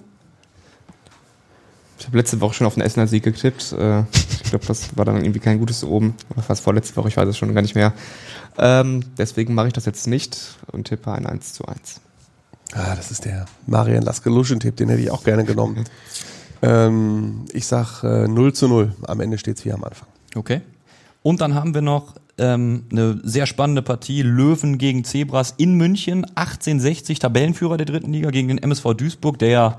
Ich 1.99 2.07
habe 2.07 2.16
letzte 2.16 2.40
Woche 2.40 2.55
schon 2.55 2.66
auf 2.66 2.74
den 2.74 2.82
Essener 2.82 3.07
Sieg 3.07 3.22
getippt. 3.22 3.72
Äh, 3.72 4.01
ich 4.42 4.51
glaube, 4.51 4.66
das 4.66 4.97
war 4.97 5.05
dann 5.05 5.16
irgendwie 5.16 5.40
kein 5.40 5.59
gutes 5.59 5.84
oben. 5.84 6.14
Oder 6.30 6.42
fast 6.42 6.62
vorletzte 6.62 6.97
Woche, 6.97 7.09
ich 7.09 7.16
weiß 7.16 7.28
es 7.28 7.38
schon 7.38 7.55
gar 7.55 7.62
nicht 7.62 7.74
mehr. 7.74 7.92
Ähm, 8.59 9.05
deswegen 9.18 9.55
mache 9.55 9.68
ich 9.68 9.72
das 9.72 9.84
jetzt 9.84 10.07
nicht 10.07 10.57
und 10.70 10.84
tippe 10.84 11.12
ein 11.12 11.26
1 11.26 11.55
zu 11.55 11.66
1. 11.66 12.01
Ah, 12.72 12.95
das 12.97 13.11
ist 13.11 13.24
der 13.24 13.47
Marian 13.66 14.03
Laske-Luschen-Tipp, 14.03 14.76
den 14.76 14.88
hätte 14.88 15.03
ich 15.03 15.11
auch 15.11 15.24
gerne 15.24 15.45
genommen. 15.45 15.84
ähm, 16.62 17.45
ich 17.53 17.66
sag 17.66 18.03
äh, 18.03 18.26
0 18.26 18.53
zu 18.53 18.68
0. 18.68 18.95
Am 19.07 19.20
Ende 19.20 19.38
steht's 19.38 19.64
wie 19.64 19.72
am 19.72 19.84
Anfang. 19.84 20.09
Okay. 20.34 20.61
Und 21.22 21.40
dann 21.40 21.55
haben 21.55 21.74
wir 21.74 21.82
noch 21.82 22.14
ähm, 22.38 22.86
eine 22.90 23.20
sehr 23.22 23.47
spannende 23.47 23.82
Partie. 23.82 24.22
Löwen 24.22 24.78
gegen 24.78 25.05
Zebras 25.05 25.55
in 25.57 25.74
München. 25.74 26.24
1860, 26.24 27.18
Tabellenführer 27.18 27.76
der 27.76 27.86
dritten 27.86 28.12
Liga 28.12 28.30
gegen 28.30 28.49
den 28.49 28.59
MSV 28.59 28.95
Duisburg, 28.95 29.38
der 29.38 29.49
ja, 29.49 29.76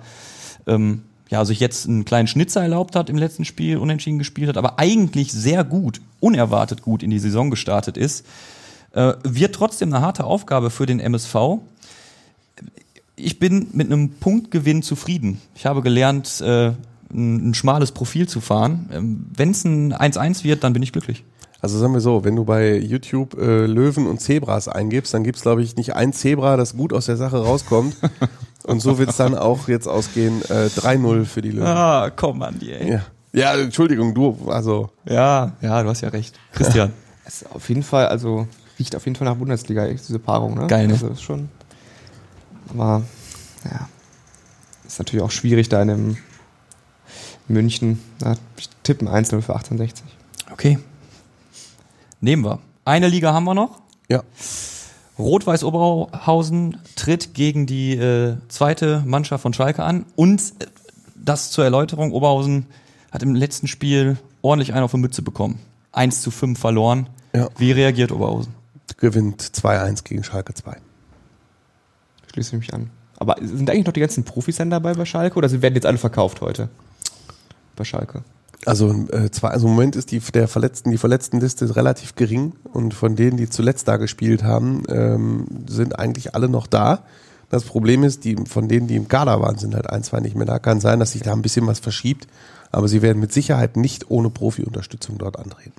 ähm, 0.68 1.04
ja 1.36 1.44
sich 1.44 1.60
jetzt 1.60 1.88
einen 1.88 2.06
kleinen 2.06 2.28
Schnitzer 2.28 2.62
erlaubt 2.62 2.96
hat 2.96 3.10
im 3.10 3.18
letzten 3.18 3.44
Spiel, 3.44 3.78
unentschieden 3.78 4.18
gespielt 4.20 4.48
hat, 4.48 4.58
aber 4.58 4.80
eigentlich 4.80 5.34
sehr 5.34 5.66
gut, 5.66 6.00
unerwartet 6.22 6.82
gut 6.82 7.04
in 7.04 7.10
die 7.10 7.20
Saison 7.20 7.50
gestartet 7.50 7.98
ist. 7.98 8.26
Äh, 8.94 9.14
wird 9.24 9.54
trotzdem 9.54 9.94
eine 9.94 10.02
harte 10.04 10.24
Aufgabe 10.24 10.70
für 10.70 10.86
den 10.86 11.02
MSV. 11.02 11.36
Ich 13.18 13.38
bin 13.38 13.68
mit 13.74 13.92
einem 13.92 14.12
Punktgewinn 14.12 14.82
zufrieden. 14.82 15.42
Ich 15.56 15.66
habe 15.66 15.82
gelernt, 15.82 16.40
äh, 16.40 16.72
ein, 17.14 17.50
ein 17.50 17.54
schmales 17.54 17.92
Profil 17.92 18.30
zu 18.30 18.40
fahren. 18.40 18.90
Ähm, 18.94 19.26
Wenn 19.36 19.52
es 19.52 19.66
ein 19.66 19.94
1-1 19.94 20.46
wird, 20.46 20.64
dann 20.64 20.72
bin 20.72 20.84
ich 20.84 20.94
glücklich. 20.94 21.26
Also 21.60 21.80
sagen 21.80 21.94
wir 21.94 22.00
so, 22.00 22.24
wenn 22.24 22.36
du 22.36 22.46
bei 22.46 22.78
YouTube 22.78 23.38
äh, 23.38 23.66
Löwen 23.66 24.08
und 24.08 24.22
Zebras 24.22 24.70
eingibst, 24.70 25.14
dann 25.14 25.24
gibt's 25.26 25.42
glaube 25.42 25.64
ich 25.64 25.76
nicht 25.76 25.96
ein 25.96 26.14
Zebra, 26.14 26.56
das 26.56 26.78
gut 26.78 26.94
aus 26.94 27.08
der 27.08 27.18
Sache 27.18 27.38
rauskommt. 27.44 27.98
und 28.66 28.80
so 28.80 28.98
wird's 28.98 29.18
dann 29.18 29.36
auch 29.38 29.68
jetzt 29.68 29.88
ausgehen, 29.88 30.42
äh, 30.44 30.68
3-0 30.70 31.26
für 31.26 31.42
die 31.42 31.52
Löwen. 31.52 31.68
Ah, 31.68 32.10
komm 32.16 32.42
an 32.42 32.58
die, 32.60 32.72
ey. 32.74 32.92
Ja. 32.94 33.02
ja, 33.34 33.54
Entschuldigung, 33.56 34.14
du, 34.14 34.38
also 34.50 34.90
Ja, 35.06 35.54
ja, 35.62 35.84
du 35.84 35.90
hast 35.90 36.02
ja 36.02 36.10
recht. 36.10 36.38
Christian. 36.54 36.92
Es 37.28 37.42
ist 37.42 37.52
auf 37.56 37.68
jeden 37.70 37.82
Fall, 37.82 38.08
also 38.08 38.48
riecht 38.78 38.96
auf 38.96 39.04
jeden 39.06 39.16
Fall 39.16 39.26
nach 39.28 39.36
Bundesliga, 39.36 39.88
echt, 39.88 40.08
diese 40.08 40.20
Paarung, 40.20 40.54
ne? 40.54 40.68
Geil, 40.68 40.86
ne? 40.86 40.94
Also 40.94 41.08
ist 41.08 41.24
schon. 41.24 41.50
Aber 42.70 43.02
ja, 43.64 43.90
ist 44.86 45.00
natürlich 45.00 45.24
auch 45.26 45.32
schwierig 45.32 45.68
da 45.68 45.82
in 45.82 45.90
einem 45.90 46.18
München. 47.48 48.00
Da 48.20 48.36
ich 48.58 48.70
tippe 48.84 49.06
ein 49.12 49.26
1-0 49.26 49.42
für 49.42 49.54
1860. 49.56 50.06
Okay. 50.52 50.78
Nehmen 52.22 52.44
wir. 52.46 52.60
Eine 52.86 53.08
Liga 53.08 53.34
haben 53.34 53.46
wir 53.46 53.56
noch. 53.56 53.82
ja. 54.08 54.22
Rot-Weiß 55.18 55.64
Oberhausen 55.64 56.78
tritt 56.96 57.34
gegen 57.34 57.66
die 57.66 57.94
äh, 57.94 58.36
zweite 58.50 59.02
Mannschaft 59.06 59.42
von 59.42 59.54
Schalke 59.54 59.84
an. 59.84 60.06
Und 60.16 60.42
äh, 60.60 60.66
das 61.16 61.52
zur 61.52 61.64
Erläuterung, 61.64 62.12
Oberhausen 62.12 62.68
hat 63.12 63.24
im 63.24 63.34
letzten 63.34 63.68
Spiel 63.68 64.18
ordentlich 64.42 64.74
einen 64.74 64.84
auf 64.84 64.92
die 64.92 64.98
Mütze 64.98 65.22
bekommen. 65.22 65.60
1 65.94 66.22
zu 66.22 66.32
5 66.32 66.60
verloren. 66.60 67.10
Ja. 67.34 67.50
Wie 67.58 67.72
reagiert 67.72 68.12
Oberhausen? 68.12 68.54
gewinnt 68.98 69.42
2-1 69.42 70.04
gegen 70.04 70.24
Schalke 70.24 70.54
2. 70.54 70.78
Schließe 72.32 72.56
ich 72.56 72.60
mich 72.60 72.74
an. 72.74 72.90
Aber 73.18 73.36
sind 73.42 73.70
eigentlich 73.70 73.86
noch 73.86 73.94
die 73.94 74.00
ganzen 74.00 74.24
Profis 74.24 74.58
dann 74.58 74.70
dabei 74.70 74.94
bei 74.94 75.06
Schalke 75.06 75.38
oder 75.38 75.50
werden 75.62 75.76
jetzt 75.76 75.86
alle 75.86 75.98
verkauft 75.98 76.42
heute? 76.42 76.70
Bei 77.76 77.84
Schalke. 77.84 78.24
Also, 78.66 79.06
äh, 79.12 79.30
zwar, 79.30 79.52
also 79.52 79.68
im 79.68 79.74
Moment 79.74 79.96
ist 79.96 80.12
die, 80.12 80.20
der 80.20 80.48
Verletzten, 80.48 80.90
die 80.92 80.98
Verletztenliste 80.98 81.76
relativ 81.76 82.16
gering 82.16 82.54
und 82.74 82.94
von 82.94 83.16
denen, 83.16 83.38
die 83.38 83.50
zuletzt 83.50 83.88
da 83.88 83.98
gespielt 83.98 84.44
haben, 84.44 84.84
ähm, 84.90 85.46
sind 85.68 86.00
eigentlich 86.00 86.34
alle 86.34 86.50
noch 86.50 86.66
da. 86.66 87.04
Das 87.50 87.64
Problem 87.64 88.04
ist, 88.04 88.24
die, 88.26 88.36
von 88.48 88.68
denen, 88.68 88.88
die 88.88 88.96
im 88.96 89.08
Kader 89.08 89.40
waren, 89.40 89.58
sind 89.58 89.76
halt 89.76 89.90
ein, 89.90 90.04
zwei 90.04 90.20
nicht 90.20 90.36
mehr 90.36 90.48
da. 90.48 90.58
Kann 90.58 90.82
sein, 90.82 91.00
dass 91.00 91.12
sich 91.12 91.22
da 91.22 91.34
ein 91.34 91.44
bisschen 91.44 91.68
was 91.68 91.80
verschiebt, 91.80 92.28
aber 92.72 92.88
sie 92.88 93.04
werden 93.04 93.20
mit 93.20 93.32
Sicherheit 93.32 93.78
nicht 93.78 94.10
ohne 94.10 94.32
Profi-Unterstützung 94.32 95.20
dort 95.20 95.38
antreten. 95.38 95.74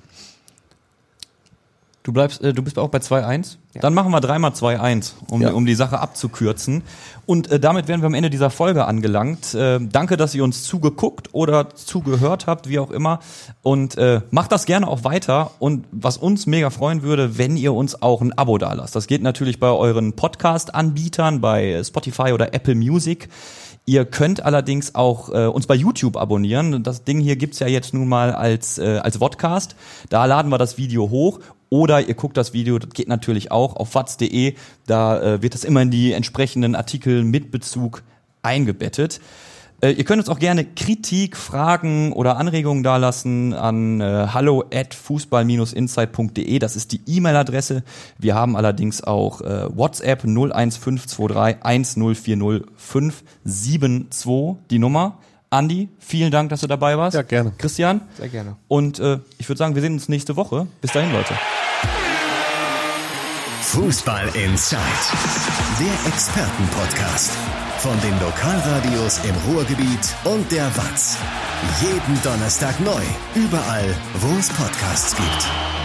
Du 2.07 2.13
bleibst, 2.13 2.41
äh, 2.41 2.53
du 2.53 2.63
bist 2.63 2.79
auch 2.79 2.87
bei 2.87 2.99
2-1. 2.99 3.57
Dann 3.81 3.93
machen 3.93 4.13
wir 4.13 4.21
dreimal 4.21 4.51
2-1, 4.53 5.15
um, 5.29 5.41
Ja. 5.41 5.51
um 5.51 5.65
die 5.65 5.75
Sache 5.75 5.99
abzukürzen. 5.99 6.81
Und 7.25 7.51
äh, 7.51 7.59
damit 7.59 7.89
wären 7.89 7.99
wir 8.01 8.05
am 8.05 8.13
Ende 8.13 8.29
dieser 8.29 8.49
Folge 8.49 8.85
angelangt. 8.85 9.53
Äh, 9.53 9.79
danke, 9.81 10.15
dass 10.15 10.33
ihr 10.33 10.45
uns 10.45 10.63
zugeguckt 10.63 11.27
oder 11.33 11.69
zugehört 11.75 12.47
habt, 12.47 12.69
wie 12.69 12.79
auch 12.79 12.91
immer. 12.91 13.19
Und 13.61 13.97
äh, 13.97 14.21
macht 14.31 14.53
das 14.53 14.65
gerne 14.65 14.87
auch 14.87 15.03
weiter. 15.03 15.51
Und 15.59 15.83
was 15.91 16.15
uns 16.15 16.45
mega 16.45 16.69
freuen 16.69 17.01
würde, 17.03 17.37
wenn 17.37 17.57
ihr 17.57 17.73
uns 17.73 18.01
auch 18.01 18.21
ein 18.21 18.31
Abo 18.37 18.57
dalasst. 18.57 18.95
Das 18.95 19.07
geht 19.07 19.21
natürlich 19.21 19.59
bei 19.59 19.69
euren 19.69 20.13
Podcast-Anbietern, 20.13 21.41
bei 21.41 21.83
Spotify 21.83 22.31
oder 22.31 22.53
Apple 22.53 22.75
Music. 22.75 23.27
Ihr 23.89 24.03
könnt 24.03 24.43
allerdings 24.43 24.95
auch 24.95 25.29
äh, 25.29 25.45
uns 25.45 25.65
bei 25.65 25.75
YouTube 25.75 26.17
abonnieren. 26.17 26.83
Das 26.83 27.05
Ding 27.05 27.19
hier 27.21 27.37
gibt's 27.37 27.59
ja 27.59 27.67
jetzt 27.67 27.93
nun 27.93 28.09
mal 28.09 28.33
als, 28.33 28.77
äh, 28.77 28.97
als 28.97 29.17
Vodcast. 29.17 29.75
Da 30.09 30.25
laden 30.25 30.49
wir 30.51 30.57
das 30.57 30.77
Video 30.77 31.09
hoch. 31.09 31.39
Oder 31.69 32.07
ihr 32.07 32.13
guckt 32.13 32.37
das 32.37 32.53
Video, 32.53 32.79
das 32.79 32.91
geht 32.91 33.07
natürlich 33.07 33.51
auch 33.51 33.75
auf 33.75 33.93
watz.de. 33.95 34.55
Da 34.85 35.21
äh, 35.21 35.41
wird 35.41 35.53
das 35.53 35.63
immer 35.63 35.81
in 35.81 35.91
die 35.91 36.13
entsprechenden 36.13 36.75
Artikel 36.75 37.23
mit 37.23 37.51
Bezug 37.51 38.03
eingebettet. 38.41 39.19
Äh, 39.79 39.91
ihr 39.91 40.05
könnt 40.05 40.19
uns 40.19 40.29
auch 40.29 40.39
gerne 40.39 40.65
Kritik, 40.65 41.37
Fragen 41.37 42.11
oder 42.13 42.37
Anregungen 42.37 42.81
dalassen 42.81 43.53
an 43.53 44.01
äh, 44.01 44.27
hallo 44.33 44.63
at 44.73 44.95
fußball-insight.de. 44.95 46.57
Das 46.59 46.75
ist 46.75 46.91
die 46.93 47.01
E-Mail-Adresse. 47.05 47.83
Wir 48.17 48.33
haben 48.33 48.55
allerdings 48.55 49.03
auch 49.03 49.41
äh, 49.41 49.67
WhatsApp 49.75 50.23
01523 50.23 52.01
1040572 53.45 54.55
die 54.71 54.79
Nummer. 54.79 55.19
Andi, 55.49 55.89
vielen 55.99 56.31
Dank, 56.31 56.49
dass 56.49 56.61
du 56.61 56.67
dabei 56.67 56.97
warst. 56.97 57.15
Ja, 57.15 57.21
gerne. 57.21 57.53
Christian. 57.57 58.01
Sehr 58.17 58.29
gerne. 58.29 58.57
Und 58.67 58.99
äh, 58.99 59.19
ich 59.37 59.47
würde 59.47 59.59
sagen, 59.59 59.75
wir 59.75 59.81
sehen 59.81 59.93
uns 59.93 60.09
nächste 60.09 60.35
Woche. 60.35 60.67
Bis 60.81 60.91
dahin, 60.91 61.11
Leute. 61.13 61.33
Fußball 63.61 64.27
Inside, 64.29 64.79
der 65.79 66.11
Expertenpodcast 66.11 67.31
von 67.79 67.99
den 68.01 68.17
Lokalradios 68.19 69.19
im 69.25 69.35
Ruhrgebiet 69.53 70.15
und 70.23 70.51
der 70.51 70.65
Watz. 70.77 71.17
Jeden 71.81 72.21
Donnerstag 72.23 72.79
neu, 72.79 73.01
überall, 73.35 73.93
wo 74.15 74.37
es 74.39 74.49
Podcasts 74.49 75.15
gibt. 75.15 75.76